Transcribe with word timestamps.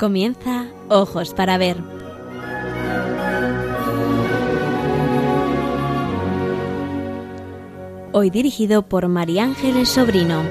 Comienza 0.00 0.72
Ojos 0.88 1.34
para 1.34 1.58
Ver. 1.58 1.76
Hoy 8.12 8.30
dirigido 8.30 8.88
por 8.88 9.08
María 9.08 9.44
Ángeles 9.44 9.90
Sobrino. 9.90 10.42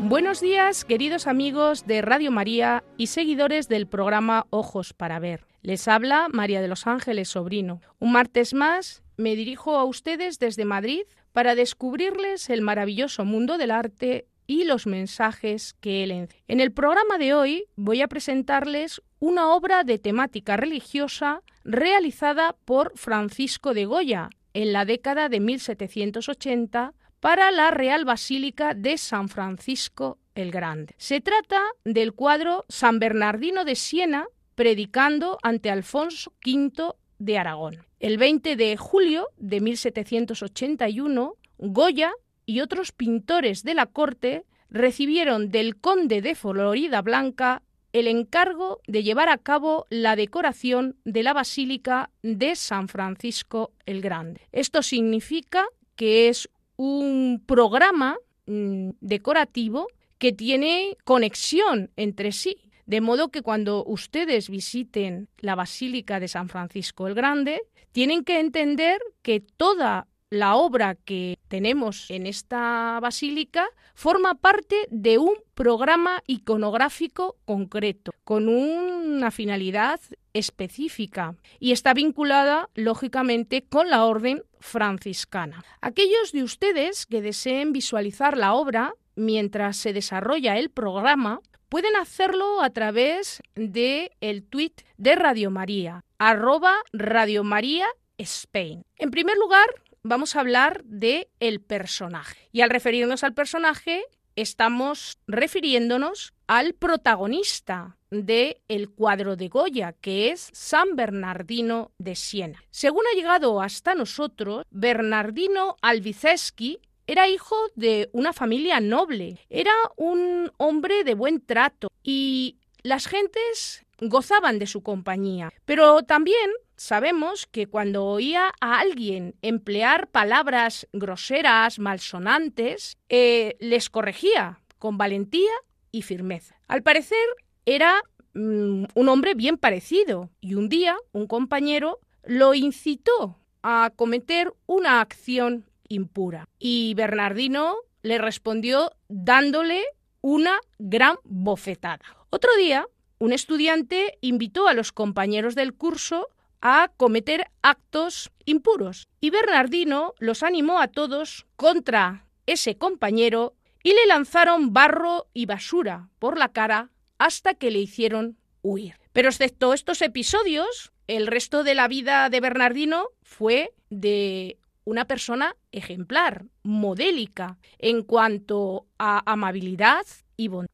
Buenos 0.00 0.42
días, 0.42 0.84
queridos 0.84 1.26
amigos 1.26 1.86
de 1.86 2.02
Radio 2.02 2.30
María 2.30 2.84
y 2.98 3.06
seguidores 3.06 3.68
del 3.68 3.86
programa 3.86 4.44
Ojos 4.50 4.92
para 4.92 5.18
Ver. 5.18 5.46
Les 5.62 5.88
habla 5.88 6.28
María 6.30 6.60
de 6.60 6.68
los 6.68 6.86
Ángeles 6.86 7.30
Sobrino. 7.30 7.80
Un 8.00 8.12
martes 8.12 8.52
más 8.52 9.02
me 9.16 9.34
dirijo 9.34 9.76
a 9.76 9.84
ustedes 9.84 10.38
desde 10.38 10.64
Madrid 10.64 11.04
para 11.32 11.54
descubrirles 11.54 12.50
el 12.50 12.62
maravilloso 12.62 13.24
mundo 13.24 13.58
del 13.58 13.70
arte 13.70 14.26
y 14.46 14.64
los 14.64 14.86
mensajes 14.86 15.74
que 15.74 16.02
él 16.02 16.10
encierra. 16.10 16.44
En 16.48 16.60
el 16.60 16.72
programa 16.72 17.18
de 17.18 17.34
hoy 17.34 17.64
voy 17.76 18.02
a 18.02 18.08
presentarles 18.08 19.00
una 19.20 19.54
obra 19.54 19.84
de 19.84 19.98
temática 19.98 20.56
religiosa 20.56 21.42
realizada 21.62 22.56
por 22.64 22.92
Francisco 22.96 23.74
de 23.74 23.84
Goya 23.84 24.30
en 24.54 24.72
la 24.72 24.84
década 24.84 25.28
de 25.28 25.40
1780 25.40 26.94
para 27.20 27.50
la 27.50 27.70
Real 27.70 28.04
Basílica 28.04 28.74
de 28.74 28.98
San 28.98 29.28
Francisco 29.28 30.18
el 30.34 30.50
Grande. 30.50 30.94
Se 30.96 31.20
trata 31.20 31.60
del 31.84 32.14
cuadro 32.14 32.64
San 32.68 32.98
Bernardino 32.98 33.64
de 33.64 33.76
Siena 33.76 34.26
predicando 34.54 35.38
ante 35.42 35.70
Alfonso 35.70 36.32
V 36.44 36.94
de 37.20 37.38
Aragón. 37.38 37.76
El 38.00 38.18
20 38.18 38.56
de 38.56 38.76
julio 38.76 39.28
de 39.36 39.60
1781, 39.60 41.34
Goya 41.58 42.12
y 42.46 42.60
otros 42.60 42.90
pintores 42.90 43.62
de 43.62 43.74
la 43.74 43.86
corte 43.86 44.44
recibieron 44.70 45.50
del 45.50 45.76
conde 45.76 46.22
de 46.22 46.34
Florida 46.34 47.02
Blanca 47.02 47.62
el 47.92 48.06
encargo 48.06 48.80
de 48.86 49.02
llevar 49.02 49.28
a 49.28 49.38
cabo 49.38 49.86
la 49.90 50.16
decoración 50.16 50.96
de 51.04 51.22
la 51.22 51.32
Basílica 51.32 52.10
de 52.22 52.56
San 52.56 52.88
Francisco 52.88 53.72
el 53.84 54.00
Grande. 54.00 54.40
Esto 54.52 54.82
significa 54.82 55.66
que 55.96 56.28
es 56.28 56.48
un 56.76 57.42
programa 57.44 58.16
mm, 58.46 58.90
decorativo 59.00 59.88
que 60.18 60.32
tiene 60.32 60.96
conexión 61.04 61.90
entre 61.96 62.32
sí. 62.32 62.69
De 62.90 63.00
modo 63.00 63.28
que 63.28 63.42
cuando 63.42 63.84
ustedes 63.84 64.50
visiten 64.50 65.28
la 65.38 65.54
Basílica 65.54 66.18
de 66.18 66.26
San 66.26 66.48
Francisco 66.48 67.06
el 67.06 67.14
Grande, 67.14 67.62
tienen 67.92 68.24
que 68.24 68.40
entender 68.40 69.00
que 69.22 69.38
toda 69.38 70.08
la 70.28 70.56
obra 70.56 70.96
que 70.96 71.38
tenemos 71.46 72.10
en 72.10 72.26
esta 72.26 72.98
basílica 73.00 73.68
forma 73.94 74.34
parte 74.34 74.88
de 74.90 75.18
un 75.18 75.34
programa 75.54 76.24
iconográfico 76.26 77.36
concreto, 77.44 78.10
con 78.24 78.48
una 78.48 79.30
finalidad 79.30 80.00
específica 80.32 81.36
y 81.60 81.70
está 81.70 81.94
vinculada, 81.94 82.70
lógicamente, 82.74 83.62
con 83.62 83.88
la 83.88 84.04
orden 84.04 84.42
franciscana. 84.58 85.62
Aquellos 85.80 86.32
de 86.32 86.42
ustedes 86.42 87.06
que 87.06 87.22
deseen 87.22 87.72
visualizar 87.72 88.36
la 88.36 88.52
obra 88.54 88.94
mientras 89.14 89.76
se 89.76 89.92
desarrolla 89.92 90.58
el 90.58 90.70
programa, 90.70 91.40
pueden 91.70 91.96
hacerlo 91.96 92.60
a 92.62 92.70
través 92.70 93.42
de 93.54 94.10
el 94.20 94.42
tweet 94.42 94.74
de 94.98 95.14
Radio 95.14 95.50
María, 95.50 96.04
arroba 96.18 96.74
Radio 96.92 97.44
María 97.44 97.86
Spain. 98.18 98.84
En 98.96 99.10
primer 99.10 99.38
lugar, 99.38 99.66
vamos 100.02 100.34
a 100.36 100.40
hablar 100.40 100.82
de 100.84 101.30
el 101.38 101.60
personaje. 101.60 102.48
Y 102.52 102.60
al 102.60 102.70
referirnos 102.70 103.22
al 103.24 103.34
personaje, 103.34 104.04
estamos 104.34 105.18
refiriéndonos 105.28 106.34
al 106.48 106.74
protagonista 106.74 107.96
de 108.10 108.60
el 108.66 108.90
cuadro 108.90 109.36
de 109.36 109.48
Goya, 109.48 109.92
que 109.92 110.30
es 110.32 110.50
San 110.52 110.96
Bernardino 110.96 111.92
de 111.98 112.16
Siena. 112.16 112.64
Según 112.70 113.02
ha 113.06 113.16
llegado 113.16 113.60
hasta 113.62 113.94
nosotros, 113.94 114.66
Bernardino 114.70 115.76
Albiceschi 115.82 116.80
era 117.10 117.28
hijo 117.28 117.56
de 117.74 118.08
una 118.12 118.32
familia 118.32 118.78
noble, 118.78 119.40
era 119.50 119.74
un 119.96 120.52
hombre 120.58 121.02
de 121.02 121.14
buen 121.14 121.44
trato 121.44 121.90
y 122.04 122.58
las 122.84 123.08
gentes 123.08 123.84
gozaban 124.00 124.60
de 124.60 124.68
su 124.68 124.84
compañía. 124.84 125.52
Pero 125.64 126.04
también 126.04 126.52
sabemos 126.76 127.48
que 127.48 127.66
cuando 127.66 128.04
oía 128.06 128.52
a 128.60 128.78
alguien 128.78 129.34
emplear 129.42 130.06
palabras 130.06 130.86
groseras, 130.92 131.80
malsonantes, 131.80 132.96
eh, 133.08 133.56
les 133.58 133.90
corregía 133.90 134.60
con 134.78 134.96
valentía 134.96 135.50
y 135.90 136.02
firmeza. 136.02 136.60
Al 136.68 136.84
parecer 136.84 137.26
era 137.66 138.04
mm, 138.34 138.84
un 138.94 139.08
hombre 139.08 139.34
bien 139.34 139.58
parecido 139.58 140.30
y 140.40 140.54
un 140.54 140.68
día 140.68 140.96
un 141.10 141.26
compañero 141.26 141.98
lo 142.22 142.54
incitó 142.54 143.36
a 143.64 143.92
cometer 143.96 144.54
una 144.66 145.00
acción 145.00 145.69
impura. 145.90 146.48
Y 146.58 146.94
Bernardino 146.94 147.76
le 148.02 148.16
respondió 148.16 148.92
dándole 149.08 149.84
una 150.22 150.58
gran 150.78 151.16
bofetada. 151.24 152.00
Otro 152.30 152.50
día, 152.56 152.86
un 153.18 153.34
estudiante 153.34 154.16
invitó 154.22 154.66
a 154.66 154.72
los 154.72 154.92
compañeros 154.92 155.54
del 155.54 155.74
curso 155.74 156.28
a 156.62 156.90
cometer 156.96 157.50
actos 157.62 158.30
impuros 158.44 159.08
y 159.20 159.30
Bernardino 159.30 160.14
los 160.18 160.42
animó 160.42 160.80
a 160.80 160.88
todos 160.88 161.46
contra 161.56 162.26
ese 162.46 162.76
compañero 162.76 163.54
y 163.82 163.94
le 163.94 164.06
lanzaron 164.06 164.72
barro 164.72 165.26
y 165.32 165.46
basura 165.46 166.08
por 166.18 166.38
la 166.38 166.52
cara 166.52 166.90
hasta 167.18 167.54
que 167.54 167.70
le 167.70 167.78
hicieron 167.78 168.38
huir. 168.62 168.98
Pero 169.12 169.28
excepto 169.28 169.72
estos 169.72 170.02
episodios, 170.02 170.92
el 171.06 171.26
resto 171.26 171.64
de 171.64 171.74
la 171.74 171.88
vida 171.88 172.28
de 172.28 172.40
Bernardino 172.40 173.08
fue 173.22 173.72
de 173.88 174.58
una 174.84 175.06
persona 175.06 175.56
ejemplar, 175.72 176.44
modélica, 176.62 177.58
en 177.78 178.02
cuanto 178.02 178.86
a 178.98 179.22
amabilidad 179.30 180.06
y 180.36 180.48
bondad. 180.48 180.70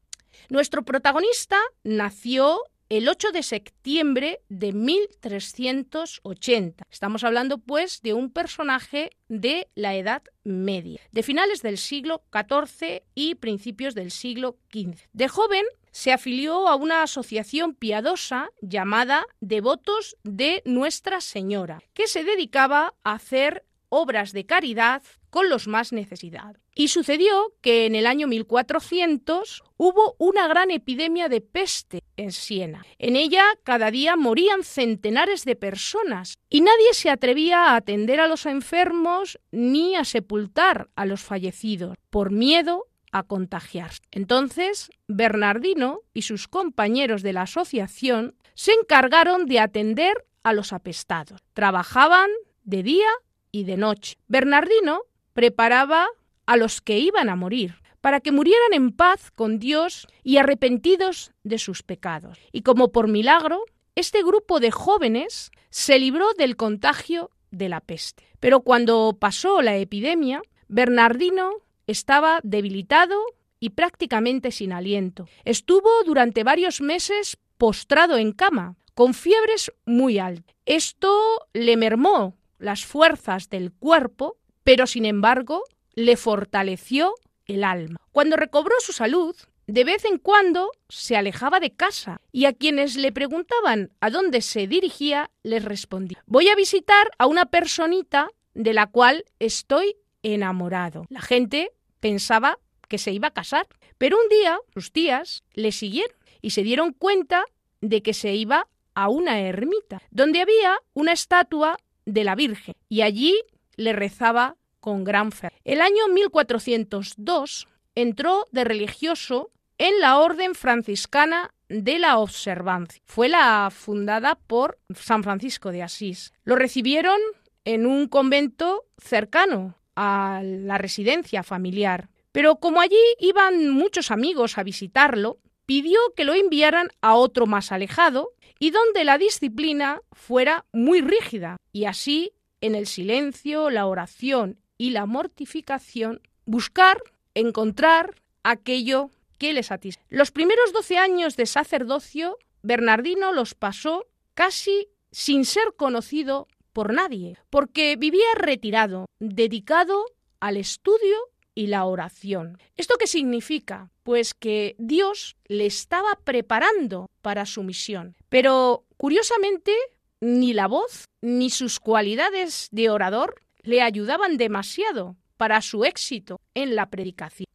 Nuestro 0.49 0.83
protagonista 0.83 1.57
nació 1.83 2.61
el 2.89 3.09
8 3.09 3.31
de 3.31 3.43
septiembre 3.43 4.39
de 4.49 4.73
1380. 4.73 6.85
Estamos 6.89 7.23
hablando, 7.23 7.57
pues, 7.57 8.01
de 8.01 8.13
un 8.13 8.31
personaje 8.31 9.11
de 9.27 9.67
la 9.75 9.95
Edad 9.95 10.23
Media, 10.43 11.01
de 11.11 11.23
finales 11.23 11.61
del 11.61 11.77
siglo 11.77 12.23
XIV 12.31 13.03
y 13.13 13.35
principios 13.35 13.93
del 13.93 14.11
siglo 14.11 14.57
XV. 14.71 15.09
De 15.11 15.27
joven 15.27 15.65
se 15.91 16.13
afilió 16.13 16.67
a 16.67 16.75
una 16.75 17.01
asociación 17.01 17.73
piadosa 17.73 18.51
llamada 18.61 19.25
Devotos 19.39 20.15
de 20.23 20.61
Nuestra 20.63 21.21
Señora, 21.21 21.81
que 21.93 22.07
se 22.07 22.23
dedicaba 22.23 22.93
a 23.03 23.13
hacer 23.13 23.65
obras 23.89 24.33
de 24.33 24.45
caridad 24.45 25.01
con 25.29 25.49
los 25.49 25.67
más 25.67 25.93
necesitados. 25.93 26.61
Y 26.73 26.89
sucedió 26.89 27.53
que 27.61 27.85
en 27.85 27.95
el 27.95 28.07
año 28.07 28.27
1400 28.27 29.63
hubo 29.77 30.15
una 30.19 30.47
gran 30.47 30.71
epidemia 30.71 31.29
de 31.29 31.41
peste 31.41 32.03
en 32.15 32.31
Siena. 32.31 32.85
En 32.97 33.15
ella 33.15 33.43
cada 33.63 33.91
día 33.91 34.15
morían 34.15 34.63
centenares 34.63 35.45
de 35.45 35.55
personas 35.55 36.37
y 36.49 36.61
nadie 36.61 36.93
se 36.93 37.09
atrevía 37.09 37.71
a 37.71 37.75
atender 37.75 38.19
a 38.19 38.27
los 38.27 38.45
enfermos 38.45 39.39
ni 39.51 39.95
a 39.95 40.05
sepultar 40.05 40.89
a 40.95 41.05
los 41.05 41.21
fallecidos 41.21 41.97
por 42.09 42.31
miedo 42.31 42.85
a 43.11 43.23
contagiarse. 43.23 44.01
Entonces, 44.11 44.91
Bernardino 45.07 46.01
y 46.13 46.23
sus 46.23 46.47
compañeros 46.47 47.21
de 47.23 47.33
la 47.33 47.43
asociación 47.43 48.35
se 48.53 48.73
encargaron 48.73 49.45
de 49.45 49.59
atender 49.59 50.25
a 50.43 50.53
los 50.53 50.73
apestados. 50.73 51.41
Trabajaban 51.53 52.29
de 52.63 52.83
día 52.83 53.07
y 53.51 53.63
de 53.63 53.77
noche. 53.77 54.17
Bernardino 54.27 55.01
preparaba 55.33 56.07
a 56.45 56.57
los 56.57 56.81
que 56.81 56.99
iban 56.99 57.29
a 57.29 57.35
morir 57.35 57.75
para 58.01 58.21
que 58.21 58.31
murieran 58.31 58.73
en 58.73 58.91
paz 58.91 59.31
con 59.31 59.59
Dios 59.59 60.07
y 60.23 60.37
arrepentidos 60.37 61.31
de 61.43 61.59
sus 61.59 61.83
pecados. 61.83 62.39
Y 62.51 62.61
como 62.61 62.91
por 62.91 63.07
milagro, 63.07 63.63
este 63.95 64.23
grupo 64.23 64.59
de 64.59 64.71
jóvenes 64.71 65.51
se 65.69 65.99
libró 65.99 66.33
del 66.37 66.55
contagio 66.55 67.31
de 67.51 67.69
la 67.69 67.81
peste. 67.81 68.23
Pero 68.39 68.61
cuando 68.61 69.17
pasó 69.19 69.61
la 69.61 69.75
epidemia, 69.77 70.41
Bernardino 70.67 71.51
estaba 71.87 72.39
debilitado 72.43 73.15
y 73.59 73.71
prácticamente 73.71 74.51
sin 74.51 74.73
aliento. 74.73 75.27
Estuvo 75.43 75.89
durante 76.05 76.43
varios 76.43 76.81
meses 76.81 77.37
postrado 77.57 78.17
en 78.17 78.31
cama, 78.31 78.75
con 78.93 79.13
fiebres 79.13 79.71
muy 79.85 80.19
altas. 80.19 80.55
Esto 80.65 81.47
le 81.53 81.77
mermó 81.77 82.37
las 82.57 82.85
fuerzas 82.85 83.49
del 83.49 83.71
cuerpo, 83.71 84.37
pero 84.63 84.87
sin 84.87 85.05
embargo 85.05 85.63
le 85.93 86.17
fortaleció 86.17 87.13
el 87.45 87.63
alma. 87.63 87.99
Cuando 88.11 88.35
recobró 88.35 88.75
su 88.79 88.93
salud, 88.93 89.35
de 89.67 89.83
vez 89.83 90.05
en 90.05 90.17
cuando 90.17 90.71
se 90.87 91.17
alejaba 91.17 91.59
de 91.59 91.73
casa 91.73 92.21
y 92.31 92.45
a 92.45 92.53
quienes 92.53 92.95
le 92.95 93.11
preguntaban 93.11 93.91
a 93.99 94.09
dónde 94.09 94.41
se 94.41 94.65
dirigía 94.65 95.29
les 95.43 95.63
respondía 95.65 96.23
voy 96.25 96.47
a 96.47 96.55
visitar 96.55 97.11
a 97.17 97.25
una 97.25 97.47
personita 97.47 98.29
de 98.53 98.73
la 98.73 98.87
cual 98.87 99.25
estoy 99.39 99.97
enamorado. 100.23 101.05
La 101.09 101.21
gente 101.21 101.71
pensaba 101.99 102.59
que 102.87 102.97
se 102.97 103.11
iba 103.11 103.29
a 103.29 103.33
casar. 103.33 103.67
Pero 103.97 104.17
un 104.17 104.29
día 104.29 104.59
sus 104.73 104.91
tías 104.91 105.43
le 105.53 105.71
siguieron 105.71 106.15
y 106.41 106.51
se 106.51 106.63
dieron 106.63 106.93
cuenta 106.93 107.45
de 107.81 108.01
que 108.01 108.13
se 108.13 108.33
iba 108.35 108.67
a 108.93 109.09
una 109.09 109.39
ermita, 109.39 110.01
donde 110.09 110.41
había 110.41 110.77
una 110.93 111.11
estatua 111.11 111.77
de 112.07 112.23
la 112.23 112.35
Virgen, 112.35 112.73
y 112.89 113.01
allí 113.01 113.35
le 113.75 113.93
rezaba 113.93 114.55
con 114.79 115.03
gran 115.03 115.31
fe. 115.31 115.49
El 115.65 115.81
año 115.81 116.07
1402 116.07 117.67
entró 117.93 118.45
de 118.51 118.63
religioso 118.63 119.51
en 119.77 119.99
la 119.99 120.17
Orden 120.17 120.55
Franciscana 120.55 121.53
de 121.67 121.99
la 121.99 122.17
Observancia. 122.17 123.01
Fue 123.05 123.27
la 123.27 123.69
fundada 123.71 124.35
por 124.35 124.79
San 124.95 125.23
Francisco 125.23 125.71
de 125.71 125.83
Asís. 125.83 126.33
Lo 126.43 126.55
recibieron 126.55 127.19
en 127.65 127.85
un 127.85 128.07
convento 128.07 128.85
cercano 128.97 129.75
a 129.95 130.41
la 130.43 130.77
residencia 130.77 131.43
familiar. 131.43 132.09
Pero 132.31 132.57
como 132.57 132.79
allí 132.79 132.95
iban 133.19 133.69
muchos 133.69 134.11
amigos 134.11 134.57
a 134.57 134.63
visitarlo, 134.63 135.39
pidió 135.65 135.99
que 136.15 136.23
lo 136.23 136.33
enviaran 136.33 136.89
a 137.01 137.15
otro 137.15 137.45
más 137.45 137.71
alejado 137.71 138.31
y 138.59 138.71
donde 138.71 139.03
la 139.03 139.17
disciplina 139.17 140.01
fuera 140.11 140.65
muy 140.71 141.01
rígida, 141.01 141.57
y 141.71 141.85
así, 141.85 142.31
en 142.61 142.75
el 142.75 142.87
silencio, 142.87 143.69
la 143.69 143.85
oración 143.85 144.59
y 144.77 144.91
la 144.91 145.05
mortificación, 145.05 146.21
buscar, 146.45 147.01
encontrar 147.33 148.15
aquello 148.43 149.11
que 149.37 149.53
le 149.53 149.63
satisface. 149.63 150.05
Los 150.09 150.31
primeros 150.31 150.73
doce 150.73 150.97
años 150.97 151.35
de 151.35 151.45
sacerdocio, 151.45 152.37
Bernardino 152.63 153.33
los 153.33 153.53
pasó 153.53 154.05
casi 154.33 154.87
sin 155.11 155.45
ser 155.45 155.73
conocido 155.75 156.47
por 156.73 156.93
nadie, 156.93 157.37
porque 157.49 157.95
vivía 157.95 158.27
retirado, 158.35 159.07
dedicado 159.19 160.05
al 160.39 160.57
estudio 160.57 161.17
y 161.57 161.65
la 161.65 161.85
oración. 161.85 162.59
¿Esto 162.75 162.97
qué 162.99 163.07
significa? 163.07 163.89
Pues 164.03 164.35
que 164.35 164.75
Dios 164.77 165.37
le 165.47 165.65
estaba 165.65 166.19
preparando 166.23 167.09
para 167.23 167.47
su 167.47 167.63
misión. 167.63 168.15
Pero, 168.29 168.85
curiosamente, 168.95 169.73
ni 170.21 170.53
la 170.53 170.67
voz 170.67 171.05
ni 171.19 171.49
sus 171.49 171.79
cualidades 171.79 172.67
de 172.71 172.91
orador 172.91 173.41
le 173.63 173.81
ayudaban 173.81 174.37
demasiado 174.37 175.15
para 175.35 175.63
su 175.63 175.83
éxito 175.83 176.39
en 176.53 176.75
la 176.75 176.91
predicación. 176.91 177.47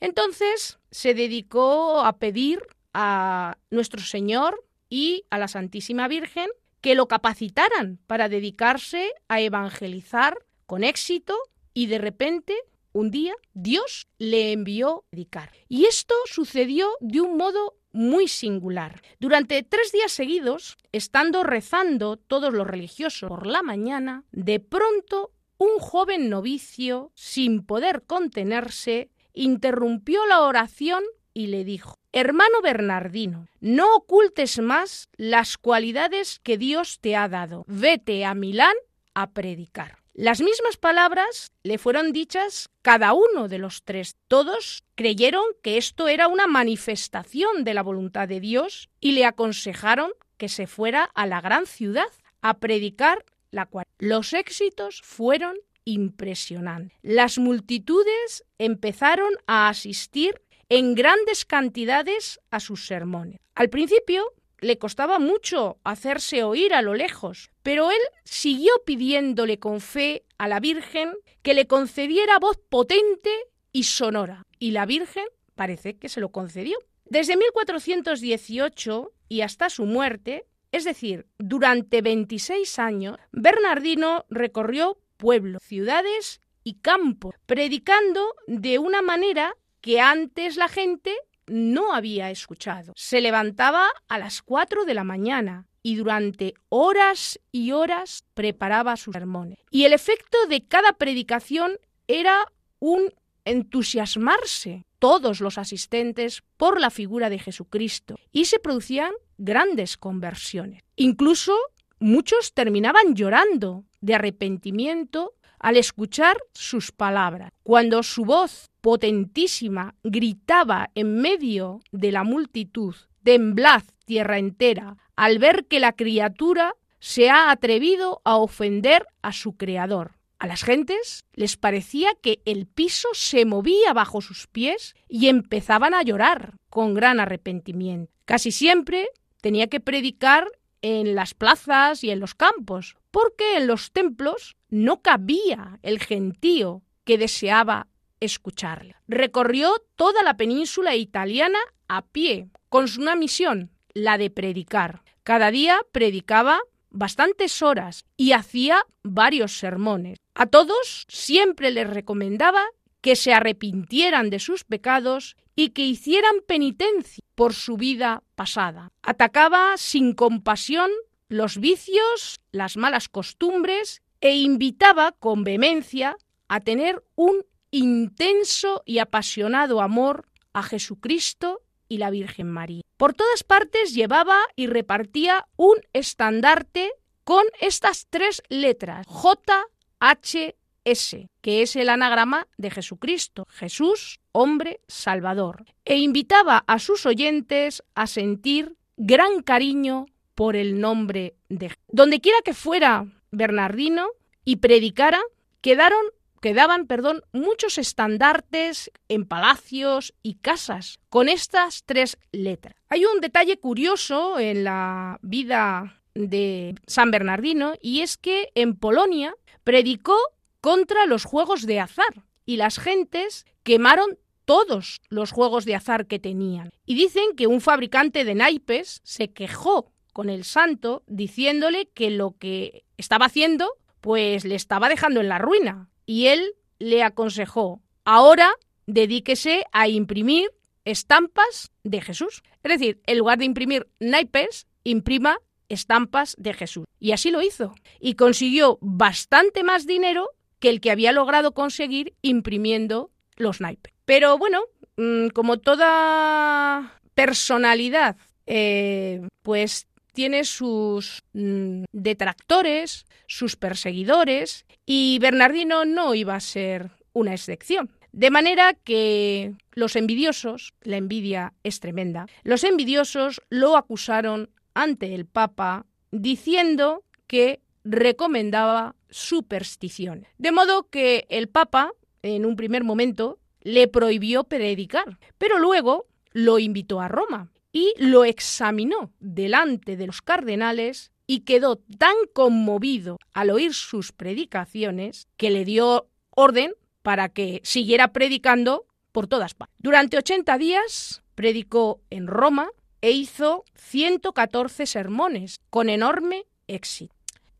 Entonces 0.00 0.78
se 0.90 1.14
dedicó 1.14 2.00
a 2.00 2.18
pedir 2.18 2.60
a 2.92 3.56
nuestro 3.70 4.02
Señor 4.02 4.66
y 4.90 5.24
a 5.30 5.38
la 5.38 5.48
Santísima 5.48 6.08
Virgen 6.08 6.50
que 6.82 6.94
lo 6.94 7.08
capacitaran 7.08 7.98
para 8.06 8.28
dedicarse 8.28 9.14
a 9.28 9.40
evangelizar 9.40 10.36
con 10.66 10.84
éxito 10.84 11.34
y 11.72 11.86
de 11.86 11.98
repente 11.98 12.54
un 12.96 13.10
día 13.10 13.34
Dios 13.52 14.08
le 14.18 14.52
envió 14.52 14.98
a 14.98 15.10
predicar. 15.10 15.52
Y 15.68 15.84
esto 15.84 16.14
sucedió 16.24 16.88
de 17.00 17.20
un 17.20 17.36
modo 17.36 17.76
muy 17.92 18.28
singular. 18.28 19.02
Durante 19.20 19.62
tres 19.62 19.92
días 19.92 20.12
seguidos, 20.12 20.76
estando 20.92 21.42
rezando 21.42 22.16
todos 22.16 22.52
los 22.52 22.66
religiosos 22.66 23.28
por 23.28 23.46
la 23.46 23.62
mañana, 23.62 24.24
de 24.32 24.60
pronto 24.60 25.32
un 25.58 25.78
joven 25.78 26.28
novicio, 26.28 27.12
sin 27.14 27.64
poder 27.64 28.04
contenerse, 28.06 29.10
interrumpió 29.32 30.24
la 30.26 30.42
oración 30.42 31.02
y 31.32 31.48
le 31.48 31.64
dijo, 31.64 31.98
Hermano 32.12 32.62
Bernardino, 32.62 33.46
no 33.60 33.94
ocultes 33.94 34.58
más 34.58 35.10
las 35.16 35.58
cualidades 35.58 36.40
que 36.42 36.56
Dios 36.56 36.98
te 37.00 37.14
ha 37.14 37.28
dado. 37.28 37.64
Vete 37.66 38.24
a 38.24 38.34
Milán 38.34 38.74
a 39.14 39.30
predicar. 39.32 39.98
Las 40.18 40.40
mismas 40.40 40.78
palabras 40.78 41.52
le 41.62 41.76
fueron 41.76 42.10
dichas 42.10 42.70
cada 42.80 43.12
uno 43.12 43.48
de 43.48 43.58
los 43.58 43.82
tres. 43.82 44.16
Todos 44.28 44.82
creyeron 44.94 45.44
que 45.62 45.76
esto 45.76 46.08
era 46.08 46.26
una 46.26 46.46
manifestación 46.46 47.64
de 47.64 47.74
la 47.74 47.82
voluntad 47.82 48.26
de 48.26 48.40
Dios 48.40 48.88
y 48.98 49.12
le 49.12 49.26
aconsejaron 49.26 50.12
que 50.38 50.48
se 50.48 50.66
fuera 50.66 51.04
a 51.04 51.26
la 51.26 51.42
gran 51.42 51.66
ciudad 51.66 52.08
a 52.40 52.54
predicar 52.60 53.26
la 53.50 53.66
cual 53.66 53.84
los 53.98 54.32
éxitos 54.32 55.02
fueron 55.04 55.54
impresionantes. 55.84 56.96
Las 57.02 57.36
multitudes 57.36 58.42
empezaron 58.56 59.34
a 59.46 59.68
asistir 59.68 60.40
en 60.70 60.94
grandes 60.94 61.44
cantidades 61.44 62.40
a 62.50 62.60
sus 62.60 62.86
sermones. 62.86 63.38
Al 63.54 63.68
principio 63.68 64.32
le 64.60 64.78
costaba 64.78 65.18
mucho 65.18 65.78
hacerse 65.84 66.42
oír 66.42 66.74
a 66.74 66.82
lo 66.82 66.94
lejos, 66.94 67.50
pero 67.62 67.90
él 67.90 68.00
siguió 68.24 68.72
pidiéndole 68.84 69.58
con 69.58 69.80
fe 69.80 70.24
a 70.38 70.48
la 70.48 70.60
Virgen 70.60 71.14
que 71.42 71.54
le 71.54 71.66
concediera 71.66 72.38
voz 72.38 72.58
potente 72.68 73.30
y 73.72 73.84
sonora, 73.84 74.46
y 74.58 74.70
la 74.70 74.86
Virgen 74.86 75.26
parece 75.54 75.96
que 75.96 76.08
se 76.08 76.20
lo 76.20 76.30
concedió. 76.30 76.78
Desde 77.04 77.36
1418 77.36 79.12
y 79.28 79.40
hasta 79.42 79.70
su 79.70 79.84
muerte, 79.84 80.44
es 80.72 80.84
decir, 80.84 81.26
durante 81.38 82.02
26 82.02 82.78
años, 82.78 83.16
Bernardino 83.32 84.24
recorrió 84.28 84.98
pueblos, 85.16 85.62
ciudades 85.62 86.40
y 86.64 86.74
campos, 86.80 87.34
predicando 87.46 88.34
de 88.46 88.78
una 88.78 89.02
manera 89.02 89.54
que 89.80 90.00
antes 90.00 90.56
la 90.56 90.68
gente 90.68 91.14
no 91.46 91.92
había 91.92 92.30
escuchado. 92.30 92.92
Se 92.96 93.20
levantaba 93.20 93.86
a 94.08 94.18
las 94.18 94.42
cuatro 94.42 94.84
de 94.84 94.94
la 94.94 95.04
mañana 95.04 95.66
y 95.82 95.96
durante 95.96 96.54
horas 96.68 97.38
y 97.52 97.72
horas 97.72 98.24
preparaba 98.34 98.96
sus 98.96 99.12
sermones. 99.12 99.58
Y 99.70 99.84
el 99.84 99.92
efecto 99.92 100.38
de 100.48 100.66
cada 100.66 100.92
predicación 100.94 101.78
era 102.08 102.52
un 102.78 103.12
entusiasmarse 103.44 104.84
todos 104.98 105.40
los 105.40 105.58
asistentes 105.58 106.42
por 106.56 106.80
la 106.80 106.90
figura 106.90 107.30
de 107.30 107.38
Jesucristo 107.38 108.16
y 108.32 108.46
se 108.46 108.58
producían 108.58 109.12
grandes 109.38 109.96
conversiones. 109.96 110.82
Incluso 110.96 111.56
muchos 111.98 112.52
terminaban 112.52 113.14
llorando 113.14 113.84
de 114.00 114.14
arrepentimiento 114.14 115.34
al 115.58 115.76
escuchar 115.76 116.36
sus 116.52 116.92
palabras. 116.92 117.50
Cuando 117.62 118.02
su 118.02 118.24
voz 118.24 118.70
potentísima 118.86 119.96
gritaba 120.04 120.90
en 120.94 121.16
medio 121.20 121.80
de 121.90 122.12
la 122.12 122.22
multitud, 122.22 122.94
temblad 123.24 123.82
tierra 124.04 124.38
entera, 124.38 124.96
al 125.16 125.40
ver 125.40 125.66
que 125.66 125.80
la 125.80 125.90
criatura 125.90 126.76
se 127.00 127.28
ha 127.28 127.50
atrevido 127.50 128.20
a 128.22 128.36
ofender 128.36 129.04
a 129.22 129.32
su 129.32 129.56
creador. 129.56 130.12
A 130.38 130.46
las 130.46 130.62
gentes 130.62 131.24
les 131.32 131.56
parecía 131.56 132.10
que 132.22 132.40
el 132.44 132.68
piso 132.68 133.08
se 133.12 133.44
movía 133.44 133.92
bajo 133.92 134.20
sus 134.20 134.46
pies 134.46 134.94
y 135.08 135.26
empezaban 135.26 135.92
a 135.92 136.04
llorar 136.04 136.54
con 136.70 136.94
gran 136.94 137.18
arrepentimiento. 137.18 138.12
Casi 138.24 138.52
siempre 138.52 139.08
tenía 139.40 139.66
que 139.66 139.80
predicar 139.80 140.46
en 140.80 141.16
las 141.16 141.34
plazas 141.34 142.04
y 142.04 142.10
en 142.10 142.20
los 142.20 142.36
campos, 142.36 142.94
porque 143.10 143.56
en 143.56 143.66
los 143.66 143.90
templos 143.90 144.54
no 144.68 145.02
cabía 145.02 145.80
el 145.82 145.98
gentío 145.98 146.84
que 147.02 147.18
deseaba 147.18 147.88
escucharle. 148.20 148.96
Recorrió 149.08 149.74
toda 149.94 150.22
la 150.22 150.36
península 150.36 150.94
italiana 150.94 151.58
a 151.88 152.02
pie, 152.02 152.48
con 152.68 152.86
una 152.98 153.16
misión, 153.16 153.70
la 153.94 154.18
de 154.18 154.30
predicar. 154.30 155.02
Cada 155.22 155.50
día 155.50 155.80
predicaba 155.92 156.60
bastantes 156.90 157.62
horas 157.62 158.04
y 158.16 158.32
hacía 158.32 158.84
varios 159.02 159.58
sermones. 159.58 160.18
A 160.34 160.46
todos 160.46 161.06
siempre 161.08 161.70
les 161.70 161.88
recomendaba 161.88 162.62
que 163.00 163.16
se 163.16 163.32
arrepintieran 163.32 164.30
de 164.30 164.38
sus 164.38 164.64
pecados 164.64 165.36
y 165.54 165.70
que 165.70 165.82
hicieran 165.82 166.34
penitencia 166.46 167.24
por 167.34 167.54
su 167.54 167.76
vida 167.76 168.22
pasada. 168.34 168.90
Atacaba 169.02 169.76
sin 169.76 170.12
compasión 170.12 170.90
los 171.28 171.58
vicios, 171.58 172.40
las 172.52 172.76
malas 172.76 173.08
costumbres 173.08 174.02
e 174.20 174.36
invitaba 174.36 175.12
con 175.12 175.44
vehemencia 175.44 176.16
a 176.48 176.60
tener 176.60 177.02
un 177.14 177.44
intenso 177.70 178.82
y 178.86 178.98
apasionado 178.98 179.80
amor 179.80 180.28
a 180.52 180.62
Jesucristo 180.62 181.62
y 181.88 181.98
la 181.98 182.10
Virgen 182.10 182.50
María. 182.50 182.82
Por 182.96 183.14
todas 183.14 183.44
partes 183.44 183.94
llevaba 183.94 184.38
y 184.56 184.66
repartía 184.66 185.46
un 185.56 185.76
estandarte 185.92 186.92
con 187.24 187.44
estas 187.60 188.06
tres 188.08 188.42
letras, 188.48 189.06
JHS, 189.08 191.16
que 191.40 191.62
es 191.62 191.76
el 191.76 191.88
anagrama 191.88 192.46
de 192.56 192.70
Jesucristo, 192.70 193.46
Jesús, 193.50 194.20
hombre 194.32 194.80
salvador, 194.86 195.64
e 195.84 195.98
invitaba 195.98 196.64
a 196.66 196.78
sus 196.78 197.04
oyentes 197.04 197.82
a 197.94 198.06
sentir 198.06 198.76
gran 198.96 199.42
cariño 199.42 200.06
por 200.34 200.54
el 200.54 200.80
nombre 200.80 201.34
de 201.48 201.72
Donde 201.88 202.20
quiera 202.20 202.38
que 202.44 202.54
fuera 202.54 203.06
Bernardino 203.30 204.08
y 204.44 204.56
predicara, 204.56 205.20
quedaron 205.60 206.02
quedaban, 206.46 206.86
perdón, 206.86 207.24
muchos 207.32 207.76
estandartes 207.76 208.92
en 209.08 209.26
palacios 209.26 210.14
y 210.22 210.34
casas 210.34 211.00
con 211.08 211.28
estas 211.28 211.82
tres 211.84 212.18
letras. 212.30 212.76
Hay 212.88 213.04
un 213.04 213.20
detalle 213.20 213.58
curioso 213.58 214.38
en 214.38 214.62
la 214.62 215.18
vida 215.22 216.00
de 216.14 216.76
San 216.86 217.10
Bernardino 217.10 217.74
y 217.82 218.02
es 218.02 218.16
que 218.16 218.50
en 218.54 218.76
Polonia 218.76 219.34
predicó 219.64 220.16
contra 220.60 221.06
los 221.06 221.24
juegos 221.24 221.66
de 221.66 221.80
azar 221.80 222.22
y 222.44 222.58
las 222.58 222.78
gentes 222.78 223.44
quemaron 223.64 224.16
todos 224.44 225.00
los 225.08 225.32
juegos 225.32 225.64
de 225.64 225.74
azar 225.74 226.06
que 226.06 226.20
tenían. 226.20 226.70
Y 226.84 226.94
dicen 226.94 227.34
que 227.36 227.48
un 227.48 227.60
fabricante 227.60 228.24
de 228.24 228.36
naipes 228.36 229.00
se 229.02 229.32
quejó 229.32 229.90
con 230.12 230.30
el 230.30 230.44
santo 230.44 231.02
diciéndole 231.08 231.86
que 231.86 232.10
lo 232.12 232.36
que 232.38 232.84
estaba 232.98 233.26
haciendo 233.26 233.68
pues 234.00 234.44
le 234.44 234.54
estaba 234.54 234.88
dejando 234.88 235.20
en 235.20 235.28
la 235.28 235.38
ruina. 235.38 235.88
Y 236.06 236.28
él 236.28 236.54
le 236.78 237.02
aconsejó, 237.02 237.82
ahora 238.04 238.52
dedíquese 238.86 239.64
a 239.72 239.88
imprimir 239.88 240.50
estampas 240.84 241.72
de 241.82 242.00
Jesús. 242.00 242.42
Es 242.62 242.70
decir, 242.70 243.00
en 243.06 243.18
lugar 243.18 243.38
de 243.38 243.44
imprimir 243.44 243.88
naipes, 243.98 244.66
imprima 244.84 245.38
estampas 245.68 246.36
de 246.38 246.54
Jesús. 246.54 246.84
Y 247.00 247.12
así 247.12 247.30
lo 247.30 247.42
hizo. 247.42 247.74
Y 248.00 248.14
consiguió 248.14 248.78
bastante 248.80 249.64
más 249.64 249.86
dinero 249.86 250.30
que 250.60 250.70
el 250.70 250.80
que 250.80 250.90
había 250.90 251.12
logrado 251.12 251.52
conseguir 251.52 252.14
imprimiendo 252.22 253.10
los 253.36 253.60
naipes. 253.60 253.92
Pero 254.04 254.38
bueno, 254.38 254.62
mm, 254.96 255.28
como 255.28 255.58
toda 255.58 257.00
personalidad, 257.14 258.16
eh, 258.46 259.20
pues 259.42 259.88
tiene 260.16 260.44
sus 260.44 261.22
mm, 261.34 261.84
detractores, 261.92 263.04
sus 263.26 263.54
perseguidores, 263.54 264.64
y 264.86 265.18
Bernardino 265.20 265.84
no 265.84 266.14
iba 266.14 266.34
a 266.34 266.40
ser 266.40 266.90
una 267.12 267.34
excepción. 267.34 267.92
De 268.12 268.30
manera 268.30 268.72
que 268.72 269.52
los 269.72 269.94
envidiosos, 269.94 270.72
la 270.80 270.96
envidia 270.96 271.52
es 271.64 271.80
tremenda, 271.80 272.26
los 272.44 272.64
envidiosos 272.64 273.42
lo 273.50 273.76
acusaron 273.76 274.48
ante 274.72 275.14
el 275.14 275.26
Papa 275.26 275.84
diciendo 276.12 277.04
que 277.26 277.60
recomendaba 277.84 278.94
superstición. 279.10 280.26
De 280.38 280.50
modo 280.50 280.88
que 280.88 281.26
el 281.28 281.48
Papa, 281.48 281.92
en 282.22 282.46
un 282.46 282.56
primer 282.56 282.84
momento, 282.84 283.38
le 283.60 283.86
prohibió 283.86 284.44
predicar, 284.44 285.18
pero 285.36 285.58
luego 285.58 286.06
lo 286.32 286.58
invitó 286.58 287.02
a 287.02 287.08
Roma 287.08 287.50
y 287.76 287.92
lo 287.98 288.24
examinó 288.24 289.12
delante 289.20 289.98
de 289.98 290.06
los 290.06 290.22
cardenales 290.22 291.12
y 291.26 291.40
quedó 291.40 291.76
tan 291.76 292.14
conmovido 292.32 293.18
al 293.34 293.50
oír 293.50 293.74
sus 293.74 294.12
predicaciones 294.12 295.28
que 295.36 295.50
le 295.50 295.66
dio 295.66 296.08
orden 296.30 296.72
para 297.02 297.28
que 297.28 297.60
siguiera 297.64 298.14
predicando 298.14 298.86
por 299.12 299.26
todas 299.26 299.52
partes. 299.52 299.76
Durante 299.78 300.16
80 300.16 300.56
días 300.56 301.22
predicó 301.34 302.00
en 302.08 302.28
Roma 302.28 302.70
e 303.02 303.10
hizo 303.10 303.66
114 303.74 304.86
sermones 304.86 305.60
con 305.68 305.90
enorme 305.90 306.46
éxito. 306.68 307.14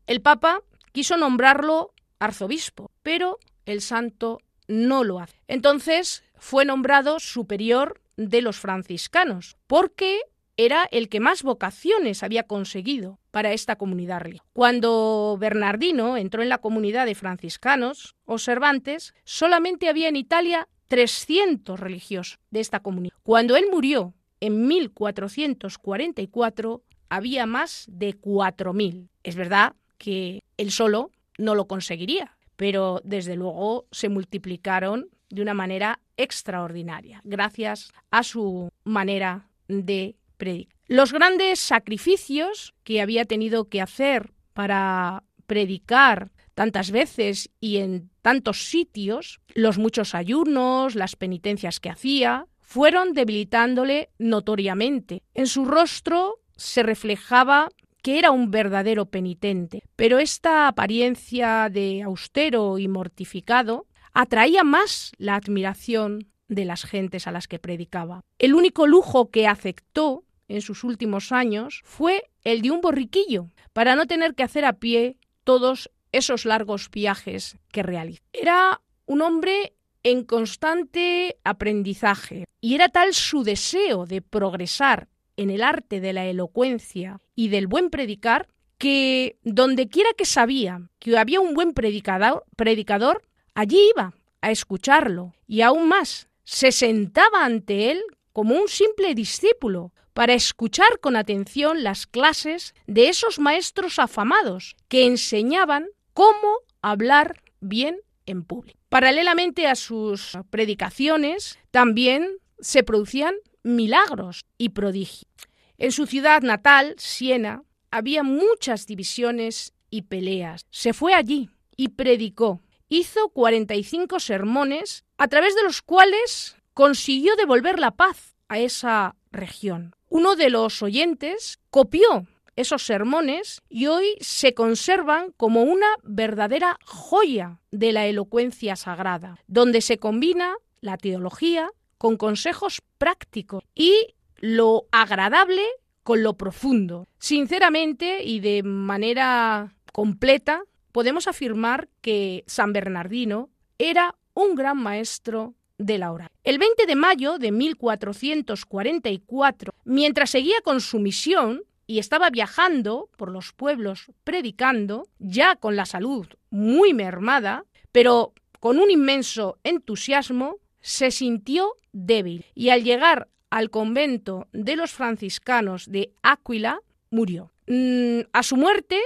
El 0.07 0.23
Papa 0.23 0.63
quiso 0.93 1.15
nombrarlo 1.15 1.93
arzobispo, 2.17 2.89
pero 3.03 3.37
el 3.67 3.81
santo 3.81 4.39
no 4.67 5.03
lo 5.03 5.19
hace. 5.19 5.39
Entonces 5.47 6.23
fue 6.37 6.65
nombrado 6.65 7.19
superior 7.19 8.01
de 8.17 8.41
los 8.41 8.59
franciscanos, 8.59 9.55
porque 9.67 10.19
era 10.57 10.89
el 10.91 11.07
que 11.07 11.19
más 11.19 11.43
vocaciones 11.43 12.23
había 12.23 12.43
conseguido 12.43 13.19
para 13.31 13.53
esta 13.53 13.75
comunidad. 13.75 14.23
Cuando 14.53 15.37
Bernardino 15.39 16.17
entró 16.17 16.41
en 16.41 16.49
la 16.49 16.57
comunidad 16.57 17.05
de 17.05 17.15
franciscanos 17.15 18.15
observantes, 18.25 19.13
solamente 19.23 19.87
había 19.87 20.09
en 20.09 20.15
Italia 20.15 20.67
300 20.87 21.79
religiosos 21.79 22.39
de 22.49 22.61
esta 22.61 22.79
comunidad. 22.79 23.13
Cuando 23.21 23.55
él 23.55 23.65
murió 23.71 24.15
en 24.39 24.67
1444, 24.67 26.81
había 27.09 27.45
más 27.45 27.85
de 27.87 28.19
4.000. 28.19 29.09
Es 29.23 29.35
verdad 29.35 29.75
que 29.97 30.41
él 30.57 30.71
solo 30.71 31.11
no 31.37 31.55
lo 31.55 31.67
conseguiría, 31.67 32.37
pero 32.55 33.01
desde 33.03 33.35
luego 33.35 33.85
se 33.91 34.07
multiplicaron 34.09 35.09
de 35.29 35.41
una 35.41 35.53
manera 35.53 35.99
extraordinaria, 36.17 37.21
gracias 37.23 37.91
a 38.11 38.23
su 38.23 38.69
manera 38.83 39.49
de 39.67 40.15
predicar. 40.37 40.75
Los 40.87 41.11
grandes 41.11 41.59
sacrificios 41.59 42.73
que 42.83 43.01
había 43.01 43.25
tenido 43.25 43.67
que 43.67 43.81
hacer 43.81 44.31
para 44.53 45.23
predicar 45.47 46.31
tantas 46.53 46.91
veces 46.91 47.49
y 47.59 47.77
en 47.77 48.09
tantos 48.21 48.69
sitios, 48.69 49.39
los 49.53 49.77
muchos 49.77 50.15
ayunos, 50.15 50.95
las 50.95 51.15
penitencias 51.15 51.79
que 51.79 51.89
hacía, 51.89 52.47
fueron 52.61 53.13
debilitándole 53.13 54.09
notoriamente. 54.17 55.23
En 55.33 55.47
su 55.47 55.65
rostro 55.65 56.39
se 56.55 56.83
reflejaba 56.83 57.69
que 58.01 58.19
era 58.19 58.31
un 58.31 58.51
verdadero 58.51 59.05
penitente, 59.07 59.83
pero 59.95 60.19
esta 60.19 60.67
apariencia 60.67 61.69
de 61.69 62.01
austero 62.03 62.79
y 62.79 62.87
mortificado 62.87 63.85
atraía 64.17 64.63
más 64.63 65.11
la 65.19 65.35
admiración 65.35 66.31
de 66.47 66.65
las 66.65 66.85
gentes 66.85 67.27
a 67.27 67.31
las 67.31 67.47
que 67.47 67.59
predicaba. 67.59 68.21
El 68.39 68.55
único 68.55 68.87
lujo 68.87 69.29
que 69.29 69.45
aceptó 69.45 70.23
en 70.47 70.61
sus 70.61 70.83
últimos 70.83 71.31
años 71.31 71.81
fue 71.85 72.23
el 72.43 72.63
de 72.63 72.71
un 72.71 72.81
borriquillo, 72.81 73.51
para 73.73 73.95
no 73.95 74.07
tener 74.07 74.33
que 74.33 74.41
hacer 74.41 74.65
a 74.65 74.73
pie 74.73 75.17
todos 75.43 75.91
esos 76.11 76.45
largos 76.45 76.89
viajes 76.89 77.57
que 77.71 77.83
realizó. 77.83 78.23
Era 78.33 78.81
un 79.05 79.21
hombre 79.21 79.75
en 80.01 80.23
constante 80.23 81.37
aprendizaje, 81.43 82.45
y 82.59 82.73
era 82.73 82.89
tal 82.89 83.13
su 83.13 83.43
deseo 83.43 84.07
de 84.07 84.23
progresar 84.23 85.09
en 85.35 85.51
el 85.51 85.61
arte 85.61 85.99
de 85.99 86.13
la 86.13 86.25
elocuencia 86.25 87.21
y 87.35 87.49
del 87.49 87.67
buen 87.67 87.91
predicar, 87.91 88.47
que 88.79 89.37
donde 89.43 89.89
quiera 89.89 90.09
que 90.17 90.25
sabía 90.25 90.89
que 90.97 91.17
había 91.17 91.39
un 91.39 91.53
buen 91.53 91.73
predicador, 91.73 92.45
predicador 92.55 93.26
Allí 93.57 93.89
iba 93.89 94.13
a 94.41 94.51
escucharlo 94.51 95.33
y 95.47 95.61
aún 95.61 95.87
más, 95.87 96.27
se 96.43 96.71
sentaba 96.71 97.43
ante 97.43 97.89
él 97.89 98.03
como 98.31 98.53
un 98.53 98.67
simple 98.67 99.15
discípulo 99.15 99.93
para 100.13 100.35
escuchar 100.35 100.99
con 101.01 101.15
atención 101.15 101.81
las 101.81 102.05
clases 102.05 102.75
de 102.85 103.09
esos 103.09 103.39
maestros 103.39 103.97
afamados 103.97 104.75
que 104.89 105.07
enseñaban 105.07 105.87
cómo 106.13 106.59
hablar 106.83 107.41
bien 107.59 107.97
en 108.27 108.43
público. 108.43 108.77
Paralelamente 108.89 109.65
a 109.65 109.73
sus 109.73 110.37
predicaciones, 110.51 111.57
también 111.71 112.37
se 112.59 112.83
producían 112.83 113.33
milagros 113.63 114.45
y 114.59 114.69
prodigios. 114.69 115.31
En 115.79 115.91
su 115.91 116.05
ciudad 116.05 116.43
natal, 116.43 116.93
Siena, 116.99 117.63
había 117.89 118.21
muchas 118.21 118.85
divisiones 118.85 119.73
y 119.89 120.03
peleas. 120.03 120.61
Se 120.69 120.93
fue 120.93 121.15
allí 121.15 121.49
y 121.75 121.89
predicó 121.89 122.61
hizo 122.89 123.29
45 123.29 124.19
sermones 124.19 125.05
a 125.17 125.27
través 125.27 125.55
de 125.55 125.63
los 125.63 125.81
cuales 125.81 126.55
consiguió 126.73 127.35
devolver 127.35 127.79
la 127.79 127.91
paz 127.91 128.35
a 128.47 128.59
esa 128.59 129.15
región. 129.31 129.95
Uno 130.09 130.35
de 130.35 130.49
los 130.49 130.81
oyentes 130.81 131.59
copió 131.69 132.27
esos 132.55 132.83
sermones 132.83 133.61
y 133.69 133.85
hoy 133.85 134.15
se 134.19 134.53
conservan 134.53 135.31
como 135.37 135.63
una 135.63 135.87
verdadera 136.03 136.77
joya 136.83 137.59
de 137.71 137.91
la 137.91 138.07
elocuencia 138.07 138.75
sagrada, 138.75 139.37
donde 139.47 139.81
se 139.81 139.99
combina 139.99 140.55
la 140.81 140.97
teología 140.97 141.69
con 141.97 142.17
consejos 142.17 142.81
prácticos 142.97 143.63
y 143.75 144.15
lo 144.37 144.85
agradable 144.91 145.63
con 146.03 146.23
lo 146.23 146.33
profundo. 146.33 147.07
Sinceramente 147.19 148.23
y 148.23 148.39
de 148.39 148.63
manera 148.63 149.75
completa, 149.91 150.63
podemos 150.97 151.27
afirmar 151.27 151.89
que 152.01 152.43
San 152.47 152.73
Bernardino 152.73 153.51
era 153.77 154.15
un 154.33 154.55
gran 154.55 154.77
maestro 154.77 155.53
de 155.77 155.99
la 155.99 156.11
hora. 156.11 156.31
El 156.43 156.57
20 156.57 156.87
de 156.87 156.95
mayo 156.95 157.37
de 157.37 157.51
1444, 157.51 159.75
mientras 159.85 160.31
seguía 160.31 160.59
con 160.63 160.81
su 160.81 160.97
misión 160.97 161.61
y 161.85 161.99
estaba 161.99 162.31
viajando 162.31 163.11
por 163.15 163.31
los 163.31 163.53
pueblos 163.53 164.11
predicando, 164.23 165.07
ya 165.19 165.55
con 165.55 165.75
la 165.75 165.85
salud 165.85 166.25
muy 166.49 166.95
mermada, 166.95 167.65
pero 167.91 168.33
con 168.59 168.79
un 168.79 168.89
inmenso 168.89 169.59
entusiasmo, 169.63 170.55
se 170.81 171.11
sintió 171.11 171.75
débil 171.91 172.43
y 172.55 172.69
al 172.69 172.83
llegar 172.83 173.27
al 173.51 173.69
convento 173.69 174.47
de 174.51 174.75
los 174.75 174.93
franciscanos 174.93 175.91
de 175.91 176.11
Áquila, 176.23 176.79
murió. 177.11 177.51
Mm, 177.67 178.21
a 178.33 178.41
su 178.41 178.57
muerte 178.57 178.99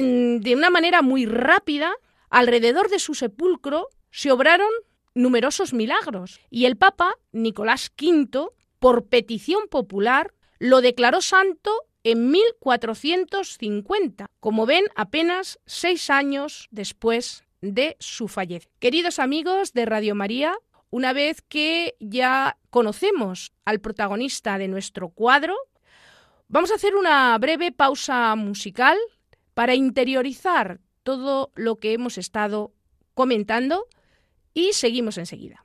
de 0.00 0.54
una 0.56 0.70
manera 0.70 1.02
muy 1.02 1.26
rápida, 1.26 1.92
alrededor 2.30 2.88
de 2.88 2.98
su 2.98 3.14
sepulcro 3.14 3.88
se 4.10 4.32
obraron 4.32 4.70
numerosos 5.14 5.72
milagros 5.72 6.40
y 6.50 6.64
el 6.64 6.76
Papa 6.76 7.14
Nicolás 7.32 7.92
V, 8.00 8.48
por 8.80 9.06
petición 9.06 9.68
popular, 9.68 10.34
lo 10.58 10.80
declaró 10.80 11.20
santo 11.20 11.70
en 12.02 12.30
1450, 12.30 14.26
como 14.40 14.66
ven 14.66 14.84
apenas 14.96 15.60
seis 15.64 16.10
años 16.10 16.68
después 16.70 17.44
de 17.60 17.96
su 18.00 18.28
fallecimiento. 18.28 18.78
Queridos 18.80 19.18
amigos 19.18 19.72
de 19.72 19.86
Radio 19.86 20.14
María, 20.14 20.54
una 20.90 21.12
vez 21.12 21.40
que 21.42 21.96
ya 22.00 22.58
conocemos 22.70 23.52
al 23.64 23.80
protagonista 23.80 24.58
de 24.58 24.68
nuestro 24.68 25.08
cuadro, 25.08 25.56
vamos 26.48 26.70
a 26.70 26.74
hacer 26.74 26.94
una 26.94 27.38
breve 27.38 27.72
pausa 27.72 28.34
musical 28.36 28.98
para 29.54 29.74
interiorizar 29.74 30.80
todo 31.02 31.52
lo 31.54 31.76
que 31.76 31.92
hemos 31.92 32.18
estado 32.18 32.72
comentando 33.14 33.86
y 34.52 34.72
seguimos 34.72 35.18
enseguida. 35.18 35.64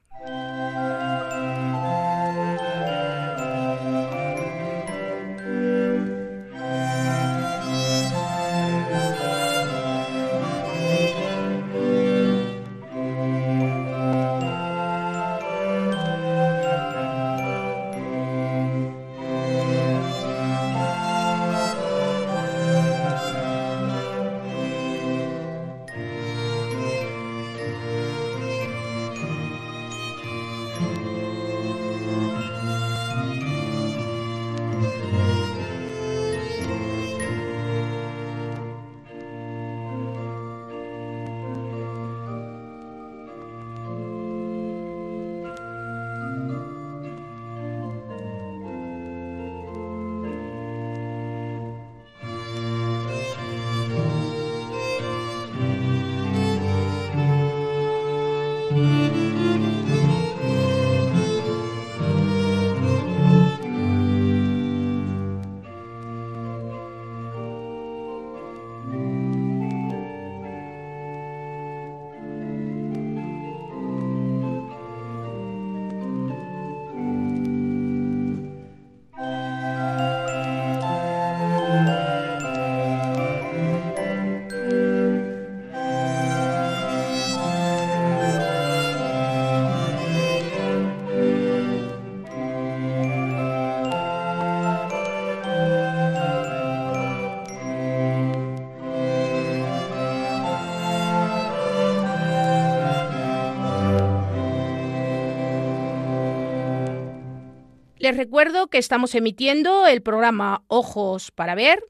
Les 108.10 108.18
recuerdo 108.18 108.70
que 108.70 108.80
estamos 108.80 109.14
emitiendo 109.14 109.86
el 109.86 110.02
programa 110.02 110.64
Ojos 110.68 111.30
para 111.30 111.54
Ver, 111.54 111.84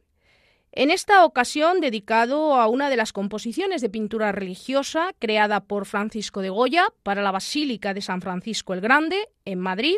en 0.74 0.92
esta 0.92 1.24
ocasión 1.24 1.80
dedicado 1.80 2.56
a 2.56 2.68
una 2.68 2.90
de 2.90 2.98
las 2.98 3.14
composiciones 3.14 3.82
de 3.82 3.90
pintura 3.90 4.34
religiosa 4.34 5.14
creada 5.20 5.62
por 5.62 5.86
Francisco 5.86 6.42
de 6.42 6.50
Goya 6.50 6.90
para 7.04 7.22
la 7.22 7.32
Basílica 7.32 7.94
de 7.94 8.02
San 8.02 8.22
Francisco 8.22 8.74
el 8.74 8.82
Grande, 8.82 9.30
en 9.46 9.60
Madrid. 9.60 9.96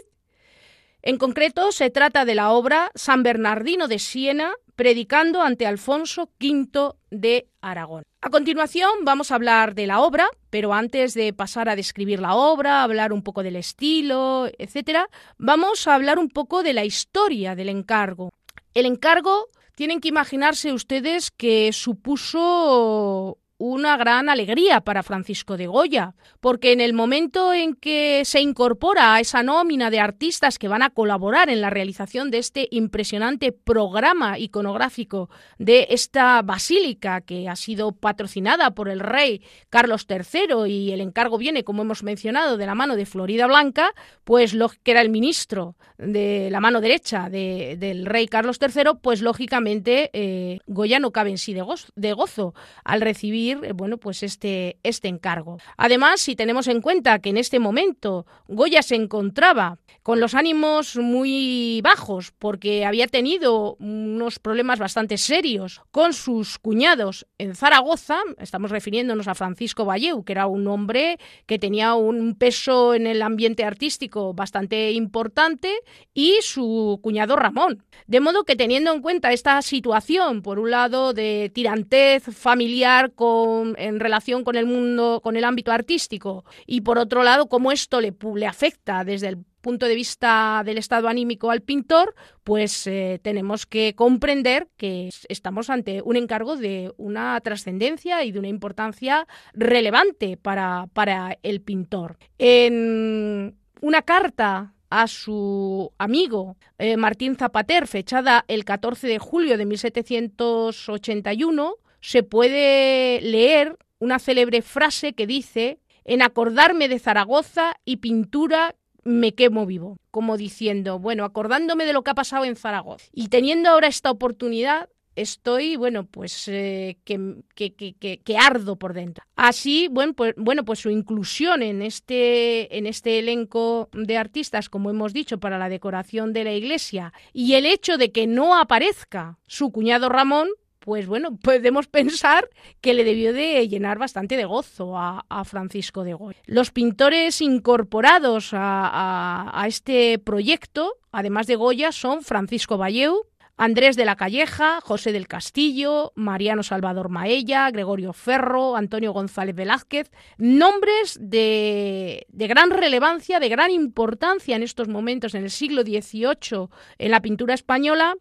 En 1.01 1.17
concreto, 1.17 1.71
se 1.71 1.89
trata 1.89 2.23
de 2.23 2.35
la 2.35 2.51
obra 2.51 2.91
San 2.93 3.23
Bernardino 3.23 3.87
de 3.87 3.97
Siena, 3.97 4.53
predicando 4.75 5.41
ante 5.41 5.65
Alfonso 5.65 6.29
V 6.39 6.93
de 7.09 7.47
Aragón. 7.61 8.03
A 8.23 8.29
continuación 8.29 9.03
vamos 9.03 9.31
a 9.31 9.35
hablar 9.35 9.73
de 9.73 9.87
la 9.87 9.99
obra, 9.99 10.27
pero 10.51 10.75
antes 10.75 11.15
de 11.15 11.33
pasar 11.33 11.69
a 11.69 11.75
describir 11.75 12.19
la 12.19 12.35
obra, 12.35 12.83
hablar 12.83 13.13
un 13.13 13.23
poco 13.23 13.41
del 13.41 13.55
estilo, 13.55 14.47
etcétera, 14.59 15.09
vamos 15.39 15.87
a 15.87 15.95
hablar 15.95 16.19
un 16.19 16.29
poco 16.29 16.61
de 16.61 16.73
la 16.73 16.85
historia 16.85 17.55
del 17.55 17.69
encargo. 17.69 18.29
El 18.75 18.85
encargo 18.85 19.47
tienen 19.73 20.01
que 20.01 20.09
imaginarse 20.09 20.71
ustedes 20.71 21.31
que 21.31 21.73
supuso 21.73 23.39
una 23.61 23.95
gran 23.95 24.27
alegría 24.27 24.81
para 24.81 25.03
Francisco 25.03 25.55
de 25.55 25.67
Goya, 25.67 26.15
porque 26.39 26.71
en 26.71 26.81
el 26.81 26.93
momento 26.93 27.53
en 27.53 27.75
que 27.75 28.23
se 28.25 28.41
incorpora 28.41 29.13
a 29.13 29.19
esa 29.19 29.43
nómina 29.43 29.91
de 29.91 29.99
artistas 29.99 30.57
que 30.57 30.67
van 30.67 30.81
a 30.81 30.89
colaborar 30.89 31.47
en 31.51 31.61
la 31.61 31.69
realización 31.69 32.31
de 32.31 32.39
este 32.39 32.67
impresionante 32.71 33.51
programa 33.51 34.39
iconográfico 34.39 35.29
de 35.59 35.85
esta 35.91 36.41
basílica 36.41 37.21
que 37.21 37.47
ha 37.47 37.55
sido 37.55 37.91
patrocinada 37.91 38.71
por 38.71 38.89
el 38.89 38.99
rey 38.99 39.43
Carlos 39.69 40.07
III 40.09 40.67
y 40.67 40.91
el 40.91 41.01
encargo 41.01 41.37
viene, 41.37 41.63
como 41.63 41.83
hemos 41.83 42.01
mencionado, 42.01 42.57
de 42.57 42.65
la 42.65 42.73
mano 42.73 42.95
de 42.95 43.05
Florida 43.05 43.45
Blanca, 43.45 43.93
pues 44.23 44.55
lo 44.55 44.69
que 44.69 44.89
era 44.89 45.01
el 45.01 45.09
ministro 45.09 45.75
de 45.99 46.49
la 46.49 46.61
mano 46.61 46.81
derecha 46.81 47.29
del 47.29 48.07
rey 48.07 48.25
Carlos 48.25 48.57
III, 48.59 48.93
pues 48.99 49.21
lógicamente 49.21 50.09
eh, 50.13 50.57
Goya 50.65 50.99
no 50.99 51.11
cabe 51.11 51.29
en 51.29 51.37
sí 51.37 51.53
de 51.53 52.13
gozo 52.13 52.55
al 52.83 53.01
recibir 53.01 53.50
eh, 53.51 53.73
bueno, 53.73 53.97
pues 53.97 54.23
este, 54.23 54.77
este 54.83 55.07
encargo. 55.07 55.57
Además, 55.77 56.21
si 56.21 56.35
tenemos 56.35 56.67
en 56.67 56.81
cuenta 56.81 57.19
que 57.19 57.29
en 57.29 57.37
este 57.37 57.59
momento 57.59 58.25
Goya 58.47 58.81
se 58.81 58.95
encontraba 58.95 59.77
con 60.03 60.19
los 60.19 60.33
ánimos 60.33 60.97
muy 60.97 61.81
bajos 61.83 62.31
porque 62.37 62.85
había 62.85 63.07
tenido 63.07 63.75
unos 63.79 64.39
problemas 64.39 64.79
bastante 64.79 65.17
serios 65.17 65.81
con 65.91 66.13
sus 66.13 66.57
cuñados 66.57 67.27
en 67.37 67.55
Zaragoza, 67.55 68.19
estamos 68.39 68.71
refiriéndonos 68.71 69.27
a 69.27 69.35
Francisco 69.35 69.85
Valleu, 69.85 70.23
que 70.23 70.33
era 70.33 70.47
un 70.47 70.67
hombre 70.67 71.19
que 71.45 71.59
tenía 71.59 71.93
un 71.93 72.35
peso 72.35 72.93
en 72.93 73.07
el 73.07 73.21
ambiente 73.21 73.63
artístico 73.63 74.33
bastante 74.33 74.91
importante, 74.91 75.71
y 76.13 76.37
su 76.41 76.99
cuñado 77.01 77.35
Ramón. 77.35 77.83
De 78.07 78.19
modo 78.19 78.43
que 78.43 78.55
teniendo 78.55 78.93
en 78.93 79.01
cuenta 79.01 79.31
esta 79.31 79.61
situación, 79.61 80.41
por 80.41 80.59
un 80.59 80.71
lado, 80.71 81.13
de 81.13 81.51
tirantez 81.53 82.23
familiar 82.23 83.11
con 83.13 83.40
en 83.77 83.99
relación 83.99 84.43
con 84.43 84.55
el 84.55 84.65
mundo, 84.65 85.21
con 85.23 85.35
el 85.35 85.43
ámbito 85.43 85.71
artístico, 85.71 86.45
y 86.65 86.81
por 86.81 86.97
otro 86.97 87.23
lado, 87.23 87.47
cómo 87.47 87.71
esto 87.71 88.01
le, 88.01 88.13
afecta 88.47 89.03
desde 89.03 89.29
el 89.29 89.37
punto 89.61 89.85
de 89.85 89.95
vista 89.95 90.63
del 90.65 90.77
estado 90.77 91.07
anímico 91.07 91.51
al 91.51 91.61
pintor, 91.61 92.15
pues 92.43 92.87
eh, 92.87 93.19
tenemos 93.21 93.65
que 93.65 93.93
comprender 93.95 94.67
que 94.77 95.09
estamos 95.29 95.69
ante 95.69 96.01
un 96.01 96.15
encargo 96.15 96.57
de 96.57 96.91
una 96.97 97.39
trascendencia 97.41 98.23
y 98.23 98.31
de 98.31 98.39
una 98.39 98.47
importancia 98.47 99.27
relevante 99.53 100.37
para, 100.37 100.87
para 100.93 101.37
el 101.43 101.61
pintor. 101.61 102.17
En 102.39 103.55
una 103.81 104.01
carta 104.01 104.73
a 104.91 105.07
su 105.07 105.91
amigo 105.97 106.55
eh, 106.77 106.95
Martín 106.97 107.35
Zapater, 107.35 107.87
fechada 107.87 108.45
el 108.47 108.63
14 108.65 109.07
de 109.07 109.17
julio 109.17 109.57
de 109.57 109.65
1781, 109.65 111.73
se 112.01 112.23
puede 112.23 113.21
leer 113.21 113.77
una 113.99 114.19
célebre 114.19 114.61
frase 114.61 115.13
que 115.13 115.27
dice, 115.27 115.79
en 116.03 116.21
acordarme 116.21 116.89
de 116.89 116.99
Zaragoza 116.99 117.75
y 117.85 117.97
pintura 117.97 118.75
me 119.03 119.33
quemo 119.33 119.65
vivo, 119.65 119.97
como 120.11 120.37
diciendo, 120.37 120.99
bueno, 120.99 121.23
acordándome 121.23 121.85
de 121.85 121.93
lo 121.93 122.03
que 122.03 122.11
ha 122.11 122.15
pasado 122.15 122.45
en 122.45 122.55
Zaragoza 122.55 123.07
y 123.13 123.29
teniendo 123.29 123.69
ahora 123.69 123.87
esta 123.87 124.11
oportunidad, 124.11 124.89
estoy, 125.15 125.75
bueno, 125.75 126.05
pues 126.05 126.47
eh, 126.47 126.97
que, 127.03 127.43
que, 127.55 127.73
que, 127.73 128.37
ardo 128.37 128.77
por 128.77 128.93
dentro. 128.93 129.23
Así, 129.35 129.87
bueno 129.89 130.13
pues, 130.13 130.33
bueno, 130.37 130.63
pues 130.63 130.79
su 130.79 130.89
inclusión 130.89 131.63
en 131.63 131.81
este, 131.81 132.77
en 132.77 132.85
este 132.85 133.19
elenco 133.19 133.89
de 133.93 134.17
artistas, 134.17 134.69
como 134.69 134.89
hemos 134.89 135.13
dicho, 135.13 135.39
para 135.39 135.57
la 135.57 135.69
decoración 135.69 136.33
de 136.33 136.43
la 136.43 136.53
iglesia, 136.53 137.13
y 137.33 137.53
el 137.53 137.65
hecho 137.65 137.97
de 137.97 138.11
que 138.11 138.27
no 138.27 138.57
aparezca 138.57 139.37
su 139.47 139.71
cuñado 139.71 140.09
Ramón, 140.09 140.47
pues 140.81 141.05
bueno, 141.05 141.37
podemos 141.37 141.87
pensar 141.87 142.49
que 142.81 142.95
le 142.95 143.03
debió 143.03 143.33
de 143.33 143.67
llenar 143.67 143.99
bastante 143.99 144.35
de 144.35 144.45
gozo 144.45 144.97
a, 144.97 145.23
Francisco 145.45 146.03
de 146.03 146.13
Goya. 146.13 146.39
Los 146.45 146.71
pintores 146.71 147.41
incorporados 147.41 148.49
a, 148.53 149.63
este 149.67 150.17
proyecto, 150.17 150.97
además 151.11 151.45
de 151.45 151.55
Goya, 151.55 151.91
son 151.91 152.23
Francisco 152.23 152.77
Valleu, 152.77 153.27
Andrés 153.57 153.95
de 153.95 154.05
la 154.05 154.15
Calleja, 154.15 154.81
José 154.81 155.11
del 155.11 155.27
Castillo, 155.27 156.13
Mariano 156.15 156.63
Salvador 156.63 157.09
Maella, 157.09 157.69
Gregorio 157.69 158.11
Ferro, 158.11 158.75
Antonio 158.75 159.13
González 159.13 159.55
Velázquez, 159.55 160.09
nombres 160.39 161.19
de, 161.21 162.25
de, 162.29 162.47
gran 162.47 162.71
relevancia, 162.71 163.39
de 163.39 163.49
gran 163.49 163.69
importancia 163.69 164.55
en 164.55 164.63
estos 164.63 164.87
momentos, 164.87 165.35
en 165.35 165.43
el 165.43 165.51
siglo 165.51 165.83
XVIII, 165.83 166.69
en 166.97 167.11
la 167.11 167.21
pintura 167.21 167.53
española, 167.53 168.15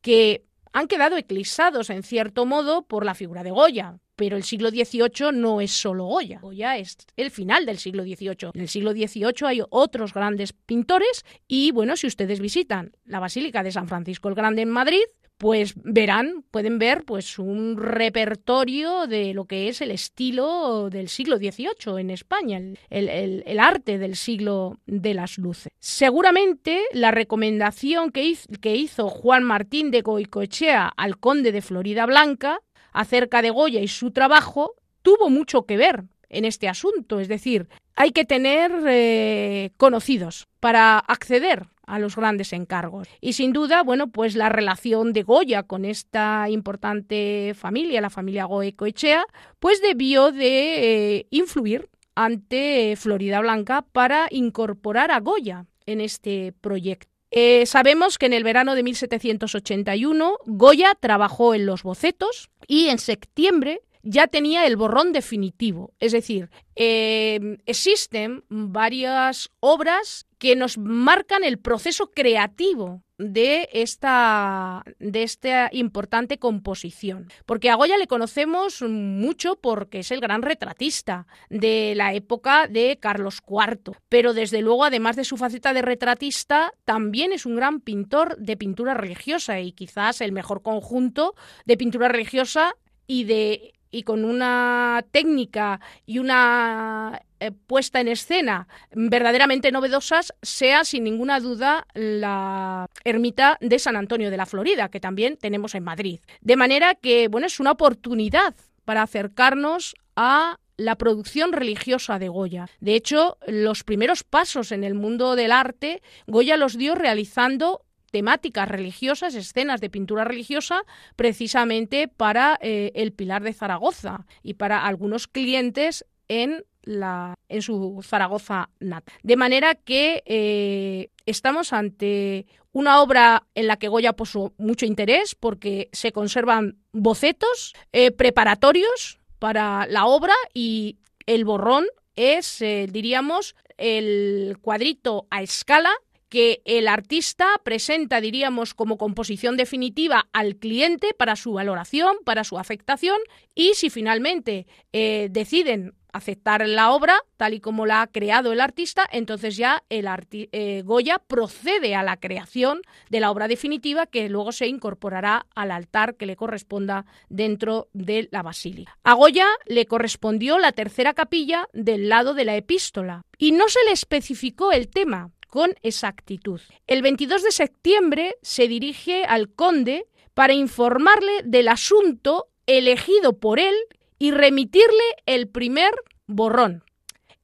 que 0.00 0.44
han 0.74 0.88
quedado 0.88 1.16
eclipsados 1.16 1.88
en 1.88 2.02
cierto 2.02 2.44
modo 2.44 2.82
por 2.82 3.06
la 3.06 3.14
figura 3.14 3.42
de 3.42 3.52
Goya. 3.52 3.98
pero 4.16 4.36
el 4.36 4.44
siglo 4.44 4.70
XVIII 4.70 5.32
no 5.32 5.60
es 5.60 5.72
solo 5.72 6.04
Goya. 6.04 6.38
Goya 6.40 6.76
es 6.76 6.98
el 7.16 7.32
final 7.32 7.66
del 7.66 7.78
siglo 7.78 8.04
XVIII. 8.04 8.50
En 8.54 8.60
el 8.60 8.68
siglo 8.68 8.92
XVIII 8.92 9.34
hay 9.44 9.60
otros 9.70 10.14
grandes 10.14 10.52
pintores 10.52 11.24
y, 11.48 11.72
bueno, 11.72 11.96
si 11.96 12.06
ustedes 12.06 12.38
visitan 12.38 12.92
la 13.04 13.18
Basílica 13.18 13.64
de 13.64 13.72
San 13.72 13.88
Francisco 13.88 14.28
el 14.28 14.36
Grande 14.36 14.62
en 14.62 14.70
Madrid, 14.70 15.02
pues 15.44 15.74
verán, 15.76 16.42
pueden 16.50 16.78
ver 16.78 17.04
pues 17.04 17.38
un 17.38 17.76
repertorio 17.76 19.06
de 19.06 19.34
lo 19.34 19.44
que 19.44 19.68
es 19.68 19.82
el 19.82 19.90
estilo 19.90 20.88
del 20.88 21.10
siglo 21.10 21.36
XVIII 21.36 22.00
en 22.00 22.08
España, 22.08 22.62
el, 22.88 23.60
arte 23.60 23.98
del 23.98 24.16
siglo 24.16 24.78
de 24.86 25.12
las 25.12 25.36
luces. 25.36 25.70
Seguramente 25.80 26.80
la 26.94 27.10
recomendación 27.10 28.10
que 28.10 28.24
hizo, 28.24 28.48
que 28.62 28.74
hizo 28.74 29.10
Juan 29.10 29.44
Martín 29.44 29.90
de 29.90 30.00
Goicoechea 30.00 30.90
al 30.96 31.18
conde 31.18 31.52
de 31.52 31.60
Florida 31.60 32.06
Blanca 32.06 32.60
acerca 32.94 33.42
de 33.42 33.50
Goya 33.50 33.82
y 33.82 33.88
su 33.88 34.12
trabajo 34.12 34.76
tuvo 35.02 35.28
mucho 35.28 35.66
que 35.66 35.76
ver 35.76 36.04
en 36.30 36.46
este 36.46 36.70
asunto. 36.70 37.20
Es 37.20 37.28
decir, 37.28 37.68
hay 37.96 38.12
que 38.12 38.24
tener 38.24 38.72
eh, 38.86 39.72
conocidos 39.76 40.46
para 40.60 40.98
acceder 41.00 41.66
a 41.86 41.98
los 41.98 42.16
grandes 42.16 42.52
encargos. 42.52 43.08
Y 43.20 43.34
sin 43.34 43.52
duda, 43.52 43.82
bueno, 43.82 44.08
pues 44.08 44.36
la 44.36 44.48
relación 44.48 45.12
de 45.12 45.22
Goya 45.22 45.62
con 45.62 45.84
esta 45.84 46.48
importante 46.48 47.52
familia, 47.54 48.00
la 48.00 48.10
familia 48.10 48.44
Goecoechea, 48.44 49.26
pues 49.58 49.80
debió 49.82 50.32
de 50.32 51.16
eh, 51.16 51.26
influir 51.30 51.88
ante 52.14 52.94
Florida 52.96 53.40
Blanca 53.40 53.84
para 53.92 54.28
incorporar 54.30 55.10
a 55.10 55.20
Goya 55.20 55.66
en 55.86 56.00
este 56.00 56.52
proyecto. 56.60 57.12
Eh, 57.36 57.66
sabemos 57.66 58.16
que 58.16 58.26
en 58.26 58.32
el 58.32 58.44
verano 58.44 58.76
de 58.76 58.84
1781 58.84 60.36
Goya 60.46 60.96
trabajó 60.98 61.54
en 61.54 61.66
los 61.66 61.82
bocetos 61.82 62.48
y 62.68 62.88
en 62.88 62.98
septiembre 62.98 63.80
ya 64.04 64.28
tenía 64.28 64.66
el 64.66 64.76
borrón 64.76 65.12
definitivo. 65.12 65.92
Es 65.98 66.12
decir, 66.12 66.50
eh, 66.76 67.58
existen 67.66 68.44
varias 68.48 69.50
obras 69.58 70.26
que 70.44 70.56
nos 70.56 70.76
marcan 70.76 71.42
el 71.42 71.58
proceso 71.58 72.10
creativo 72.10 73.02
de 73.16 73.66
esta, 73.72 74.84
de 74.98 75.22
esta 75.22 75.70
importante 75.72 76.36
composición. 76.36 77.28
Porque 77.46 77.70
a 77.70 77.76
Goya 77.76 77.96
le 77.96 78.06
conocemos 78.06 78.82
mucho 78.82 79.56
porque 79.56 80.00
es 80.00 80.10
el 80.10 80.20
gran 80.20 80.42
retratista 80.42 81.26
de 81.48 81.94
la 81.96 82.12
época 82.12 82.68
de 82.68 82.98
Carlos 83.00 83.40
IV, 83.48 83.96
pero 84.10 84.34
desde 84.34 84.60
luego, 84.60 84.84
además 84.84 85.16
de 85.16 85.24
su 85.24 85.38
faceta 85.38 85.72
de 85.72 85.80
retratista, 85.80 86.74
también 86.84 87.32
es 87.32 87.46
un 87.46 87.56
gran 87.56 87.80
pintor 87.80 88.36
de 88.36 88.58
pintura 88.58 88.92
religiosa 88.92 89.60
y 89.60 89.72
quizás 89.72 90.20
el 90.20 90.32
mejor 90.32 90.60
conjunto 90.60 91.34
de 91.64 91.78
pintura 91.78 92.08
religiosa 92.08 92.74
y 93.06 93.24
de 93.24 93.72
y 93.94 94.02
con 94.02 94.24
una 94.24 95.04
técnica 95.12 95.80
y 96.04 96.18
una 96.18 97.22
eh, 97.38 97.52
puesta 97.52 98.00
en 98.00 98.08
escena 98.08 98.66
verdaderamente 98.92 99.70
novedosas, 99.70 100.34
sea 100.42 100.84
sin 100.84 101.04
ninguna 101.04 101.38
duda 101.38 101.86
la 101.94 102.88
ermita 103.04 103.56
de 103.60 103.78
San 103.78 103.94
Antonio 103.94 104.32
de 104.32 104.36
la 104.36 104.46
Florida, 104.46 104.88
que 104.88 104.98
también 104.98 105.36
tenemos 105.36 105.76
en 105.76 105.84
Madrid. 105.84 106.18
De 106.40 106.56
manera 106.56 106.96
que, 106.96 107.28
bueno, 107.28 107.46
es 107.46 107.60
una 107.60 107.70
oportunidad 107.70 108.56
para 108.84 109.02
acercarnos 109.02 109.94
a 110.16 110.58
la 110.76 110.96
producción 110.96 111.52
religiosa 111.52 112.18
de 112.18 112.28
Goya. 112.28 112.66
De 112.80 112.96
hecho, 112.96 113.38
los 113.46 113.84
primeros 113.84 114.24
pasos 114.24 114.72
en 114.72 114.82
el 114.82 114.94
mundo 114.94 115.36
del 115.36 115.52
arte, 115.52 116.02
Goya 116.26 116.56
los 116.56 116.76
dio 116.76 116.96
realizando 116.96 117.83
temáticas 118.14 118.68
religiosas, 118.68 119.34
escenas 119.34 119.80
de 119.80 119.90
pintura 119.90 120.22
religiosa, 120.22 120.84
precisamente 121.16 122.06
para 122.06 122.56
eh, 122.62 122.92
el 122.94 123.12
Pilar 123.12 123.42
de 123.42 123.52
Zaragoza 123.52 124.24
y 124.40 124.54
para 124.54 124.86
algunos 124.86 125.26
clientes 125.26 126.04
en 126.28 126.64
la, 126.84 127.34
en 127.48 127.60
su 127.60 128.04
Zaragoza 128.04 128.70
nata. 128.78 129.12
De 129.24 129.34
manera 129.34 129.74
que 129.74 130.22
eh, 130.26 131.10
estamos 131.26 131.72
ante 131.72 132.46
una 132.70 133.02
obra 133.02 133.48
en 133.56 133.66
la 133.66 133.78
que 133.78 133.88
Goya 133.88 134.12
puso 134.12 134.52
mucho 134.58 134.86
interés 134.86 135.34
porque 135.34 135.88
se 135.90 136.12
conservan 136.12 136.76
bocetos 136.92 137.74
eh, 137.92 138.12
preparatorios 138.12 139.18
para 139.40 139.88
la 139.88 140.06
obra 140.06 140.34
y 140.52 140.98
el 141.26 141.44
borrón 141.44 141.86
es, 142.14 142.60
diríamos, 142.60 143.56
el 143.76 144.56
cuadrito 144.62 145.26
a 145.30 145.42
escala 145.42 145.90
que 146.34 146.62
el 146.64 146.88
artista 146.88 147.46
presenta, 147.62 148.20
diríamos, 148.20 148.74
como 148.74 148.98
composición 148.98 149.56
definitiva 149.56 150.26
al 150.32 150.56
cliente 150.56 151.14
para 151.16 151.36
su 151.36 151.52
valoración, 151.52 152.16
para 152.24 152.42
su 152.42 152.58
afectación, 152.58 153.18
y 153.54 153.74
si 153.74 153.88
finalmente 153.88 154.66
eh, 154.92 155.28
deciden 155.30 155.94
aceptar 156.12 156.66
la 156.66 156.90
obra 156.90 157.20
tal 157.36 157.54
y 157.54 157.60
como 157.60 157.86
la 157.86 158.02
ha 158.02 158.06
creado 158.08 158.52
el 158.52 158.60
artista, 158.60 159.06
entonces 159.12 159.56
ya 159.56 159.84
el 159.90 160.08
eh, 160.32 160.82
Goya 160.84 161.20
procede 161.20 161.94
a 161.94 162.02
la 162.02 162.16
creación 162.16 162.82
de 163.10 163.20
la 163.20 163.30
obra 163.30 163.46
definitiva 163.46 164.06
que 164.06 164.28
luego 164.28 164.50
se 164.50 164.66
incorporará 164.66 165.46
al 165.54 165.70
altar 165.70 166.16
que 166.16 166.26
le 166.26 166.34
corresponda 166.34 167.06
dentro 167.28 167.86
de 167.92 168.28
la 168.32 168.42
basílica. 168.42 168.98
A 169.04 169.14
Goya 169.14 169.46
le 169.66 169.86
correspondió 169.86 170.58
la 170.58 170.72
tercera 170.72 171.14
capilla 171.14 171.68
del 171.72 172.08
lado 172.08 172.34
de 172.34 172.44
la 172.44 172.56
epístola 172.56 173.24
y 173.38 173.52
no 173.52 173.68
se 173.68 173.84
le 173.84 173.92
especificó 173.92 174.72
el 174.72 174.88
tema, 174.88 175.30
con 175.54 175.72
exactitud. 175.84 176.60
El 176.88 177.00
22 177.00 177.44
de 177.44 177.52
septiembre 177.52 178.34
se 178.42 178.66
dirige 178.66 179.24
al 179.24 179.54
conde 179.54 180.08
para 180.34 180.52
informarle 180.52 181.42
del 181.44 181.68
asunto 181.68 182.48
elegido 182.66 183.38
por 183.38 183.60
él 183.60 183.76
y 184.18 184.32
remitirle 184.32 185.04
el 185.26 185.46
primer 185.46 185.92
borrón. 186.26 186.82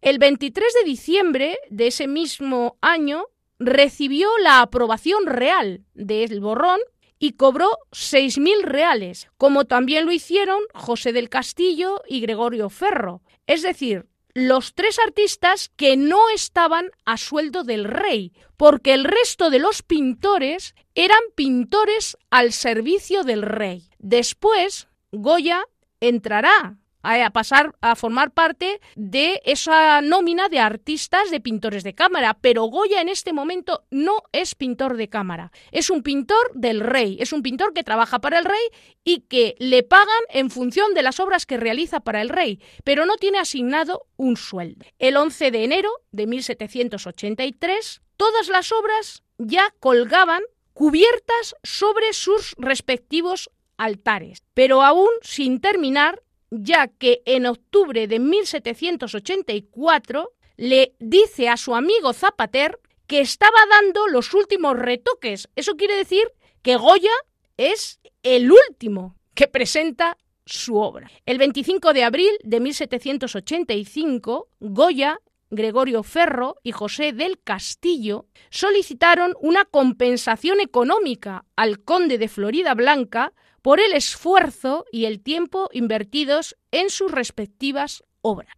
El 0.00 0.18
23 0.18 0.74
de 0.74 0.90
diciembre 0.90 1.58
de 1.68 1.86
ese 1.86 2.08
mismo 2.08 2.78
año 2.80 3.26
recibió 3.60 4.28
la 4.42 4.60
aprobación 4.60 5.26
real 5.26 5.84
del 5.94 6.40
borrón 6.40 6.80
y 7.20 7.34
cobró 7.34 7.70
6.000 7.92 8.62
reales, 8.64 9.28
como 9.36 9.66
también 9.66 10.04
lo 10.04 10.10
hicieron 10.10 10.58
José 10.74 11.12
del 11.12 11.28
Castillo 11.28 12.02
y 12.08 12.20
Gregorio 12.20 12.70
Ferro. 12.70 13.22
Es 13.46 13.62
decir, 13.62 14.09
los 14.34 14.74
tres 14.74 14.98
artistas 14.98 15.70
que 15.76 15.96
no 15.96 16.28
estaban 16.30 16.90
a 17.04 17.16
sueldo 17.16 17.64
del 17.64 17.84
rey, 17.84 18.32
porque 18.56 18.94
el 18.94 19.04
resto 19.04 19.50
de 19.50 19.58
los 19.58 19.82
pintores 19.82 20.74
eran 20.94 21.20
pintores 21.34 22.16
al 22.30 22.52
servicio 22.52 23.24
del 23.24 23.42
rey. 23.42 23.88
Después, 23.98 24.88
Goya 25.12 25.64
entrará 26.00 26.79
a 27.02 27.30
pasar 27.30 27.74
a 27.80 27.96
formar 27.96 28.32
parte 28.32 28.80
de 28.96 29.40
esa 29.44 30.00
nómina 30.00 30.48
de 30.48 30.58
artistas 30.58 31.30
de 31.30 31.40
pintores 31.40 31.84
de 31.84 31.94
cámara, 31.94 32.38
pero 32.40 32.64
Goya 32.64 33.00
en 33.00 33.08
este 33.08 33.32
momento 33.32 33.84
no 33.90 34.22
es 34.32 34.54
pintor 34.54 34.96
de 34.96 35.08
cámara, 35.08 35.52
es 35.72 35.90
un 35.90 36.02
pintor 36.02 36.52
del 36.54 36.80
rey, 36.80 37.16
es 37.20 37.32
un 37.32 37.42
pintor 37.42 37.72
que 37.72 37.84
trabaja 37.84 38.20
para 38.20 38.38
el 38.38 38.44
rey 38.44 38.60
y 39.04 39.20
que 39.22 39.54
le 39.58 39.82
pagan 39.82 40.06
en 40.28 40.50
función 40.50 40.94
de 40.94 41.02
las 41.02 41.20
obras 41.20 41.46
que 41.46 41.56
realiza 41.56 42.00
para 42.00 42.22
el 42.22 42.28
rey, 42.28 42.60
pero 42.84 43.06
no 43.06 43.16
tiene 43.16 43.38
asignado 43.38 44.06
un 44.16 44.36
sueldo. 44.36 44.84
El 44.98 45.16
11 45.16 45.50
de 45.50 45.64
enero 45.64 45.90
de 46.12 46.26
1783, 46.26 48.02
todas 48.16 48.48
las 48.48 48.72
obras 48.72 49.22
ya 49.38 49.74
colgaban 49.80 50.42
cubiertas 50.72 51.56
sobre 51.62 52.12
sus 52.12 52.54
respectivos 52.58 53.50
altares, 53.76 54.44
pero 54.54 54.82
aún 54.82 55.08
sin 55.22 55.60
terminar 55.60 56.22
ya 56.50 56.88
que 56.88 57.22
en 57.24 57.46
octubre 57.46 58.06
de 58.06 58.18
1784 58.18 60.32
le 60.56 60.94
dice 60.98 61.48
a 61.48 61.56
su 61.56 61.74
amigo 61.74 62.12
Zapater 62.12 62.78
que 63.06 63.20
estaba 63.20 63.58
dando 63.70 64.08
los 64.08 64.34
últimos 64.34 64.78
retoques. 64.78 65.48
Eso 65.56 65.76
quiere 65.76 65.96
decir 65.96 66.30
que 66.62 66.76
Goya 66.76 67.14
es 67.56 67.98
el 68.22 68.52
último 68.52 69.16
que 69.34 69.48
presenta 69.48 70.18
su 70.44 70.76
obra. 70.76 71.10
El 71.26 71.38
25 71.38 71.92
de 71.92 72.04
abril 72.04 72.30
de 72.42 72.60
1785, 72.60 74.48
Goya, 74.60 75.20
Gregorio 75.50 76.02
Ferro 76.02 76.56
y 76.62 76.72
José 76.72 77.12
del 77.12 77.40
Castillo 77.42 78.26
solicitaron 78.50 79.34
una 79.40 79.64
compensación 79.64 80.60
económica 80.60 81.44
al 81.56 81.82
conde 81.82 82.18
de 82.18 82.28
Florida 82.28 82.74
Blanca 82.74 83.32
por 83.62 83.80
el 83.80 83.92
esfuerzo 83.92 84.84
y 84.90 85.04
el 85.04 85.20
tiempo 85.20 85.68
invertidos 85.72 86.56
en 86.70 86.90
sus 86.90 87.10
respectivas 87.10 88.04
obras. 88.22 88.54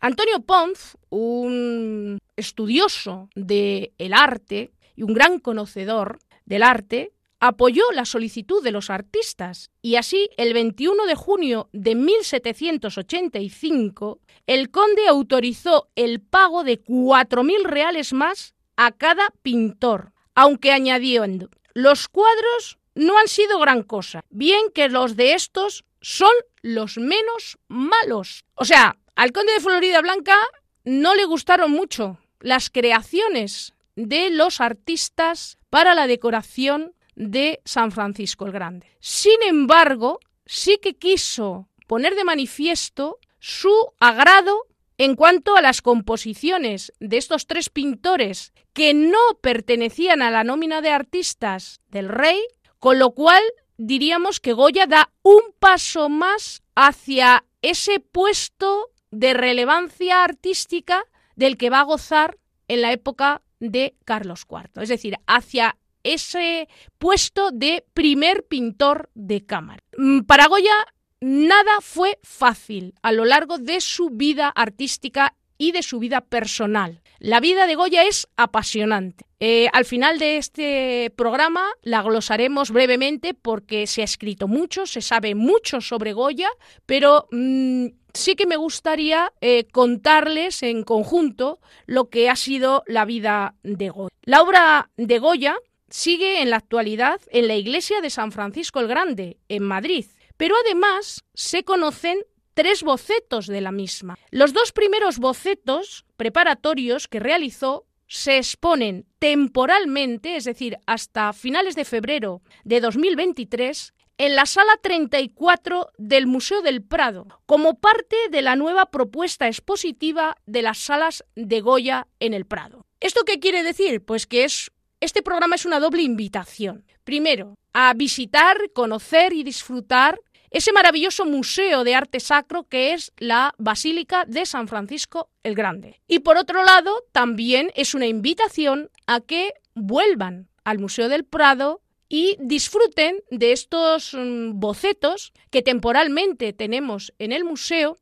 Antonio 0.00 0.40
Pons, 0.40 0.96
un 1.10 2.18
estudioso 2.36 3.28
del 3.34 4.14
arte 4.14 4.70
y 4.96 5.02
un 5.02 5.12
gran 5.12 5.38
conocedor 5.38 6.18
del 6.46 6.62
arte, 6.62 7.12
apoyó 7.38 7.84
la 7.92 8.04
solicitud 8.04 8.62
de 8.62 8.70
los 8.70 8.90
artistas 8.90 9.70
y 9.82 9.96
así 9.96 10.28
el 10.36 10.54
21 10.54 11.06
de 11.06 11.14
junio 11.14 11.68
de 11.72 11.94
1785 11.94 14.20
el 14.46 14.70
conde 14.70 15.08
autorizó 15.08 15.88
el 15.96 16.20
pago 16.20 16.64
de 16.64 16.82
4.000 16.82 17.64
reales 17.64 18.12
más 18.12 18.54
a 18.76 18.92
cada 18.92 19.30
pintor, 19.42 20.12
aunque 20.34 20.72
añadiendo 20.72 21.48
los 21.72 22.08
cuadros 22.08 22.79
no 23.00 23.18
han 23.18 23.28
sido 23.28 23.58
gran 23.58 23.82
cosa, 23.82 24.24
bien 24.28 24.70
que 24.74 24.90
los 24.90 25.16
de 25.16 25.32
estos 25.32 25.84
son 26.02 26.32
los 26.60 26.98
menos 26.98 27.58
malos. 27.66 28.44
O 28.54 28.66
sea, 28.66 28.98
al 29.16 29.32
conde 29.32 29.54
de 29.54 29.60
Florida 29.60 30.02
Blanca 30.02 30.36
no 30.84 31.14
le 31.14 31.24
gustaron 31.24 31.70
mucho 31.70 32.18
las 32.40 32.68
creaciones 32.68 33.72
de 33.96 34.28
los 34.28 34.60
artistas 34.60 35.56
para 35.70 35.94
la 35.94 36.06
decoración 36.06 36.92
de 37.14 37.60
San 37.64 37.90
Francisco 37.90 38.44
el 38.44 38.52
Grande. 38.52 38.86
Sin 39.00 39.42
embargo, 39.46 40.20
sí 40.44 40.78
que 40.80 40.94
quiso 40.94 41.68
poner 41.86 42.14
de 42.14 42.24
manifiesto 42.24 43.18
su 43.38 43.74
agrado 43.98 44.66
en 44.98 45.16
cuanto 45.16 45.56
a 45.56 45.62
las 45.62 45.80
composiciones 45.80 46.92
de 47.00 47.16
estos 47.16 47.46
tres 47.46 47.70
pintores 47.70 48.52
que 48.74 48.92
no 48.92 49.18
pertenecían 49.40 50.20
a 50.20 50.30
la 50.30 50.44
nómina 50.44 50.82
de 50.82 50.90
artistas 50.90 51.80
del 51.88 52.10
rey, 52.10 52.38
con 52.80 52.98
lo 52.98 53.12
cual 53.12 53.42
diríamos 53.76 54.40
que 54.40 54.52
Goya 54.52 54.86
da 54.86 55.12
un 55.22 55.40
paso 55.58 56.08
más 56.08 56.62
hacia 56.74 57.44
ese 57.62 58.00
puesto 58.00 58.90
de 59.10 59.34
relevancia 59.34 60.24
artística 60.24 61.04
del 61.36 61.56
que 61.56 61.70
va 61.70 61.80
a 61.80 61.84
gozar 61.84 62.38
en 62.68 62.82
la 62.82 62.92
época 62.92 63.42
de 63.60 63.94
Carlos 64.04 64.46
IV, 64.50 64.82
es 64.82 64.88
decir, 64.88 65.16
hacia 65.26 65.76
ese 66.02 66.68
puesto 66.98 67.50
de 67.50 67.84
primer 67.92 68.44
pintor 68.46 69.10
de 69.14 69.44
cámara. 69.44 69.82
Mm, 69.96 70.20
para 70.20 70.46
Goya 70.46 70.74
nada 71.20 71.72
fue 71.80 72.18
fácil 72.22 72.94
a 73.02 73.12
lo 73.12 73.26
largo 73.26 73.58
de 73.58 73.80
su 73.80 74.10
vida 74.10 74.48
artística 74.48 75.34
y 75.58 75.72
de 75.72 75.82
su 75.82 75.98
vida 75.98 76.22
personal. 76.22 77.02
La 77.18 77.40
vida 77.40 77.66
de 77.66 77.74
Goya 77.74 78.04
es 78.04 78.28
apasionante. 78.36 79.26
Eh, 79.42 79.68
al 79.72 79.86
final 79.86 80.18
de 80.18 80.36
este 80.36 81.10
programa 81.16 81.64
la 81.82 82.02
glosaremos 82.02 82.70
brevemente 82.70 83.32
porque 83.32 83.86
se 83.86 84.02
ha 84.02 84.04
escrito 84.04 84.48
mucho, 84.48 84.84
se 84.84 85.00
sabe 85.00 85.34
mucho 85.34 85.80
sobre 85.80 86.12
Goya, 86.12 86.50
pero 86.84 87.26
mm, 87.30 87.86
sí 88.12 88.36
que 88.36 88.46
me 88.46 88.56
gustaría 88.56 89.32
eh, 89.40 89.66
contarles 89.72 90.62
en 90.62 90.82
conjunto 90.82 91.58
lo 91.86 92.10
que 92.10 92.28
ha 92.28 92.36
sido 92.36 92.82
la 92.86 93.06
vida 93.06 93.54
de 93.62 93.88
Goya. 93.88 94.14
La 94.24 94.42
obra 94.42 94.90
de 94.98 95.18
Goya 95.18 95.56
sigue 95.88 96.42
en 96.42 96.50
la 96.50 96.56
actualidad 96.56 97.22
en 97.30 97.48
la 97.48 97.56
iglesia 97.56 98.02
de 98.02 98.10
San 98.10 98.32
Francisco 98.32 98.78
el 98.80 98.88
Grande, 98.88 99.38
en 99.48 99.62
Madrid, 99.62 100.04
pero 100.36 100.54
además 100.66 101.24
se 101.32 101.64
conocen 101.64 102.18
tres 102.52 102.82
bocetos 102.82 103.46
de 103.46 103.62
la 103.62 103.72
misma. 103.72 104.18
Los 104.30 104.52
dos 104.52 104.72
primeros 104.72 105.18
bocetos 105.18 106.04
preparatorios 106.18 107.08
que 107.08 107.20
realizó 107.20 107.86
se 108.10 108.38
exponen 108.38 109.06
temporalmente, 109.20 110.34
es 110.34 110.44
decir, 110.44 110.78
hasta 110.84 111.32
finales 111.32 111.76
de 111.76 111.84
febrero 111.84 112.42
de 112.64 112.80
2023, 112.80 113.94
en 114.18 114.34
la 114.34 114.46
sala 114.46 114.72
34 114.82 115.92
del 115.96 116.26
Museo 116.26 116.60
del 116.60 116.82
Prado, 116.82 117.28
como 117.46 117.78
parte 117.78 118.16
de 118.30 118.42
la 118.42 118.56
nueva 118.56 118.86
propuesta 118.86 119.46
expositiva 119.46 120.36
de 120.44 120.62
las 120.62 120.78
salas 120.78 121.24
de 121.36 121.60
Goya 121.60 122.08
en 122.18 122.34
el 122.34 122.46
Prado. 122.46 122.84
¿Esto 122.98 123.22
qué 123.24 123.38
quiere 123.38 123.62
decir? 123.62 124.04
Pues 124.04 124.26
que 124.26 124.42
es 124.42 124.72
este 124.98 125.22
programa 125.22 125.54
es 125.54 125.64
una 125.64 125.78
doble 125.78 126.02
invitación. 126.02 126.84
Primero, 127.04 127.54
a 127.72 127.94
visitar, 127.94 128.58
conocer 128.74 129.32
y 129.32 129.44
disfrutar 129.44 130.20
ese 130.50 130.72
maravilloso 130.72 131.24
museo 131.24 131.84
de 131.84 131.94
arte 131.94 132.20
sacro 132.20 132.64
que 132.64 132.92
es 132.92 133.12
la 133.18 133.54
Basílica 133.58 134.24
de 134.26 134.46
San 134.46 134.68
Francisco 134.68 135.30
el 135.42 135.54
Grande. 135.54 136.00
Y 136.08 136.20
por 136.20 136.36
otro 136.36 136.64
lado, 136.64 137.04
también 137.12 137.70
es 137.74 137.94
una 137.94 138.06
invitación 138.06 138.90
a 139.06 139.20
que 139.20 139.54
vuelvan 139.74 140.48
al 140.64 140.78
Museo 140.78 141.08
del 141.08 141.24
Prado 141.24 141.80
y 142.08 142.36
disfruten 142.40 143.22
de 143.30 143.52
estos 143.52 144.14
mm, 144.14 144.58
bocetos 144.58 145.32
que 145.50 145.62
temporalmente 145.62 146.52
tenemos 146.52 147.14
en 147.18 147.32
el 147.32 147.44
museo 147.44 147.96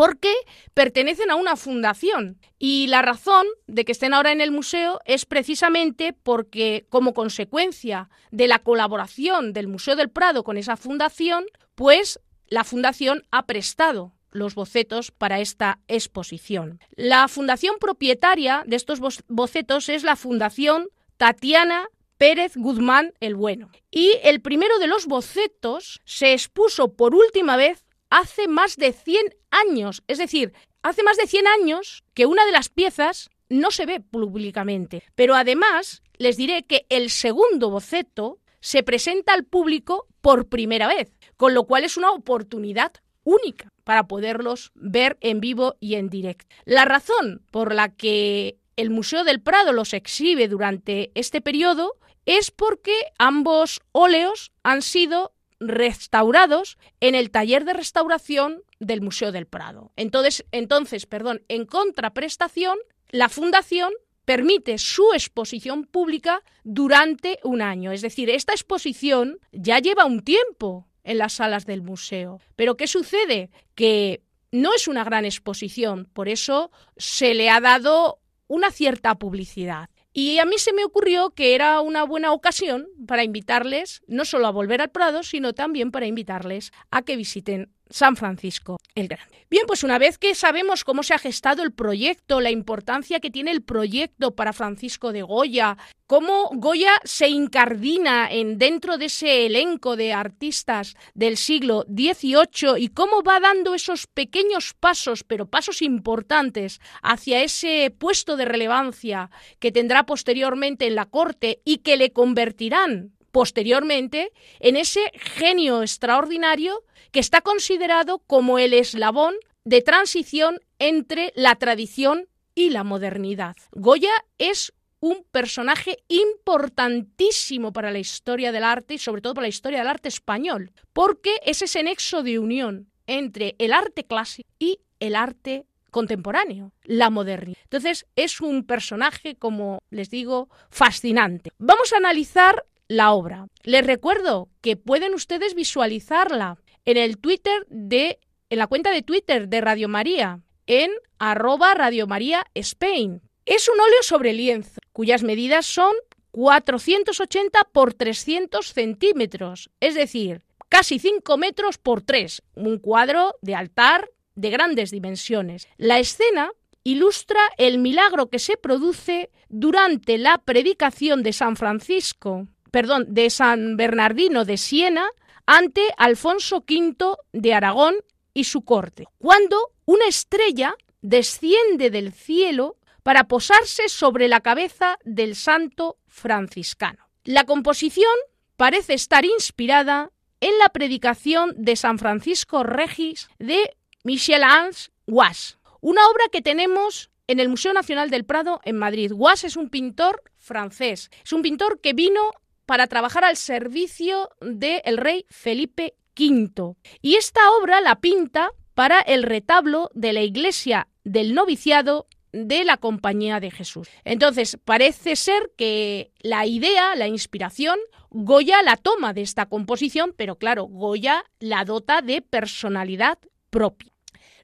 porque 0.00 0.32
pertenecen 0.72 1.30
a 1.30 1.34
una 1.34 1.56
fundación. 1.56 2.38
Y 2.58 2.86
la 2.86 3.02
razón 3.02 3.46
de 3.66 3.84
que 3.84 3.92
estén 3.92 4.14
ahora 4.14 4.32
en 4.32 4.40
el 4.40 4.50
museo 4.50 4.98
es 5.04 5.26
precisamente 5.26 6.14
porque, 6.14 6.86
como 6.88 7.12
consecuencia 7.12 8.08
de 8.30 8.48
la 8.48 8.60
colaboración 8.60 9.52
del 9.52 9.68
Museo 9.68 9.96
del 9.96 10.08
Prado 10.08 10.42
con 10.42 10.56
esa 10.56 10.78
fundación, 10.78 11.44
pues 11.74 12.18
la 12.48 12.64
fundación 12.64 13.26
ha 13.30 13.44
prestado 13.44 14.14
los 14.30 14.54
bocetos 14.54 15.10
para 15.10 15.38
esta 15.38 15.80
exposición. 15.86 16.80
La 16.96 17.28
fundación 17.28 17.76
propietaria 17.78 18.64
de 18.66 18.76
estos 18.76 19.00
bocetos 19.28 19.90
es 19.90 20.02
la 20.02 20.16
Fundación 20.16 20.88
Tatiana 21.18 21.90
Pérez 22.16 22.56
Guzmán 22.56 23.12
el 23.20 23.34
Bueno. 23.34 23.70
Y 23.90 24.18
el 24.22 24.40
primero 24.40 24.78
de 24.78 24.86
los 24.86 25.04
bocetos 25.04 26.00
se 26.06 26.32
expuso 26.32 26.94
por 26.94 27.14
última 27.14 27.56
vez 27.56 27.84
hace 28.10 28.48
más 28.48 28.76
de 28.76 28.92
100 28.92 29.34
años. 29.50 30.02
Es 30.08 30.18
decir, 30.18 30.52
hace 30.82 31.02
más 31.02 31.16
de 31.16 31.26
100 31.26 31.46
años 31.46 32.04
que 32.14 32.26
una 32.26 32.44
de 32.44 32.52
las 32.52 32.68
piezas 32.68 33.30
no 33.48 33.70
se 33.70 33.86
ve 33.86 34.00
públicamente. 34.00 35.02
Pero 35.14 35.34
además, 35.34 36.02
les 36.18 36.36
diré 36.36 36.64
que 36.64 36.86
el 36.88 37.10
segundo 37.10 37.70
boceto 37.70 38.38
se 38.60 38.82
presenta 38.82 39.32
al 39.32 39.44
público 39.44 40.06
por 40.20 40.48
primera 40.48 40.86
vez, 40.86 41.12
con 41.36 41.54
lo 41.54 41.64
cual 41.64 41.84
es 41.84 41.96
una 41.96 42.10
oportunidad 42.10 42.92
única 43.24 43.68
para 43.84 44.06
poderlos 44.06 44.70
ver 44.74 45.16
en 45.20 45.40
vivo 45.40 45.76
y 45.80 45.94
en 45.94 46.08
directo. 46.08 46.46
La 46.64 46.84
razón 46.84 47.42
por 47.50 47.74
la 47.74 47.94
que 47.94 48.58
el 48.76 48.90
Museo 48.90 49.24
del 49.24 49.40
Prado 49.40 49.72
los 49.72 49.94
exhibe 49.94 50.48
durante 50.48 51.10
este 51.14 51.40
periodo 51.40 51.96
es 52.26 52.50
porque 52.50 52.92
ambos 53.18 53.80
óleos 53.92 54.52
han 54.62 54.82
sido 54.82 55.32
restaurados 55.60 56.78
en 57.00 57.14
el 57.14 57.30
taller 57.30 57.64
de 57.64 57.74
restauración 57.74 58.62
del 58.80 59.02
Museo 59.02 59.30
del 59.30 59.46
Prado. 59.46 59.92
Entonces, 59.96 60.44
entonces, 60.50 61.06
perdón, 61.06 61.42
en 61.48 61.66
contraprestación, 61.66 62.78
la 63.10 63.28
Fundación 63.28 63.92
permite 64.24 64.78
su 64.78 65.12
exposición 65.12 65.84
pública 65.84 66.42
durante 66.64 67.38
un 67.44 67.62
año. 67.62 67.92
Es 67.92 68.00
decir, 68.00 68.30
esta 68.30 68.52
exposición 68.52 69.38
ya 69.52 69.78
lleva 69.78 70.04
un 70.04 70.20
tiempo 70.22 70.86
en 71.04 71.18
las 71.18 71.34
salas 71.34 71.66
del 71.66 71.82
museo. 71.82 72.40
Pero 72.56 72.76
¿qué 72.76 72.86
sucede? 72.86 73.50
Que 73.74 74.22
no 74.52 74.74
es 74.74 74.88
una 74.88 75.04
gran 75.04 75.24
exposición, 75.24 76.08
por 76.12 76.28
eso 76.28 76.70
se 76.96 77.34
le 77.34 77.50
ha 77.50 77.60
dado 77.60 78.20
una 78.48 78.70
cierta 78.70 79.14
publicidad. 79.16 79.90
Y 80.12 80.38
a 80.38 80.44
mí 80.44 80.58
se 80.58 80.72
me 80.72 80.84
ocurrió 80.84 81.30
que 81.30 81.54
era 81.54 81.80
una 81.80 82.04
buena 82.04 82.32
ocasión 82.32 82.88
para 83.06 83.22
invitarles 83.22 84.02
no 84.08 84.24
solo 84.24 84.46
a 84.46 84.52
volver 84.52 84.80
al 84.80 84.90
Prado, 84.90 85.22
sino 85.22 85.52
también 85.52 85.92
para 85.92 86.06
invitarles 86.06 86.72
a 86.90 87.02
que 87.02 87.16
visiten 87.16 87.72
San 87.90 88.16
Francisco 88.16 88.78
el 88.94 89.08
Grande. 89.08 89.46
Bien, 89.50 89.64
pues 89.66 89.82
una 89.82 89.98
vez 89.98 90.16
que 90.16 90.34
sabemos 90.34 90.84
cómo 90.84 91.02
se 91.02 91.14
ha 91.14 91.18
gestado 91.18 91.62
el 91.62 91.72
proyecto, 91.72 92.40
la 92.40 92.50
importancia 92.50 93.20
que 93.20 93.30
tiene 93.30 93.50
el 93.50 93.62
proyecto 93.62 94.34
para 94.34 94.52
Francisco 94.52 95.12
de 95.12 95.22
Goya, 95.22 95.76
cómo 96.06 96.50
Goya 96.54 96.92
se 97.04 97.28
incardina 97.28 98.30
en 98.30 98.58
dentro 98.58 98.96
de 98.96 99.06
ese 99.06 99.46
elenco 99.46 99.96
de 99.96 100.12
artistas 100.12 100.96
del 101.14 101.36
siglo 101.36 101.84
XVIII 101.88 102.78
y 102.78 102.88
cómo 102.88 103.22
va 103.22 103.40
dando 103.40 103.74
esos 103.74 104.06
pequeños 104.06 104.74
pasos, 104.78 105.24
pero 105.24 105.46
pasos 105.46 105.82
importantes, 105.82 106.80
hacia 107.02 107.42
ese 107.42 107.94
puesto 107.96 108.36
de 108.36 108.44
relevancia 108.44 109.30
que 109.58 109.72
tendrá 109.72 110.04
posteriormente 110.04 110.86
en 110.86 110.94
la 110.94 111.06
corte 111.06 111.60
y 111.64 111.78
que 111.78 111.96
le 111.96 112.12
convertirán 112.12 113.12
posteriormente 113.30 114.32
en 114.58 114.76
ese 114.76 115.00
genio 115.14 115.82
extraordinario 115.82 116.84
que 117.12 117.20
está 117.20 117.40
considerado 117.40 118.18
como 118.26 118.58
el 118.58 118.74
eslabón 118.74 119.34
de 119.64 119.82
transición 119.82 120.60
entre 120.78 121.32
la 121.34 121.54
tradición 121.56 122.28
y 122.54 122.70
la 122.70 122.84
modernidad. 122.84 123.56
Goya 123.72 124.12
es 124.38 124.72
un 125.00 125.24
personaje 125.30 125.98
importantísimo 126.08 127.72
para 127.72 127.90
la 127.90 127.98
historia 127.98 128.52
del 128.52 128.64
arte 128.64 128.94
y 128.94 128.98
sobre 128.98 129.22
todo 129.22 129.34
para 129.34 129.46
la 129.46 129.48
historia 129.48 129.78
del 129.78 129.88
arte 129.88 130.08
español, 130.08 130.72
porque 130.92 131.36
es 131.44 131.62
ese 131.62 131.82
nexo 131.82 132.22
de 132.22 132.38
unión 132.38 132.90
entre 133.06 133.56
el 133.58 133.72
arte 133.72 134.04
clásico 134.04 134.48
y 134.58 134.80
el 135.00 135.16
arte 135.16 135.66
contemporáneo, 135.90 136.72
la 136.84 137.10
modernidad. 137.10 137.58
Entonces 137.64 138.06
es 138.14 138.40
un 138.40 138.64
personaje, 138.64 139.34
como 139.36 139.82
les 139.90 140.10
digo, 140.10 140.48
fascinante. 140.70 141.50
Vamos 141.58 141.92
a 141.92 141.96
analizar 141.96 142.64
la 142.90 143.12
obra. 143.12 143.46
Les 143.62 143.86
recuerdo 143.86 144.48
que 144.60 144.76
pueden 144.76 145.14
ustedes 145.14 145.54
visualizarla 145.54 146.58
en 146.84 146.96
el 146.96 147.18
Twitter 147.18 147.64
de, 147.68 148.18
en 148.50 148.58
la 148.58 148.66
cuenta 148.66 148.90
de 148.90 149.02
Twitter 149.02 149.48
de 149.48 149.60
Radio 149.60 149.88
María, 149.88 150.40
en 150.66 150.90
arroba 151.20 151.72
Radio 151.74 152.08
María 152.08 152.44
Spain. 152.54 153.22
Es 153.46 153.68
un 153.68 153.78
óleo 153.78 154.02
sobre 154.02 154.32
lienzo, 154.32 154.80
cuyas 154.92 155.22
medidas 155.22 155.66
son 155.66 155.92
480 156.32 157.60
por 157.72 157.94
300 157.94 158.66
centímetros, 158.66 159.70
es 159.78 159.94
decir, 159.94 160.42
casi 160.68 160.98
5 160.98 161.36
metros 161.36 161.78
por 161.78 162.02
3, 162.02 162.42
un 162.56 162.78
cuadro 162.78 163.36
de 163.40 163.54
altar 163.54 164.10
de 164.34 164.50
grandes 164.50 164.90
dimensiones. 164.90 165.68
La 165.76 166.00
escena 166.00 166.50
ilustra 166.82 167.40
el 167.56 167.78
milagro 167.78 168.30
que 168.30 168.40
se 168.40 168.56
produce 168.56 169.30
durante 169.48 170.18
la 170.18 170.38
predicación 170.38 171.22
de 171.22 171.32
San 171.32 171.54
Francisco 171.54 172.48
perdón, 172.70 173.06
de 173.08 173.30
San 173.30 173.76
Bernardino 173.76 174.44
de 174.44 174.56
Siena 174.56 175.08
ante 175.46 175.82
Alfonso 175.96 176.64
V 176.68 177.16
de 177.32 177.54
Aragón 177.54 177.96
y 178.34 178.44
su 178.44 178.62
corte, 178.62 179.06
cuando 179.18 179.72
una 179.84 180.06
estrella 180.06 180.74
desciende 181.02 181.90
del 181.90 182.12
cielo 182.12 182.76
para 183.02 183.24
posarse 183.24 183.88
sobre 183.88 184.28
la 184.28 184.40
cabeza 184.40 184.98
del 185.04 185.34
santo 185.34 185.98
franciscano. 186.06 187.08
La 187.24 187.44
composición 187.44 188.12
parece 188.56 188.94
estar 188.94 189.24
inspirada 189.24 190.10
en 190.40 190.58
la 190.58 190.68
predicación 190.68 191.54
de 191.56 191.76
San 191.76 191.98
Francisco 191.98 192.62
Regis 192.62 193.28
de 193.38 193.76
Michel-Ange 194.04 194.90
Guas, 195.06 195.58
una 195.80 196.06
obra 196.08 196.24
que 196.30 196.42
tenemos 196.42 197.10
en 197.26 197.40
el 197.40 197.48
Museo 197.48 197.72
Nacional 197.72 198.10
del 198.10 198.24
Prado 198.24 198.60
en 198.64 198.76
Madrid. 198.76 199.12
Guas 199.12 199.44
es 199.44 199.56
un 199.56 199.70
pintor 199.70 200.22
francés, 200.36 201.10
es 201.24 201.32
un 201.32 201.42
pintor 201.42 201.80
que 201.80 201.92
vino 201.92 202.32
para 202.70 202.86
trabajar 202.86 203.24
al 203.24 203.36
servicio 203.36 204.30
del 204.40 204.96
rey 204.96 205.26
Felipe 205.28 205.94
V. 206.16 206.76
Y 207.02 207.16
esta 207.16 207.40
obra 207.60 207.80
la 207.80 207.96
pinta 207.96 208.52
para 208.74 209.00
el 209.00 209.24
retablo 209.24 209.90
de 209.92 210.12
la 210.12 210.22
iglesia 210.22 210.86
del 211.02 211.34
noviciado 211.34 212.06
de 212.30 212.62
la 212.62 212.76
Compañía 212.76 213.40
de 213.40 213.50
Jesús. 213.50 213.88
Entonces, 214.04 214.56
parece 214.64 215.16
ser 215.16 215.50
que 215.56 216.12
la 216.20 216.46
idea, 216.46 216.94
la 216.94 217.08
inspiración, 217.08 217.76
Goya 218.10 218.62
la 218.62 218.76
toma 218.76 219.14
de 219.14 219.22
esta 219.22 219.46
composición, 219.46 220.14
pero 220.16 220.36
claro, 220.36 220.66
Goya 220.66 221.24
la 221.40 221.64
dota 221.64 222.02
de 222.02 222.22
personalidad 222.22 223.18
propia. 223.50 223.90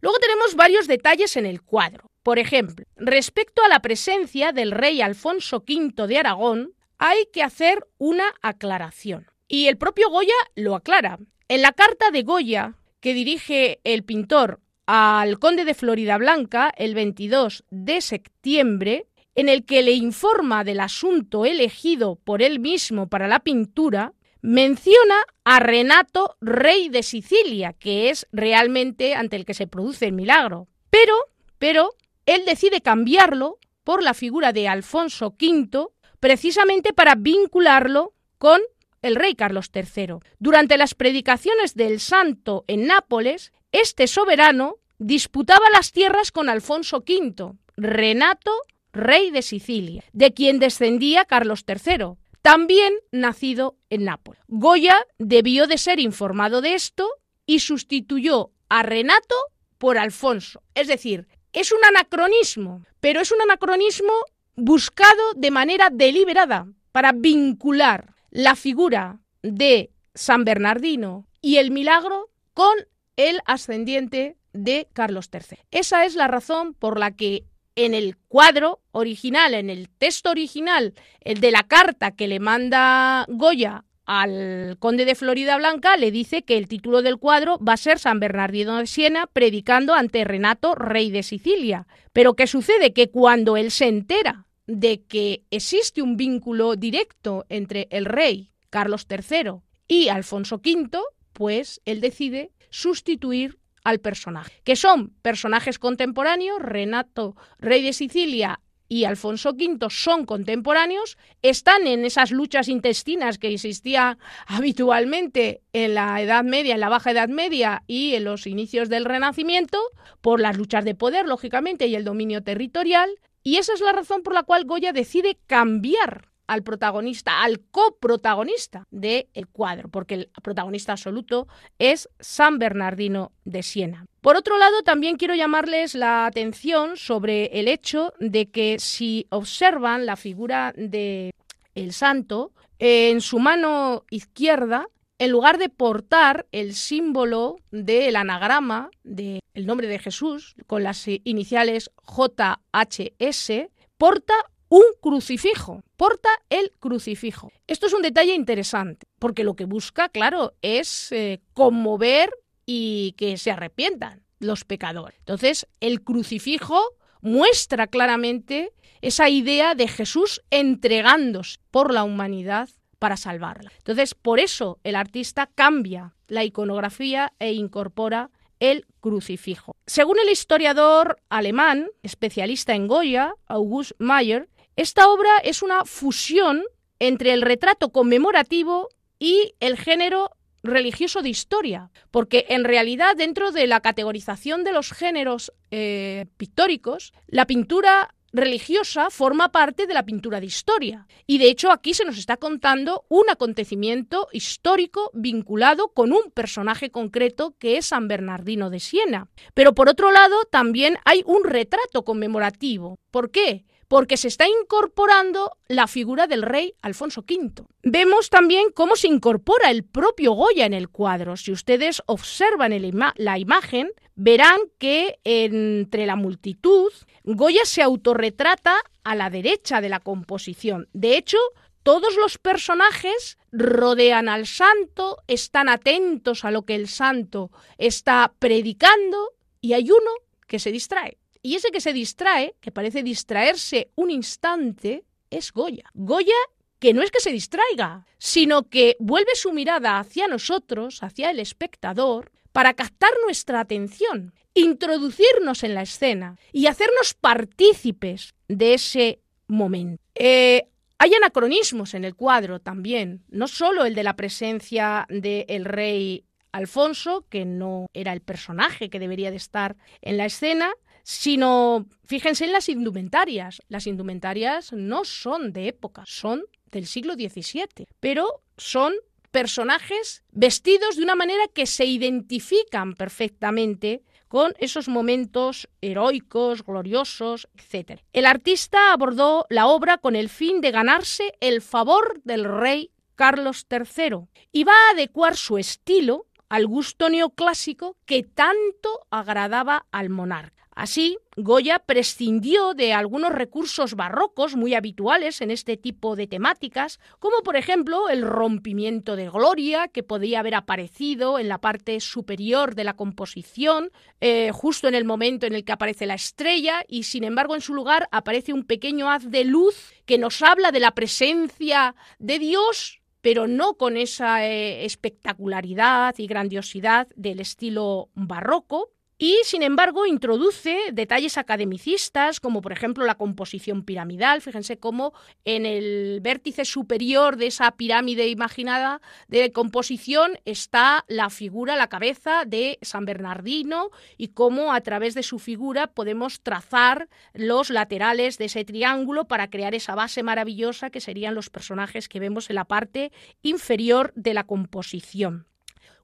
Luego 0.01 0.19
tenemos 0.19 0.57
varios 0.57 0.89
detalles 0.89 1.37
en 1.37 1.47
el 1.47 1.62
cuadro. 1.62 2.11
Por 2.25 2.41
ejemplo, 2.41 2.87
respecto 2.97 3.62
a 3.62 3.69
la 3.69 3.79
presencia 3.79 4.51
del 4.51 4.73
rey 4.73 5.01
Alfonso 5.01 5.59
V 5.59 6.09
de 6.09 6.19
Aragón, 6.19 6.73
hay 6.99 7.27
que 7.33 7.43
hacer 7.43 7.87
una 7.99 8.25
aclaración. 8.43 9.27
Y 9.49 9.67
el 9.67 9.79
propio 9.79 10.11
Goya 10.11 10.35
lo 10.55 10.75
aclara. 10.75 11.19
En 11.49 11.63
la 11.63 11.73
carta 11.73 12.11
de 12.11 12.23
Goya 12.23 12.75
que 13.01 13.15
dirige 13.15 13.81
el 13.85 14.05
pintor 14.05 14.61
al 14.87 15.39
conde 15.39 15.65
de 15.65 15.75
Florida 15.75 16.17
Blanca 16.19 16.73
el 16.77 16.95
22 16.95 17.65
de 17.71 18.01
septiembre, 18.01 19.07
en 19.35 19.49
el 19.49 19.65
que 19.65 19.83
le 19.83 19.93
informa 19.93 20.65
del 20.65 20.81
asunto 20.81 21.45
elegido 21.45 22.17
por 22.17 22.43
él 22.43 22.59
mismo 22.59 23.09
para 23.09 23.29
la 23.29 23.41
pintura, 23.41 24.15
menciona 24.41 25.17
a 25.45 25.61
Renato, 25.61 26.37
rey 26.41 26.89
de 26.89 27.03
Sicilia, 27.03 27.73
que 27.73 28.11
es 28.11 28.27
realmente 28.33 29.15
ante 29.15 29.37
el 29.37 29.45
que 29.45 29.55
se 29.55 29.67
produce 29.67 30.07
el 30.07 30.13
milagro. 30.13 30.69
Pero, 30.89 31.15
pero, 31.59 31.91
él 32.27 32.45
decide 32.47 32.81
cambiarlo 32.81 33.59
por 33.85 34.03
la 34.03 34.15
figura 34.15 34.53
de 34.53 34.69
Alfonso 34.69 35.37
V, 35.41 35.89
precisamente 36.27 36.93
para 36.93 37.15
vincularlo 37.15 38.12
con 38.37 38.61
el 39.01 39.15
rey 39.15 39.37
Carlos 39.37 39.71
III. 39.73 40.17
Durante 40.41 40.77
las 40.77 40.97
predicaciones 40.97 41.77
del 41.77 42.01
santo 42.01 42.65
en 42.67 42.89
Nápoles, 42.89 43.53
este 43.71 44.09
soberano 44.09 44.79
disputaba 44.99 45.71
las 45.73 45.93
tierras 45.93 46.33
con 46.33 46.49
Alfonso 46.49 47.05
V, 47.07 47.53
Renato, 47.77 48.51
rey 48.93 49.31
de 49.31 49.43
Sicilia, 49.43 50.03
de 50.12 50.35
quien 50.35 50.59
descendía 50.59 51.27
Carlos 51.27 51.65
III, 51.65 52.17
también 52.43 52.95
nacido 53.12 53.77
en 53.89 54.03
Nápoles. 54.07 54.43
Goya 54.49 54.97
debió 55.21 55.69
de 55.69 55.79
ser 55.79 56.01
informado 56.01 56.61
de 56.61 56.75
esto 56.75 57.09
y 57.47 57.61
sustituyó 57.61 58.51
a 58.69 58.83
Renato 58.83 59.37
por 59.79 59.97
Alfonso. 59.97 60.61
Es 60.75 60.89
decir, 60.89 61.29
es 61.53 61.71
un 61.71 61.85
anacronismo, 61.85 62.83
pero 62.99 63.21
es 63.21 63.31
un 63.31 63.41
anacronismo 63.43 64.12
buscado 64.57 65.35
de 65.37 65.51
manera 65.51 65.90
deliberada 65.92 66.66
para 66.92 67.12
vincular 67.12 68.14
la 68.31 68.57
figura 68.57 69.21
de 69.42 69.90
San 70.14 70.45
Bernardino 70.45 71.27
y 71.40 71.59
el 71.59 71.71
milagro 71.71 72.31
con 72.55 72.75
el 73.16 73.40
ascendiente 73.45 74.37
de 74.53 74.88
Carlos 74.92 75.29
III. 75.33 75.59
Esa 75.71 76.05
es 76.07 76.14
la 76.14 76.27
razón 76.27 76.75
por 76.75 76.99
la 76.99 77.14
que 77.14 77.45
en 77.77 77.92
el 77.92 78.16
cuadro 78.16 78.81
original, 78.92 79.53
en 79.53 79.69
el 79.69 79.90
texto 79.90 80.31
original, 80.31 80.95
el 81.21 81.40
de 81.40 81.51
la 81.51 81.62
carta 81.64 82.11
que 82.11 82.27
le 82.27 82.40
manda 82.40 83.27
Goya 83.29 83.85
al 84.07 84.77
conde 84.79 85.05
de 85.05 85.14
Florida 85.14 85.59
Blanca, 85.59 85.97
le 85.97 86.11
dice 86.11 86.42
que 86.42 86.57
el 86.57 86.69
título 86.69 87.03
del 87.03 87.19
cuadro 87.19 87.59
va 87.59 87.75
a 87.75 87.77
ser 87.77 87.99
San 87.99 88.21
Bernardino 88.21 88.79
de 88.79 88.87
Siena 88.87 89.27
predicando 89.27 89.95
ante 89.95 90.25
Renato, 90.25 90.75
rey 90.75 91.11
de 91.11 91.23
Sicilia. 91.23 91.87
Pero 92.14 92.35
¿qué 92.35 92.47
sucede? 92.47 92.95
Que 92.95 93.11
cuando 93.11 93.59
él 93.59 93.71
se 93.71 93.88
entera 93.88 94.46
de 94.67 95.03
que 95.05 95.45
existe 95.51 96.03
un 96.03 96.17
vínculo 96.17 96.77
directo 96.77 97.47
entre 97.49 97.89
el 97.91 98.05
rey 98.05 98.51
Carlos 98.71 99.07
III 99.09 99.61
y 99.89 100.09
Alfonso 100.09 100.57
V, 100.57 100.99
pues 101.33 101.81
él 101.85 102.01
decide 102.01 102.53
sustituir 102.71 103.59
al 103.85 104.01
personaje, 104.01 104.61
que 104.65 104.75
son 104.75 105.11
personajes 105.23 105.79
contemporáneos, 105.79 106.61
Renato, 106.61 107.37
rey 107.59 107.83
de 107.83 107.93
Sicilia, 107.93 108.61
y 108.89 109.05
Alfonso 109.05 109.51
V 109.51 109.87
son 109.91 110.25
contemporáneos, 110.27 111.19
están 111.43 111.87
en 111.87 112.05
esas 112.05 112.31
luchas 112.31 112.69
intestinas 112.69 113.39
que 113.39 113.53
existía 113.53 114.19
habitualmente 114.47 115.63
en 115.73 115.95
la 115.95 116.21
Edad 116.21 116.45
Media, 116.45 116.75
en 116.75 116.81
la 116.81 116.89
Baja 116.89 117.11
Edad 117.11 117.29
Media 117.29 117.83
y 117.87 118.15
en 118.15 118.25
los 118.25 118.47
inicios 118.47 118.89
del 118.89 119.05
Renacimiento, 119.05 119.79
por 120.21 120.41
las 120.41 120.57
luchas 120.57 120.85
de 120.85 120.95
poder, 120.95 121.27
lógicamente, 121.27 121.87
y 121.87 121.97
el 121.97 122.05
dominio 122.05 122.43
territorial, 122.43 123.11
y 123.47 123.59
esa 123.59 123.75
es 123.75 123.81
la 123.81 123.93
razón 123.93 124.25
por 124.25 124.35
la 124.35 124.43
cual 124.43 124.65
Goya 124.65 124.93
decide 124.93 125.39
cambiar 125.47 126.33
al 126.49 126.65
protagonista, 126.65 127.45
al 127.45 127.61
coprotagonista 127.61 128.89
del 128.91 129.29
el 129.35 129.47
cuadro, 129.47 129.89
porque 129.89 130.15
el 130.15 130.31
protagonista 130.43 130.91
absoluto 130.91 131.47
es 131.79 132.09
San 132.19 132.59
Bernardino 132.59 133.31
de 133.45 133.63
Siena. 133.63 134.05
Por 134.21 134.35
otro 134.35 134.59
lado, 134.59 134.83
también 134.83 135.17
quiero 135.17 135.37
llamarles 135.37 135.95
la 135.95 136.27
atención 136.27 136.97
sobre 136.97 137.61
el 137.61 137.69
hecho 137.69 138.13
de 138.19 138.51
que 138.51 138.81
si 138.81 139.29
observan 139.31 140.07
la 140.07 140.17
figura 140.17 140.75
de 140.77 141.33
el 141.77 141.93
santo, 141.93 142.51
en 142.81 143.21
su 143.21 143.39
mano 143.39 144.07
izquierda, 144.11 144.89
en 145.19 145.31
lugar 145.31 145.59
de 145.59 145.69
portar 145.69 146.47
el 146.53 146.75
símbolo 146.75 147.57
del 147.71 148.17
anagrama 148.17 148.91
del 149.03 149.41
nombre 149.55 149.89
de 149.89 149.99
Jesús, 149.99 150.55
con 150.67 150.83
las 150.83 151.07
iniciales 151.25 151.91
JHS, 152.07 153.71
porta 153.97 154.35
un 154.69 154.85
crucifijo, 155.01 155.83
porta 155.97 156.29
el 156.51 156.73
crucifijo. 156.79 157.51
Esto 157.67 157.87
es 157.87 157.93
un 157.93 158.03
detalle 158.03 158.35
interesante, 158.35 159.07
porque 159.19 159.45
lo 159.45 159.55
que 159.55 159.65
busca, 159.65 160.09
claro, 160.09 160.55
es 160.61 161.13
eh, 161.13 161.41
conmover 161.55 162.31
y 162.67 163.15
que 163.17 163.39
se 163.39 163.51
arrepientan 163.51 164.23
los 164.39 164.65
pecadores. 164.65 165.19
Entonces, 165.21 165.67
el 165.81 166.03
crucifijo 166.03 166.81
muestra 167.21 167.87
claramente 167.87 168.73
esa 169.01 169.29
idea 169.29 169.75
de 169.75 169.89
Jesús 169.89 170.43
entregándose 170.51 171.59
por 171.71 171.93
la 171.93 172.05
humanidad 172.05 172.69
para 172.99 173.17
salvarla. 173.17 173.71
Entonces, 173.79 174.15
por 174.15 174.41
eso 174.41 174.79
el 174.85 174.97
artista 174.97 175.49
cambia 175.55 176.15
la 176.29 176.45
iconografía 176.45 177.33
e 177.39 177.53
incorpora 177.53 178.31
el 178.61 178.87
crucifijo. 179.01 179.77
Según 179.87 180.19
el 180.19 180.31
historiador 180.31 181.19
alemán, 181.29 181.89
especialista 182.03 182.75
en 182.75 182.89
Goya, 182.89 183.35
August 183.47 183.93
Mayer, 183.99 184.49
esta 184.77 185.09
obra 185.09 185.39
es 185.45 185.62
una 185.62 185.85
fusión 185.85 186.62
entre 186.99 187.33
el 187.33 187.43
retrato 187.43 187.91
conmemorativo 187.91 188.89
y 189.18 189.55
el 189.61 189.77
género 189.77 190.31
religioso 190.62 191.23
de 191.23 191.29
historia, 191.29 191.91
porque 192.11 192.47
en 192.49 192.64
realidad 192.64 193.16
dentro 193.16 193.53
de 193.53 193.66
la 193.66 193.81
categorización 193.81 194.64
de 194.64 194.73
los 194.73 194.93
géneros 194.93 195.53
eh, 195.70 196.27
pictóricos, 196.37 197.12
la 197.29 197.47
pintura 197.47 198.14
religiosa 198.37 199.11
forma 199.11 199.51
parte 199.51 199.87
de 199.87 199.95
la 199.95 200.05
pintura 200.05 200.41
de 200.41 200.47
historia. 200.47 201.07
Y 201.26 201.39
de 201.39 201.49
hecho 201.49 201.70
aquí 201.70 201.95
se 201.95 202.05
nos 202.05 202.18
está 202.18 202.37
contando 202.37 203.05
un 203.09 203.28
acontecimiento 203.30 204.28
histórico 204.32 205.11
vinculado 205.14 205.89
con 205.89 206.12
un 206.12 206.30
personaje 206.32 206.91
concreto 206.91 207.55
que 207.59 207.76
es 207.76 207.87
San 207.87 208.09
Bernardino 208.09 208.70
de 208.70 208.80
Siena. 208.80 209.28
Pero 209.55 209.74
por 209.74 209.89
otro 209.89 210.12
lado 210.12 210.37
también 210.51 210.99
hay 211.05 211.22
un 211.26 211.45
retrato 211.45 212.05
conmemorativo. 212.05 212.99
¿Por 213.11 213.30
qué? 213.30 213.64
porque 213.89 214.16
se 214.16 214.28
está 214.28 214.47
incorporando 214.49 215.53
la 215.68 215.87
figura 215.87 216.26
del 216.26 216.43
rey 216.43 216.74
Alfonso 216.82 217.24
V. 217.28 217.64
Vemos 217.82 218.30
también 218.30 218.70
cómo 218.74 218.97
se 218.97 219.09
incorpora 219.09 219.70
el 219.70 219.84
propio 219.84 220.32
Goya 220.32 220.66
en 220.66 220.74
el 220.74 220.89
cuadro. 220.89 221.37
Si 221.37 221.53
ustedes 221.53 222.03
observan 222.07 222.74
la 223.16 223.39
imagen, 223.39 223.91
verán 224.17 224.59
que 224.79 225.19
entre 225.25 226.07
la 226.07 226.17
multitud, 226.17 226.93
Goya 227.25 227.64
se 227.64 227.83
autorretrata 227.83 228.77
a 229.05 229.14
la 229.14 229.31
derecha 229.31 229.81
de 229.81 229.89
la 229.89 230.01
composición. 230.01 230.89
De 230.93 231.17
hecho, 231.17 231.39
todos 231.83 232.17
los 232.17 232.39
personajes 232.39 233.39
rodean 233.53 234.29
al 234.29 234.47
santo, 234.47 235.19
están 235.29 235.69
atentos 235.69 236.45
a 236.45 236.51
lo 236.51 236.62
que 236.62 236.75
el 236.75 236.89
santo 236.89 237.53
está 237.79 238.33
predicando 238.39 239.35
y 239.61 239.75
hay 239.75 239.91
uno 239.91 240.11
que 240.49 240.59
se 240.59 240.73
distrae. 240.73 241.19
Y 241.43 241.55
ese 241.55 241.71
que 241.71 241.81
se 241.81 241.93
distrae, 241.93 242.57
que 242.61 242.73
parece 242.73 243.05
distraerse 243.05 243.93
un 243.95 244.11
instante, 244.11 245.05
es 245.31 245.53
Goya. 245.53 245.89
Goya 245.95 246.35
que 246.79 246.93
no 246.93 247.03
es 247.03 247.11
que 247.11 247.21
se 247.21 247.33
distraiga, 247.33 248.07
sino 248.19 248.69
que 248.69 248.97
vuelve 248.99 249.35
su 249.35 249.53
mirada 249.53 249.99
hacia 249.99 250.27
nosotros, 250.27 251.03
hacia 251.03 251.31
el 251.31 251.41
espectador, 251.41 252.33
para 252.57 252.73
captar 252.73 253.11
nuestra 253.23 253.61
atención, 253.61 254.33
introducirnos 254.55 255.63
en 255.63 255.75
la 255.75 255.83
escena 255.83 256.39
y 256.55 256.69
hacernos 256.69 257.13
partícipes 257.13 258.33
de 258.49 258.73
ese 258.73 259.21
momento. 259.47 260.03
Eh, 260.15 260.67
hay 260.97 261.13
anacronismos 261.13 261.93
en 261.93 262.07
el 262.07 262.15
cuadro 262.15 262.59
también, 262.59 263.23
no 263.29 263.47
solo 263.47 263.85
el 263.85 263.95
de 263.95 264.05
la 264.05 264.17
presencia 264.17 265.07
del 265.11 265.67
rey 265.67 266.25
Alfonso, 266.51 267.27
que 267.29 267.45
no 267.45 267.89
era 267.93 268.15
el 268.15 268.23
personaje 268.23 268.89
que 268.89 269.01
debería 269.01 269.31
de 269.31 269.37
estar 269.37 269.77
en 270.01 270.17
la 270.17 270.25
escena, 270.25 270.73
sino 271.03 271.85
fíjense 272.07 272.47
en 272.47 272.53
las 272.53 272.71
indumentarias. 272.71 273.61
Las 273.69 273.87
indumentarias 273.87 274.73
no 274.73 275.05
son 275.05 275.53
de 275.53 275.69
época, 275.69 276.05
son 276.07 276.43
del 276.73 276.87
siglo 276.87 277.17
XVII, 277.17 277.87
pero 278.01 278.43
son 278.57 278.95
personajes 279.37 280.22
vestidos 280.32 280.97
de 280.97 281.03
una 281.03 281.14
manera 281.14 281.45
que 281.53 281.66
se 281.66 281.84
identifican 281.84 282.95
perfectamente 282.95 284.03
con 284.28 284.55
esos 284.59 284.89
momentos 284.89 285.68
heroicos, 285.82 286.64
gloriosos, 286.64 287.47
etc. 287.55 288.01
El 288.14 288.24
artista 288.24 288.95
abordó 288.95 289.45
la 289.51 289.66
obra 289.66 289.99
con 289.99 290.16
el 290.16 290.30
fin 290.30 290.62
de 290.62 290.70
ganarse 290.70 291.34
el 291.41 291.61
favor 291.61 292.22
del 292.24 292.45
rey 292.45 292.91
Carlos 293.14 293.66
III 293.70 294.26
y 294.53 294.64
va 294.64 294.72
a 294.72 294.93
adecuar 294.95 295.37
su 295.37 295.59
estilo 295.59 296.24
al 296.49 296.66
gusto 296.66 297.11
neoclásico 297.11 297.99
que 298.07 298.22
tanto 298.22 299.07
agradaba 299.11 299.84
al 299.91 300.09
monarca. 300.09 300.66
Así, 300.77 301.16
Goya 301.39 301.79
prescindió 301.79 302.74
de 302.74 302.93
algunos 302.93 303.33
recursos 303.33 303.95
barrocos 303.95 304.57
muy 304.57 304.74
habituales 304.74 305.41
en 305.41 305.51
este 305.51 305.79
tipo 305.79 306.16
de 306.16 306.27
temáticas, 306.27 307.01
como 307.18 307.39
por 307.43 307.57
ejemplo 307.57 308.11
el 308.11 308.20
rompimiento 308.20 309.16
de 309.16 309.31
gloria 309.31 309.89
que 309.89 310.03
podía 310.03 310.41
haber 310.41 310.55
aparecido 310.55 311.39
en 311.39 311.49
la 311.49 311.62
parte 311.62 311.99
superior 312.01 312.74
de 312.74 312.85
la 312.85 312.93
composición, 312.93 313.91
eh, 314.20 314.51
justo 314.53 314.87
en 314.87 314.95
el 314.95 315.07
momento 315.07 315.47
en 315.47 315.55
el 315.55 315.64
que 315.64 315.72
aparece 315.72 316.05
la 316.05 316.12
estrella, 316.12 316.85
y 316.87 317.05
sin 317.05 317.24
embargo 317.24 317.55
en 317.55 317.62
su 317.62 317.72
lugar 317.72 318.07
aparece 318.12 318.53
un 318.53 318.64
pequeño 318.64 319.11
haz 319.11 319.31
de 319.31 319.45
luz 319.45 319.95
que 320.05 320.18
nos 320.18 320.43
habla 320.43 320.72
de 320.72 320.81
la 320.81 320.91
presencia 320.91 321.95
de 322.18 322.39
Dios 322.39 323.01
pero 323.22 323.49
no 323.49 323.74
con 323.74 323.97
esa 323.97 324.47
eh, 324.47 324.85
espectacularidad 324.85 326.14
y 326.16 326.29
grandiosidad 326.29 327.09
del 327.16 327.41
estilo 327.41 328.09
barroco, 328.14 328.93
y, 329.19 329.39
sin 329.45 329.62
embargo, 329.62 330.05
introduce 330.07 330.77
detalles 330.93 331.39
academicistas, 331.39 332.39
como 332.39 332.61
por 332.61 332.73
ejemplo 332.73 333.07
la 333.07 333.14
composición 333.14 333.83
piramidal. 333.83 334.43
Fíjense 334.43 334.79
cómo 334.79 335.14
en 335.47 335.64
el 335.64 336.21
vértice 336.21 336.67
superior 336.67 337.37
de 337.37 337.47
esa 337.47 337.71
pirámide 337.73 338.29
imaginada 338.29 339.01
de 339.29 339.53
composición 339.53 340.39
está 340.45 341.07
la 341.09 341.31
figura, 341.31 341.77
la 341.77 341.89
cabeza 341.89 342.45
de 342.47 342.79
San 342.83 343.07
Bernardino 343.07 343.91
y 344.19 344.29
cómo 344.29 344.75
a 344.75 344.83
través 344.83 345.14
de 345.14 345.23
su 345.23 345.39
figura 345.39 345.87
podemos 345.87 346.43
trazar 346.43 347.09
los 347.33 347.71
laterales 347.71 348.37
de 348.37 348.47
ese 348.47 348.67
triángulo 348.67 349.27
para 349.27 349.49
crear 349.49 349.75
esa 349.75 349.95
base 349.95 350.23
maravillosa 350.23 350.91
que 350.91 351.01
serían 351.01 351.35
los 351.35 351.49
personajes 351.49 352.11
que 352.11 352.21
vemos 352.21 352.51
en 352.51 352.57
la 352.57 352.67
parte 352.67 353.12
inferior 353.41 354.12
de 354.14 354.35
la 354.35 354.45
composición 354.45 355.47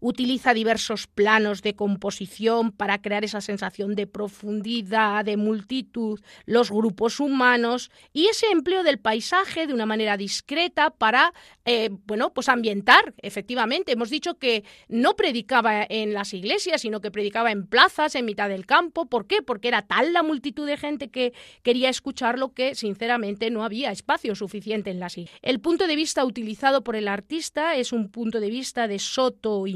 utiliza 0.03 0.53
diversos 0.53 1.07
planos 1.07 1.63
de 1.63 1.75
composición 1.77 2.73
para 2.73 3.01
crear 3.01 3.25
esa 3.25 3.41
sensación 3.41 3.95
de 3.95 4.09
profundidad, 4.09 5.25
de 5.25 5.37
multitud, 5.37 6.21
los 6.45 6.71
grupos 6.73 7.21
humanos 7.21 7.91
y 8.13 8.27
ese 8.27 8.47
empleo 8.51 8.83
del 8.83 8.99
paisaje 8.99 9.67
de 9.69 9.73
una 9.73 9.87
manera 9.87 10.17
discreta 10.17 10.91
para, 10.91 11.33
eh, 11.65 11.91
bueno, 12.05 12.35
pues 12.35 12.49
ambientar, 12.49 13.15
efectivamente. 13.19 13.93
Hemos 13.93 14.11
dicho 14.11 14.39
que 14.39 14.65
no 14.89 15.15
predicaba 15.15 15.87
en 15.89 16.13
las 16.13 16.35
iglesias, 16.35 16.81
sino 16.81 17.01
que 17.01 17.13
predicaba 17.13 17.53
en 17.53 17.69
plazas, 17.69 18.17
en 18.17 18.25
mitad 18.25 18.49
del 18.49 18.67
campo. 18.67 19.07
¿Por 19.07 19.29
qué? 19.29 19.41
Porque 19.41 19.69
era 19.69 19.83
tal 19.83 20.13
la 20.13 20.25
multitud 20.25 20.67
de 20.67 20.77
gente 20.77 21.11
que 21.11 21.33
quería 21.63 21.89
escucharlo 21.89 22.53
que, 22.55 22.75
sinceramente, 22.75 23.51
no 23.51 23.63
había 23.63 23.93
espacio 23.93 24.35
suficiente 24.35 24.91
en 24.91 24.99
las 24.99 25.17
iglesias. 25.17 25.39
El 25.43 25.61
punto 25.61 25.87
de 25.87 25.95
vista 25.95 26.25
utilizado 26.25 26.83
por 26.83 26.97
el 26.97 27.07
artista 27.07 27.77
es 27.77 27.93
un 27.93 28.11
punto 28.11 28.41
de 28.41 28.51
vista 28.51 28.89
de 28.89 28.99
soto 28.99 29.69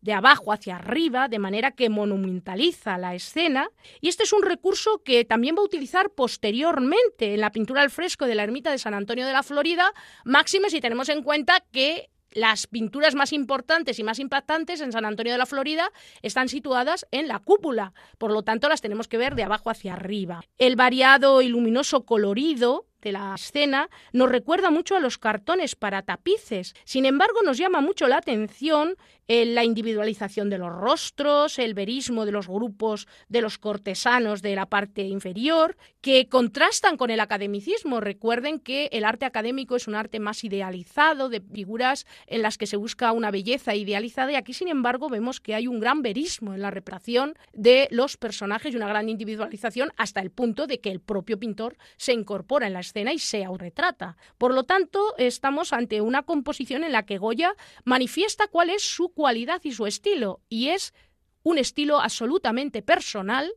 de 0.00 0.12
abajo 0.12 0.52
hacia 0.52 0.76
arriba, 0.76 1.28
de 1.28 1.38
manera 1.38 1.72
que 1.72 1.88
monumentaliza 1.88 2.98
la 2.98 3.14
escena. 3.14 3.70
Y 4.00 4.08
este 4.08 4.24
es 4.24 4.32
un 4.32 4.42
recurso 4.42 5.02
que 5.04 5.24
también 5.24 5.54
va 5.56 5.60
a 5.60 5.64
utilizar 5.64 6.10
posteriormente 6.10 7.34
en 7.34 7.40
la 7.40 7.52
pintura 7.52 7.82
al 7.82 7.90
fresco 7.90 8.26
de 8.26 8.34
la 8.34 8.44
ermita 8.44 8.70
de 8.70 8.78
San 8.78 8.94
Antonio 8.94 9.26
de 9.26 9.32
la 9.32 9.42
Florida, 9.42 9.92
máxime 10.24 10.70
si 10.70 10.80
tenemos 10.80 11.08
en 11.08 11.22
cuenta 11.22 11.64
que 11.72 12.10
las 12.30 12.66
pinturas 12.66 13.14
más 13.14 13.32
importantes 13.32 13.98
y 13.98 14.04
más 14.04 14.18
impactantes 14.18 14.80
en 14.80 14.92
San 14.92 15.04
Antonio 15.04 15.32
de 15.32 15.38
la 15.38 15.46
Florida 15.46 15.90
están 16.22 16.48
situadas 16.48 17.06
en 17.10 17.28
la 17.28 17.38
cúpula, 17.38 17.94
por 18.18 18.32
lo 18.32 18.42
tanto 18.42 18.68
las 18.68 18.80
tenemos 18.80 19.08
que 19.08 19.18
ver 19.18 19.34
de 19.34 19.44
abajo 19.44 19.70
hacia 19.70 19.94
arriba. 19.94 20.42
El 20.58 20.76
variado 20.76 21.40
y 21.42 21.48
luminoso 21.48 22.04
colorido 22.04 22.86
de 23.00 23.12
la 23.12 23.34
escena 23.34 23.88
nos 24.12 24.28
recuerda 24.28 24.70
mucho 24.70 24.96
a 24.96 25.00
los 25.00 25.18
cartones 25.18 25.76
para 25.76 26.02
tapices. 26.02 26.74
Sin 26.84 27.06
embargo, 27.06 27.42
nos 27.44 27.56
llama 27.56 27.80
mucho 27.80 28.08
la 28.08 28.18
atención 28.18 28.96
la 29.28 29.62
individualización 29.62 30.48
de 30.48 30.56
los 30.56 30.72
rostros, 30.72 31.58
el 31.58 31.74
verismo 31.74 32.24
de 32.24 32.32
los 32.32 32.48
grupos 32.48 33.06
de 33.28 33.42
los 33.42 33.58
cortesanos 33.58 34.40
de 34.40 34.56
la 34.56 34.66
parte 34.66 35.02
inferior, 35.02 35.76
que 36.00 36.28
contrastan 36.28 36.96
con 36.96 37.10
el 37.10 37.20
academicismo. 37.20 38.00
Recuerden 38.00 38.58
que 38.58 38.88
el 38.90 39.04
arte 39.04 39.26
académico 39.26 39.76
es 39.76 39.86
un 39.86 39.94
arte 39.94 40.18
más 40.18 40.44
idealizado, 40.44 41.28
de 41.28 41.42
figuras 41.42 42.06
en 42.26 42.40
las 42.40 42.56
que 42.56 42.66
se 42.66 42.76
busca 42.76 43.12
una 43.12 43.30
belleza 43.30 43.74
idealizada, 43.74 44.32
y 44.32 44.36
aquí, 44.36 44.54
sin 44.54 44.68
embargo, 44.68 45.10
vemos 45.10 45.40
que 45.40 45.54
hay 45.54 45.66
un 45.66 45.78
gran 45.78 46.00
verismo 46.00 46.54
en 46.54 46.62
la 46.62 46.70
reparación 46.70 47.34
de 47.52 47.86
los 47.90 48.16
personajes 48.16 48.72
y 48.72 48.76
una 48.76 48.88
gran 48.88 49.10
individualización 49.10 49.90
hasta 49.98 50.20
el 50.20 50.30
punto 50.30 50.66
de 50.66 50.80
que 50.80 50.90
el 50.90 51.00
propio 51.00 51.38
pintor 51.38 51.76
se 51.98 52.14
incorpora 52.14 52.66
en 52.66 52.72
la 52.72 52.80
escena 52.80 53.12
y 53.12 53.18
se 53.18 53.44
autorretrata. 53.44 54.16
Por 54.38 54.54
lo 54.54 54.64
tanto, 54.64 55.14
estamos 55.18 55.72
ante 55.72 56.00
una 56.00 56.22
composición 56.22 56.84
en 56.84 56.92
la 56.92 57.04
que 57.04 57.18
Goya 57.18 57.54
manifiesta 57.84 58.46
cuál 58.46 58.70
es 58.70 58.82
su 58.82 59.10
cualidad 59.18 59.60
y 59.64 59.72
su 59.72 59.84
estilo, 59.84 60.40
y 60.48 60.68
es 60.68 60.94
un 61.42 61.58
estilo 61.58 61.98
absolutamente 61.98 62.82
personal 62.82 63.52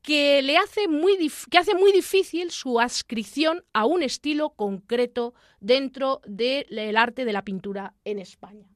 que 0.00 0.40
le 0.40 0.56
hace 0.56 0.88
muy 0.88 1.30
que 1.50 1.58
hace 1.58 1.74
muy 1.74 1.92
difícil 1.92 2.50
su 2.50 2.80
adscripción 2.80 3.62
a 3.74 3.84
un 3.84 4.02
estilo 4.02 4.54
concreto 4.54 5.34
dentro 5.60 6.22
del 6.24 6.96
arte 6.96 7.26
de 7.26 7.34
la 7.34 7.44
pintura 7.44 7.92
en 8.04 8.20
España. 8.20 8.75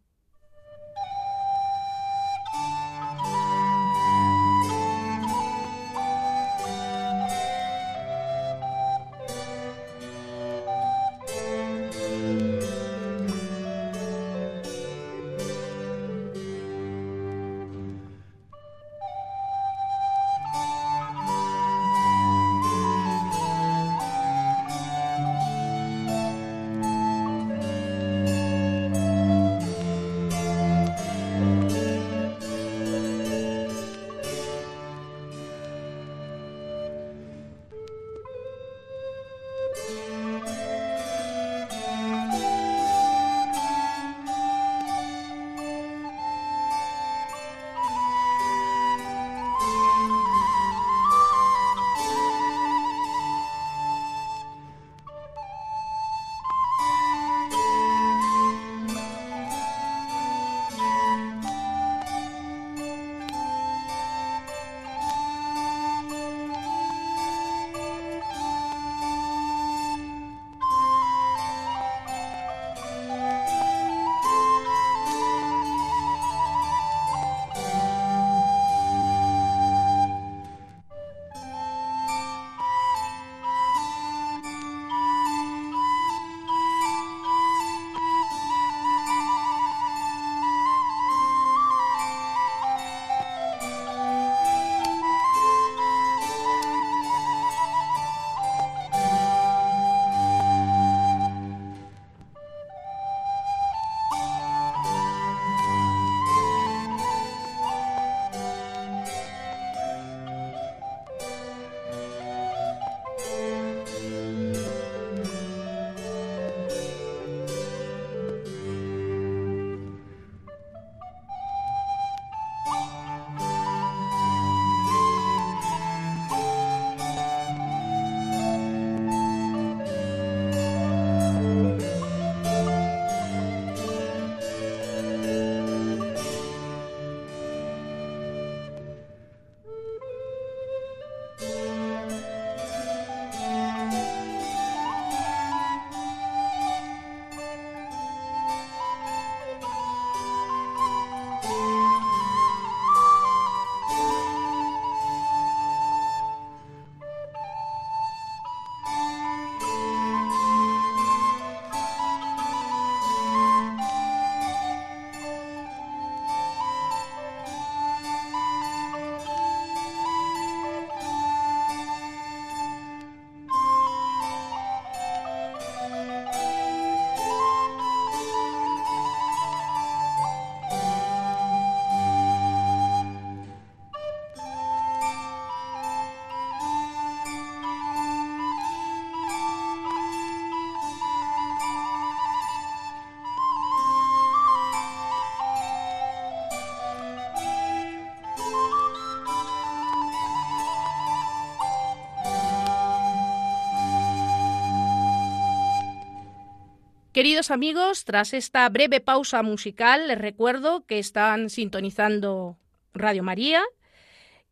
Queridos 207.21 207.51
amigos, 207.51 208.07
tras 208.07 208.33
esta 208.33 208.67
breve 208.71 208.99
pausa 209.03 209.43
musical, 209.43 210.09
les 210.09 210.17
recuerdo 210.17 210.87
que 210.87 210.99
están 210.99 211.51
sintonizando 211.51 212.57
Radio 212.95 213.23
María, 213.23 213.63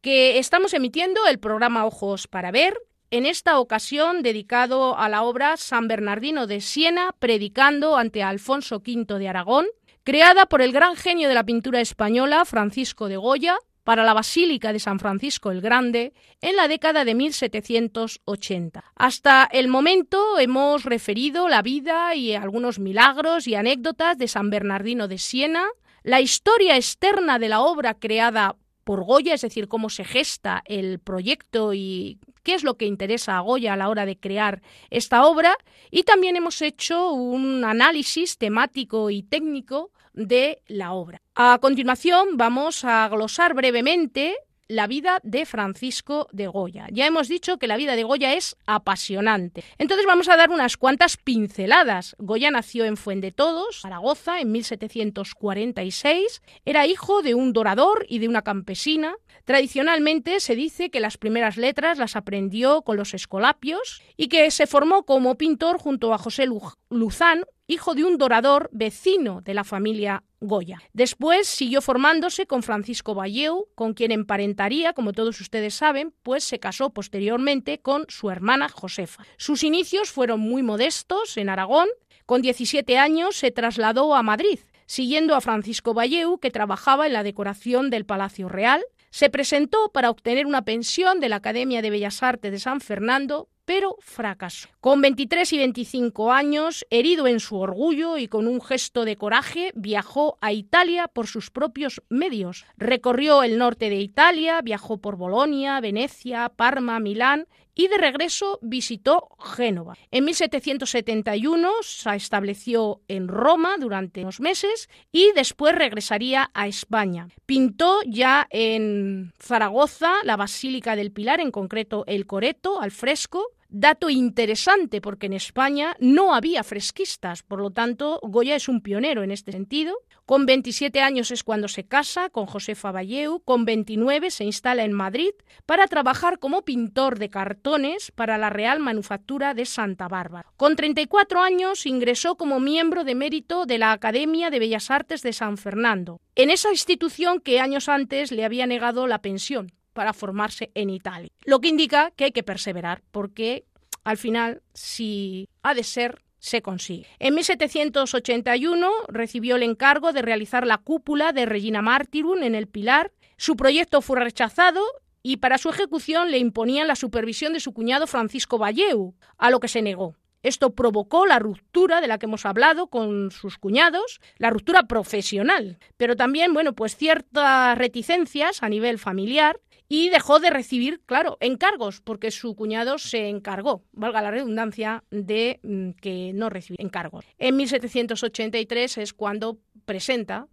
que 0.03 0.39
estamos 0.39 0.75
emitiendo 0.75 1.27
el 1.29 1.39
programa 1.39 1.87
Ojos 1.87 2.27
para 2.27 2.51
Ver, 2.51 2.77
en 3.11 3.25
esta 3.25 3.59
ocasión 3.59 4.23
dedicado 4.23 4.99
a 4.99 5.09
la 5.09 5.23
obra 5.23 5.57
San 5.57 5.89
Bernardino 5.89 6.47
de 6.47 6.61
Siena, 6.61 7.15
predicando 7.19 7.97
ante 7.97 8.23
Alfonso 8.23 8.83
V 8.87 9.19
de 9.19 9.29
Aragón, 9.29 9.65
creada 10.05 10.45
por 10.45 10.61
el 10.61 10.73
gran 10.73 10.95
genio 10.95 11.31
de 11.31 11.37
la 11.37 11.45
pintura 11.45 11.81
española, 11.81 12.45
Francisco 12.45 13.09
de 13.09 13.17
Goya, 13.17 13.57
para 13.89 14.05
la 14.05 14.13
Basílica 14.13 14.75
de 14.75 14.81
San 14.81 14.99
Francisco 14.99 15.51
el 15.51 15.63
Grande 15.63 16.13
en 16.43 16.57
la 16.57 16.69
década 16.69 17.07
de 17.07 17.15
1780. 17.15 18.85
Hasta 18.95 19.49
el 19.51 19.69
momento 19.69 20.39
hemos 20.39 20.85
referido 20.85 21.49
la 21.49 21.63
vida 21.63 22.15
y 22.15 22.35
algunos 22.35 22.79
milagros 22.79 23.47
y 23.49 23.55
anécdotas 23.55 24.19
de 24.19 24.29
San 24.29 24.51
Bernardino 24.51 25.09
de 25.09 25.17
Siena, 25.17 25.65
la 26.03 26.21
historia 26.21 26.77
externa 26.77 27.39
de 27.39 27.49
la 27.49 27.61
obra 27.61 27.95
creada 27.95 28.57
por 28.85 29.07
Goya, 29.07 29.33
es 29.33 29.41
decir, 29.41 29.69
cómo 29.69 29.89
se 29.89 30.05
gesta 30.05 30.63
el 30.67 30.99
proyecto 30.99 31.73
y 31.73 32.19
qué 32.43 32.53
es 32.53 32.65
lo 32.65 32.77
que 32.77 32.85
interesa 32.85 33.39
a 33.39 33.41
Goya 33.41 33.73
a 33.73 33.79
la 33.79 33.89
hora 33.89 34.05
de 34.05 34.19
crear 34.19 34.61
esta 34.91 35.25
obra, 35.25 35.57
y 35.91 36.03
también 36.03 36.37
hemos 36.37 36.61
hecho 36.61 37.13
un 37.13 37.65
análisis 37.65 38.37
temático 38.37 39.09
y 39.09 39.23
técnico 39.23 39.93
de 40.19 40.63
la 40.67 40.93
obra. 40.93 41.23
A 41.35 41.59
continuación 41.61 42.37
vamos 42.37 42.85
a 42.85 43.09
glosar 43.09 43.55
brevemente 43.55 44.37
la 44.69 44.87
vida 44.87 45.19
de 45.23 45.47
Francisco 45.47 46.29
de 46.31 46.47
Goya. 46.47 46.89
Ya 46.93 47.07
hemos 47.07 47.29
dicho 47.29 47.59
que 47.59 47.67
la 47.67 47.79
vida 47.79 47.97
de 47.97 48.03
Goya 48.03 48.35
es 48.35 48.57
apasionante. 48.67 49.65
Entonces 49.79 50.07
vamos 50.07 50.29
a 50.29 50.37
dar 50.37 50.51
unas 50.51 50.77
cuantas 50.77 51.17
pinceladas. 51.17 52.15
Goya 52.19 52.51
nació 52.51 52.85
en 52.85 52.99
Fuendetodos, 52.99 53.81
Zaragoza, 53.81 54.41
en 54.41 54.53
1746. 54.53 56.43
Era 56.67 56.87
hijo 56.87 57.23
de 57.23 57.35
un 57.35 57.55
dorador 57.55 58.05
y 58.09 58.19
de 58.19 58.29
una 58.29 58.43
campesina. 58.43 59.15
Tradicionalmente 59.45 60.41
se 60.41 60.55
dice 60.55 60.91
que 60.91 61.01
las 61.01 61.17
primeras 61.17 61.57
letras 61.57 61.97
las 61.97 62.17
aprendió 62.17 62.83
con 62.83 62.99
los 62.99 63.15
escolapios 63.15 64.03
y 64.19 64.29
que 64.29 64.51
se 64.51 64.67
formó 64.67 65.05
como 65.05 65.37
pintor 65.37 65.79
junto 65.79 66.13
a 66.13 66.19
José 66.19 66.47
Luzán, 66.91 67.45
hijo 67.69 67.95
de 67.95 68.03
un 68.03 68.17
dorador 68.17 68.71
vecino 68.73 69.43
de 69.43 69.53
la 69.53 69.63
familia 69.63 70.25
Goya. 70.41 70.81
Después 70.95 71.47
siguió 71.47 71.83
formándose 71.83 72.47
con 72.47 72.63
Francisco 72.63 73.15
Valleu, 73.15 73.69
con 73.75 73.93
quien 73.93 74.11
emparentaría, 74.11 74.95
como 74.95 75.13
todos 75.13 75.41
ustedes 75.41 75.75
saben, 75.75 76.15
pues 76.23 76.45
se 76.45 76.59
casó 76.59 76.91
posteriormente 76.91 77.81
con 77.81 78.07
su 78.09 78.31
hermana 78.31 78.69
Josefa. 78.71 79.25
Sus 79.37 79.63
inicios 79.63 80.11
fueron 80.11 80.41
muy 80.41 80.63
modestos 80.63 81.37
en 81.37 81.51
Aragón. 81.51 81.89
Con 82.25 82.41
17 82.41 82.97
años 82.97 83.37
se 83.37 83.51
trasladó 83.51 84.15
a 84.15 84.23
Madrid, 84.23 84.61
siguiendo 84.87 85.35
a 85.35 85.43
Francisco 85.43 85.93
Valleu, 85.93 86.39
que 86.39 86.51
trabajaba 86.51 87.07
en 87.07 87.13
la 87.13 87.23
decoración 87.23 87.91
del 87.91 88.07
Palacio 88.07 88.49
Real. 88.49 88.83
Se 89.11 89.29
presentó 89.29 89.91
para 89.93 90.09
obtener 90.09 90.47
una 90.47 90.65
pensión 90.65 91.21
de 91.21 91.29
la 91.29 91.37
Academia 91.37 91.83
de 91.83 91.91
Bellas 91.91 92.23
Artes 92.23 92.51
de 92.51 92.59
San 92.59 92.81
Fernando, 92.81 93.51
pero 93.69 93.97
fracasó. 94.01 94.71
Con 94.81 95.03
23 95.03 95.53
y 95.53 95.59
25 95.59 96.33
años, 96.33 96.87
herido 96.89 97.27
en 97.27 97.39
su 97.39 97.59
orgullo 97.59 98.17
y 98.17 98.27
con 98.27 98.47
un 98.47 98.63
gesto 98.63 99.05
de 99.05 99.17
coraje, 99.17 99.73
viajó 99.75 100.39
a 100.41 100.55
Italia 100.55 101.07
por 101.07 101.27
sus 101.27 101.51
propios 101.51 102.01
medios. 102.09 102.65
Recorrió 102.79 103.43
el 103.43 103.59
norte 103.59 103.91
de 103.91 103.97
Italia, 103.97 104.63
viajó 104.63 104.97
por 104.97 105.17
Bolonia, 105.17 105.81
Venecia, 105.81 106.49
Parma, 106.49 106.99
Milán 106.99 107.47
y 107.79 107.89
de 107.89 107.97
regreso 107.97 108.59
visitó 108.61 109.29
Génova. 109.39 109.97
En 110.11 110.25
1771 110.25 111.71
se 111.83 112.17
estableció 112.17 113.03
en 113.07 113.29
Roma 113.29 113.77
durante 113.79 114.23
unos 114.23 114.41
meses 114.41 114.89
y 115.13 115.31
después 115.37 115.77
regresaría 115.77 116.51
a 116.55 116.67
España. 116.67 117.29
Pintó 117.47 118.01
ya 118.05 118.49
en 118.51 119.33
Zaragoza 119.39 120.13
la 120.25 120.37
Basílica 120.37 120.97
del 120.97 121.13
Pilar, 121.13 121.39
en 121.39 121.53
concreto 121.53 122.05
el 122.09 122.27
Coreto, 122.27 122.81
al 122.81 122.91
fresco, 122.91 123.53
Dato 123.71 124.09
interesante 124.09 125.03
porque 125.03 125.27
en 125.27 125.35
España 125.35 125.95
no 126.01 126.35
había 126.35 126.65
fresquistas, 126.65 127.43
por 127.43 127.61
lo 127.61 127.71
tanto 127.71 128.19
Goya 128.23 128.57
es 128.57 128.67
un 128.67 128.81
pionero 128.81 129.23
en 129.23 129.31
este 129.31 129.53
sentido. 129.53 129.95
Con 130.25 130.47
27 130.47 131.03
años 131.03 131.31
es 131.31 131.45
cuando 131.45 131.69
se 131.69 131.85
casa 131.85 132.31
con 132.31 132.47
Josefa 132.47 132.93
Valleu, 132.93 133.41
con 133.41 133.67
29 133.67 134.31
se 134.31 134.45
instala 134.45 134.85
en 134.85 134.93
Madrid 134.93 135.33
para 135.67 135.87
trabajar 135.87 136.39
como 136.39 136.63
pintor 136.63 137.19
de 137.19 137.29
cartones 137.29 138.11
para 138.11 138.39
la 138.39 138.49
Real 138.49 138.81
Manufactura 138.81 139.53
de 139.53 139.67
Santa 139.67 140.09
Bárbara. 140.09 140.51
Con 140.57 140.75
34 140.75 141.43
años 141.43 141.85
ingresó 141.85 142.37
como 142.37 142.61
miembro 142.61 143.05
de 143.05 143.15
mérito 143.15 143.67
de 143.67 143.77
la 143.77 143.93
Academia 143.93 144.49
de 144.49 144.61
Bellas 144.61 144.91
Artes 144.91 145.21
de 145.21 145.35
San 145.35 145.59
Fernando, 145.59 146.23
en 146.37 146.49
esa 146.49 146.71
institución 146.71 147.39
que 147.39 147.61
años 147.61 147.91
antes 147.91 148.33
le 148.33 148.47
había 148.47 148.67
negado 148.67 149.07
la 149.07 149.21
pensión 149.21 149.73
para 149.99 150.13
formarse 150.13 150.71
en 150.77 150.91
Italia. 150.91 151.29
Lo 151.45 151.61
que 151.61 151.67
indica 151.67 152.13
que 152.15 152.27
hay 152.27 152.31
que 152.31 152.45
perseverar, 152.45 153.03
porque 153.11 153.65
al 154.05 154.17
final, 154.17 154.63
si 154.73 155.49
ha 155.65 155.75
de 155.75 155.83
ser, 155.83 156.23
se 156.39 156.63
consigue. 156.63 157.09
En 157.19 157.35
1781 157.35 158.89
recibió 159.09 159.57
el 159.57 159.65
encargo 159.65 160.13
de 160.13 160.23
realizar 160.23 160.65
la 160.69 160.79
cúpula 160.79 161.33
de 161.33 161.47
Regina 161.47 161.83
Martyrum 161.83 162.45
en 162.45 162.55
el 162.55 162.69
Pilar. 162.69 163.11
Su 163.39 163.57
proyecto 163.57 164.01
fue 164.01 164.21
rechazado 164.21 164.83
y 165.21 165.39
para 165.39 165.59
su 165.59 165.69
ejecución 165.69 166.31
le 166.31 166.39
imponían 166.39 166.87
la 166.87 166.95
supervisión 166.95 167.53
de 167.53 167.59
su 167.59 167.73
cuñado 167.73 168.07
Francisco 168.07 168.57
Valleu, 168.57 169.17
a 169.37 169.51
lo 169.51 169.59
que 169.59 169.67
se 169.67 169.83
negó. 169.83 170.15
Esto 170.45 170.77
provocó 170.77 171.27
la 171.27 171.41
ruptura 171.41 172.01
de 172.01 172.07
la 172.07 172.19
que 172.19 172.27
hemos 172.27 172.47
hablado 172.47 172.87
con 172.87 173.33
sus 173.33 173.59
cuñados, 173.59 174.21
la 174.37 174.51
ruptura 174.51 174.85
profesional, 174.85 175.79
pero 175.97 176.15
también, 176.15 176.55
bueno, 176.55 176.75
pues 176.75 176.97
ciertas 176.97 177.77
reticencias 177.77 178.63
a 178.63 178.69
nivel 178.69 179.01
familiar 179.01 179.59
y 179.89 180.11
dejó 180.11 180.39
de 180.39 180.51
recibir, 180.51 181.01
claro, 181.07 181.39
encargos, 181.41 182.01
porque 182.01 182.31
su 182.31 182.55
cuñado 182.55 182.99
se 182.99 183.29
encargó, 183.29 183.83
valga 183.93 184.23
la 184.23 184.31
redundancia, 184.31 185.05
de 185.11 185.61
mm, 185.63 185.91
que 186.01 186.33
no 186.35 186.51
recibía 186.51 186.85
encargos. 186.85 187.25
En 187.39 187.57
1783 187.57 188.99
es 188.99 189.13
cuando 189.13 189.59
presenta 189.85 190.49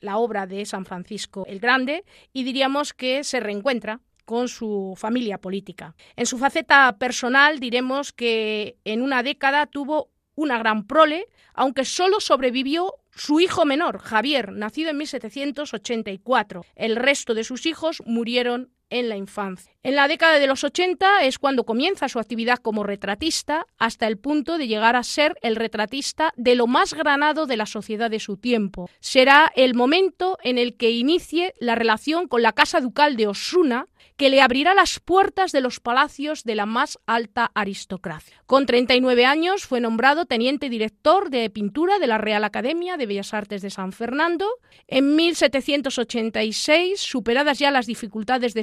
la 0.00 0.18
obra 0.18 0.46
de 0.46 0.64
San 0.64 0.84
Francisco 0.84 1.44
el 1.48 1.58
Grande 1.58 2.04
y 2.32 2.44
diríamos 2.44 2.92
que 2.92 3.24
se 3.24 3.40
reencuentra 3.40 4.00
con 4.24 4.46
su 4.46 4.94
familia 4.96 5.38
política. 5.38 5.96
En 6.14 6.26
su 6.26 6.38
faceta 6.38 6.96
personal 6.96 7.58
diremos 7.58 8.12
que 8.12 8.76
en 8.84 9.02
una 9.02 9.24
década 9.24 9.66
tuvo 9.66 10.10
una 10.36 10.58
gran 10.58 10.86
prole, 10.86 11.26
aunque 11.54 11.84
solo 11.84 12.20
sobrevivió 12.20 12.94
su 13.14 13.40
hijo 13.40 13.64
menor, 13.64 13.98
Javier, 13.98 14.52
nacido 14.52 14.90
en 14.90 14.96
1784. 14.98 16.64
El 16.74 16.96
resto 16.96 17.34
de 17.34 17.44
sus 17.44 17.66
hijos 17.66 18.02
murieron 18.06 18.70
en 18.92 19.08
la 19.08 19.16
infancia. 19.16 19.72
En 19.82 19.96
la 19.96 20.06
década 20.06 20.38
de 20.38 20.46
los 20.46 20.64
80 20.64 21.24
es 21.24 21.38
cuando 21.38 21.64
comienza 21.64 22.08
su 22.08 22.18
actividad 22.18 22.58
como 22.58 22.84
retratista, 22.84 23.66
hasta 23.78 24.06
el 24.06 24.18
punto 24.18 24.58
de 24.58 24.68
llegar 24.68 24.96
a 24.96 25.02
ser 25.02 25.36
el 25.40 25.56
retratista 25.56 26.32
de 26.36 26.54
lo 26.54 26.66
más 26.66 26.92
granado 26.92 27.46
de 27.46 27.56
la 27.56 27.66
sociedad 27.66 28.10
de 28.10 28.20
su 28.20 28.36
tiempo. 28.36 28.90
Será 29.00 29.50
el 29.56 29.74
momento 29.74 30.38
en 30.44 30.58
el 30.58 30.76
que 30.76 30.90
inicie 30.90 31.54
la 31.58 31.74
relación 31.74 32.28
con 32.28 32.42
la 32.42 32.52
Casa 32.52 32.80
Ducal 32.80 33.16
de 33.16 33.28
Osuna, 33.28 33.88
que 34.16 34.30
le 34.30 34.40
abrirá 34.40 34.74
las 34.74 35.00
puertas 35.00 35.52
de 35.52 35.60
los 35.60 35.80
palacios 35.80 36.44
de 36.44 36.54
la 36.54 36.66
más 36.66 36.98
alta 37.06 37.50
aristocracia. 37.54 38.42
Con 38.46 38.66
39 38.66 39.24
años 39.24 39.64
fue 39.64 39.80
nombrado 39.80 40.26
teniente 40.26 40.68
director 40.68 41.30
de 41.30 41.50
pintura 41.50 41.98
de 41.98 42.06
la 42.06 42.18
Real 42.18 42.44
Academia 42.44 42.96
de 42.96 43.06
Bellas 43.06 43.34
Artes 43.34 43.62
de 43.62 43.70
San 43.70 43.92
Fernando. 43.92 44.46
En 44.86 45.16
1786, 45.16 47.00
superadas 47.00 47.58
ya 47.58 47.70
las 47.70 47.86
dificultades 47.86 48.54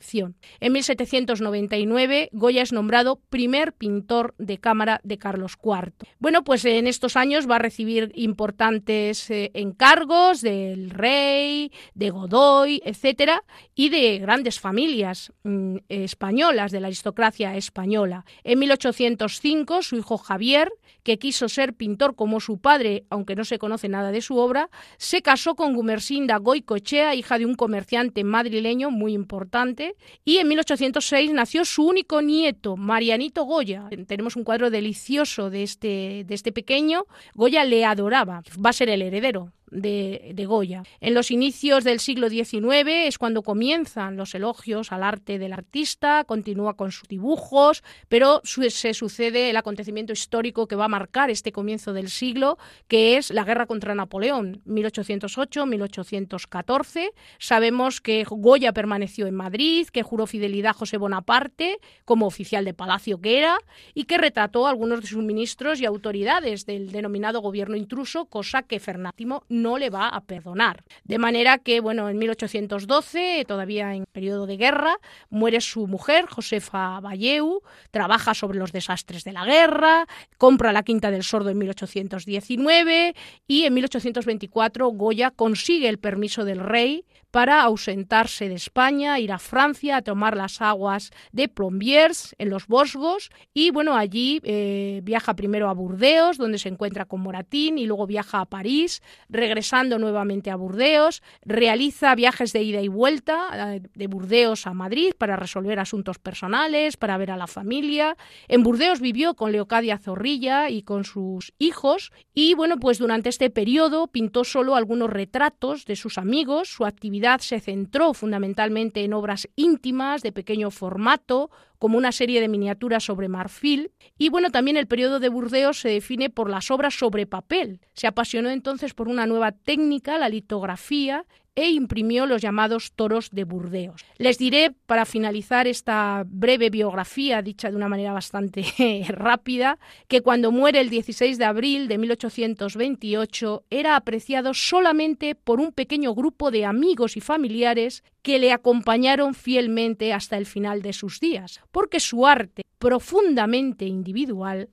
En 0.60 0.72
1799 0.72 2.30
Goya 2.32 2.62
es 2.62 2.72
nombrado 2.72 3.20
primer 3.28 3.72
pintor 3.72 4.34
de 4.38 4.58
cámara 4.58 5.00
de 5.04 5.18
Carlos 5.18 5.56
IV. 5.62 5.92
Bueno, 6.18 6.44
pues 6.44 6.64
en 6.64 6.86
estos 6.86 7.16
años 7.16 7.48
va 7.48 7.56
a 7.56 7.60
recibir 7.60 8.10
importantes 8.14 9.30
eh, 9.30 9.50
encargos 9.54 10.40
del 10.40 10.90
rey, 10.90 11.72
de 11.94 12.10
Godoy, 12.10 12.82
etcétera, 12.84 13.42
y 13.74 13.90
de 13.90 14.18
grandes 14.18 14.60
familias 14.60 15.32
Mm, 15.48 15.76
españolas, 15.88 16.72
de 16.72 16.80
la 16.80 16.88
aristocracia 16.88 17.56
española. 17.56 18.24
En 18.42 18.58
1805, 18.58 19.82
su 19.82 19.94
hijo 19.94 20.18
Javier, 20.18 20.72
que 21.04 21.20
quiso 21.20 21.48
ser 21.48 21.72
pintor 21.74 22.16
como 22.16 22.40
su 22.40 22.58
padre, 22.58 23.04
aunque 23.10 23.36
no 23.36 23.44
se 23.44 23.60
conoce 23.60 23.88
nada 23.88 24.10
de 24.10 24.22
su 24.22 24.38
obra, 24.38 24.70
se 24.96 25.22
casó 25.22 25.54
con 25.54 25.74
Gumersinda 25.74 26.38
Goicochea, 26.38 27.14
hija 27.14 27.38
de 27.38 27.46
un 27.46 27.54
comerciante 27.54 28.24
madrileño 28.24 28.90
muy 28.90 29.12
importante, 29.12 29.94
y 30.24 30.38
en 30.38 30.48
1806 30.48 31.32
nació 31.32 31.64
su 31.64 31.86
único 31.86 32.22
nieto, 32.22 32.76
Marianito 32.76 33.44
Goya. 33.44 33.88
Tenemos 34.08 34.34
un 34.34 34.42
cuadro 34.42 34.70
delicioso 34.70 35.48
de 35.48 35.62
este, 35.62 36.24
de 36.26 36.34
este 36.34 36.50
pequeño. 36.50 37.04
Goya 37.34 37.64
le 37.64 37.84
adoraba, 37.84 38.42
va 38.64 38.70
a 38.70 38.72
ser 38.72 38.88
el 38.88 39.02
heredero 39.02 39.52
de, 39.70 40.44
Goya. 40.46 40.82
En 41.00 41.14
los 41.14 41.30
inicios 41.30 41.84
del 41.84 42.00
siglo 42.00 42.28
XIX 42.28 42.86
es 42.86 43.16
cuando 43.18 43.42
comienzan 43.42 44.16
los 44.16 44.34
elogios 44.34 44.90
al 44.92 45.02
arte 45.02 45.38
del 45.38 45.52
artista, 45.52 46.24
continúa 46.24 46.74
con 46.74 46.92
sus 46.92 47.08
dibujos, 47.08 47.82
pero 48.08 48.40
se 48.44 48.94
sucede 48.94 49.50
el 49.50 49.56
acontecimiento 49.56 50.12
histórico 50.12 50.68
que 50.68 50.76
va 50.76 50.84
a 50.84 50.88
marcar 50.88 51.30
este 51.30 51.50
comienzo 51.52 51.92
del 51.92 52.10
siglo, 52.10 52.58
que 52.86 53.16
es 53.16 53.30
la 53.30 53.44
guerra 53.44 53.66
contra 53.66 53.94
Napoleón, 53.94 54.62
1808-1814. 54.66 57.10
Sabemos 57.38 58.00
que 58.00 58.24
Goya 58.28 58.72
permaneció 58.72 59.26
en 59.26 59.34
Madrid, 59.34 59.88
que 59.88 60.02
juró 60.02 60.26
fidelidad 60.26 60.70
a 60.70 60.74
José 60.74 60.96
Bonaparte 60.96 61.78
como 62.04 62.26
oficial 62.26 62.64
de 62.64 62.74
palacio 62.74 63.20
que 63.20 63.38
era 63.38 63.58
y 63.94 64.04
que 64.04 64.18
retrató 64.18 64.66
a 64.66 64.70
algunos 64.70 65.00
de 65.00 65.06
sus 65.06 65.24
ministros 65.24 65.80
y 65.80 65.86
autoridades 65.86 66.66
del 66.66 66.92
denominado 66.92 67.40
gobierno 67.40 67.76
intruso, 67.76 68.26
cosa 68.26 68.62
que 68.62 68.80
Fernátimo 68.80 69.44
no 69.48 69.55
le 69.78 69.90
va 69.90 70.08
a 70.08 70.20
perdonar. 70.20 70.84
De 71.04 71.18
manera 71.18 71.58
que, 71.58 71.80
bueno, 71.80 72.08
en 72.08 72.18
1812, 72.18 73.44
todavía 73.46 73.94
en 73.94 74.04
periodo 74.06 74.46
de 74.46 74.56
guerra, 74.56 74.96
muere 75.30 75.60
su 75.60 75.86
mujer, 75.86 76.26
Josefa 76.26 77.00
Valleu, 77.00 77.62
trabaja 77.90 78.34
sobre 78.34 78.58
los 78.58 78.72
desastres 78.72 79.24
de 79.24 79.32
la 79.32 79.44
guerra, 79.44 80.06
compra 80.38 80.72
la 80.72 80.82
Quinta 80.82 81.10
del 81.10 81.22
Sordo 81.22 81.50
en 81.50 81.58
1819 81.58 83.14
y 83.46 83.64
en 83.64 83.74
1824 83.74 84.88
Goya 84.88 85.30
consigue 85.30 85.88
el 85.88 85.98
permiso 85.98 86.44
del 86.44 86.60
rey 86.60 87.04
para 87.36 87.60
ausentarse 87.62 88.48
de 88.48 88.54
España, 88.54 89.18
ir 89.18 89.30
a 89.30 89.38
Francia 89.38 89.98
a 89.98 90.02
tomar 90.02 90.36
las 90.36 90.62
aguas 90.62 91.10
de 91.32 91.48
Plombiers 91.48 92.34
en 92.38 92.48
los 92.48 92.66
Bosgos 92.66 93.30
y 93.52 93.70
bueno, 93.70 93.94
allí 93.94 94.40
eh, 94.42 95.00
viaja 95.02 95.34
primero 95.34 95.68
a 95.68 95.74
Burdeos, 95.74 96.38
donde 96.38 96.58
se 96.58 96.70
encuentra 96.70 97.04
con 97.04 97.20
Moratín 97.20 97.76
y 97.76 97.84
luego 97.84 98.06
viaja 98.06 98.40
a 98.40 98.46
París, 98.46 99.02
regresando 99.46 100.00
nuevamente 100.00 100.50
a 100.50 100.56
Burdeos, 100.56 101.22
realiza 101.44 102.16
viajes 102.16 102.52
de 102.52 102.64
ida 102.64 102.80
y 102.82 102.88
vuelta 102.88 103.74
eh, 103.76 103.80
de 103.94 104.06
Burdeos 104.08 104.66
a 104.66 104.74
Madrid 104.74 105.12
para 105.16 105.36
resolver 105.36 105.78
asuntos 105.78 106.18
personales, 106.18 106.96
para 106.96 107.16
ver 107.16 107.30
a 107.30 107.36
la 107.36 107.46
familia. 107.46 108.16
En 108.48 108.64
Burdeos 108.64 109.00
vivió 109.00 109.34
con 109.34 109.52
Leocadia 109.52 109.98
Zorrilla 109.98 110.68
y 110.68 110.82
con 110.82 111.04
sus 111.04 111.52
hijos 111.58 112.10
y 112.34 112.54
bueno, 112.54 112.78
pues 112.78 112.98
durante 112.98 113.28
este 113.28 113.48
periodo 113.50 114.08
pintó 114.08 114.42
solo 114.42 114.74
algunos 114.74 115.10
retratos 115.10 115.84
de 115.84 115.94
sus 115.94 116.18
amigos, 116.18 116.68
su 116.68 116.84
actividad 116.84 117.38
se 117.38 117.60
centró 117.60 118.14
fundamentalmente 118.14 119.04
en 119.04 119.12
obras 119.12 119.48
íntimas 119.54 120.22
de 120.22 120.32
pequeño 120.32 120.72
formato, 120.72 121.50
como 121.78 121.98
una 121.98 122.12
serie 122.12 122.40
de 122.40 122.48
miniaturas 122.48 123.04
sobre 123.04 123.28
marfil, 123.28 123.92
y 124.18 124.28
bueno, 124.28 124.50
también 124.50 124.76
el 124.76 124.86
periodo 124.86 125.20
de 125.20 125.28
Burdeos 125.28 125.80
se 125.80 125.88
define 125.88 126.30
por 126.30 126.50
las 126.50 126.70
obras 126.70 126.94
sobre 126.94 127.26
papel. 127.26 127.80
Se 127.94 128.06
apasionó 128.06 128.50
entonces 128.50 128.94
por 128.94 129.08
una 129.08 129.26
nueva 129.26 129.52
técnica, 129.52 130.18
la 130.18 130.28
litografía, 130.28 131.24
e 131.56 131.70
imprimió 131.70 132.26
los 132.26 132.42
llamados 132.42 132.92
toros 132.92 133.30
de 133.32 133.44
Burdeos. 133.44 134.04
Les 134.18 134.38
diré, 134.38 134.74
para 134.86 135.06
finalizar 135.06 135.66
esta 135.66 136.22
breve 136.26 136.70
biografía, 136.70 137.42
dicha 137.42 137.70
de 137.70 137.76
una 137.76 137.88
manera 137.88 138.12
bastante 138.12 138.64
rápida, 139.08 139.78
que 140.06 140.20
cuando 140.20 140.52
muere 140.52 140.80
el 140.80 140.90
16 140.90 141.38
de 141.38 141.44
abril 141.44 141.88
de 141.88 141.98
1828 141.98 143.64
era 143.70 143.96
apreciado 143.96 144.52
solamente 144.52 145.34
por 145.34 145.58
un 145.58 145.72
pequeño 145.72 146.14
grupo 146.14 146.50
de 146.50 146.66
amigos 146.66 147.16
y 147.16 147.20
familiares 147.20 148.04
que 148.20 148.38
le 148.38 148.52
acompañaron 148.52 149.34
fielmente 149.34 150.12
hasta 150.12 150.36
el 150.36 150.46
final 150.46 150.82
de 150.82 150.92
sus 150.92 151.20
días, 151.20 151.60
porque 151.72 152.00
su 152.00 152.26
arte, 152.26 152.64
profundamente 152.78 153.86
individual, 153.86 154.68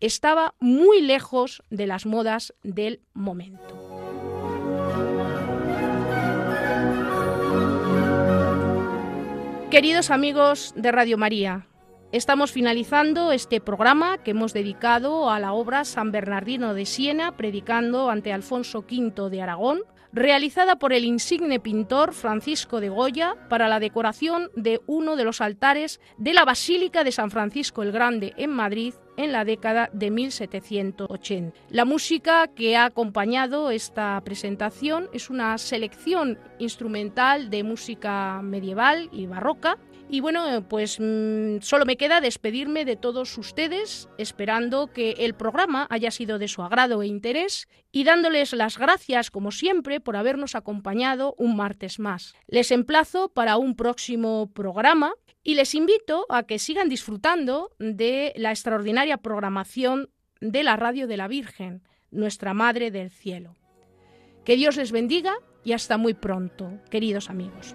estaba 0.00 0.54
muy 0.60 1.00
lejos 1.00 1.62
de 1.70 1.86
las 1.88 2.06
modas 2.06 2.54
del 2.62 3.00
momento. 3.12 3.74
Queridos 9.70 10.10
amigos 10.10 10.72
de 10.76 10.90
Radio 10.92 11.18
María, 11.18 11.66
estamos 12.10 12.52
finalizando 12.52 13.32
este 13.32 13.60
programa 13.60 14.16
que 14.16 14.30
hemos 14.30 14.54
dedicado 14.54 15.28
a 15.28 15.38
la 15.40 15.52
obra 15.52 15.84
San 15.84 16.10
Bernardino 16.10 16.72
de 16.72 16.86
Siena, 16.86 17.36
predicando 17.36 18.08
ante 18.08 18.32
Alfonso 18.32 18.78
V 18.78 19.28
de 19.28 19.42
Aragón, 19.42 19.80
realizada 20.12 20.76
por 20.76 20.92
el 20.92 21.04
insigne 21.04 21.60
pintor 21.60 22.12
Francisco 22.12 22.80
de 22.80 22.88
Goya 22.88 23.34
para 23.48 23.68
la 23.68 23.80
decoración 23.80 24.50
de 24.54 24.80
uno 24.86 25.16
de 25.16 25.24
los 25.24 25.40
altares 25.40 26.00
de 26.16 26.32
la 26.32 26.44
Basílica 26.44 27.04
de 27.04 27.12
San 27.12 27.30
Francisco 27.30 27.82
el 27.82 27.92
Grande 27.92 28.34
en 28.36 28.50
Madrid 28.50 28.94
en 29.16 29.32
la 29.32 29.44
década 29.44 29.90
de 29.92 30.10
1780. 30.10 31.58
La 31.70 31.84
música 31.84 32.46
que 32.48 32.76
ha 32.76 32.84
acompañado 32.84 33.70
esta 33.70 34.20
presentación 34.24 35.08
es 35.12 35.28
una 35.28 35.58
selección 35.58 36.38
instrumental 36.58 37.50
de 37.50 37.64
música 37.64 38.40
medieval 38.42 39.08
y 39.12 39.26
barroca 39.26 39.76
y 40.10 40.20
bueno, 40.20 40.66
pues 40.68 40.98
mm, 40.98 41.60
solo 41.60 41.84
me 41.84 41.96
queda 41.96 42.20
despedirme 42.20 42.84
de 42.84 42.96
todos 42.96 43.36
ustedes, 43.36 44.08
esperando 44.16 44.92
que 44.92 45.10
el 45.18 45.34
programa 45.34 45.86
haya 45.90 46.10
sido 46.10 46.38
de 46.38 46.48
su 46.48 46.62
agrado 46.62 47.02
e 47.02 47.06
interés 47.06 47.68
y 47.92 48.04
dándoles 48.04 48.52
las 48.54 48.78
gracias, 48.78 49.30
como 49.30 49.50
siempre, 49.52 50.00
por 50.00 50.16
habernos 50.16 50.54
acompañado 50.54 51.34
un 51.36 51.56
martes 51.56 51.98
más. 51.98 52.34
Les 52.46 52.70
emplazo 52.70 53.28
para 53.28 53.58
un 53.58 53.76
próximo 53.76 54.50
programa 54.54 55.12
y 55.42 55.54
les 55.54 55.74
invito 55.74 56.26
a 56.30 56.44
que 56.44 56.58
sigan 56.58 56.88
disfrutando 56.88 57.72
de 57.78 58.32
la 58.36 58.50
extraordinaria 58.50 59.18
programación 59.18 60.10
de 60.40 60.62
la 60.62 60.76
Radio 60.76 61.06
de 61.06 61.16
la 61.16 61.28
Virgen, 61.28 61.82
nuestra 62.10 62.54
Madre 62.54 62.90
del 62.90 63.10
Cielo. 63.10 63.56
Que 64.44 64.56
Dios 64.56 64.76
les 64.76 64.92
bendiga 64.92 65.34
y 65.64 65.72
hasta 65.72 65.98
muy 65.98 66.14
pronto, 66.14 66.70
queridos 66.90 67.28
amigos. 67.28 67.74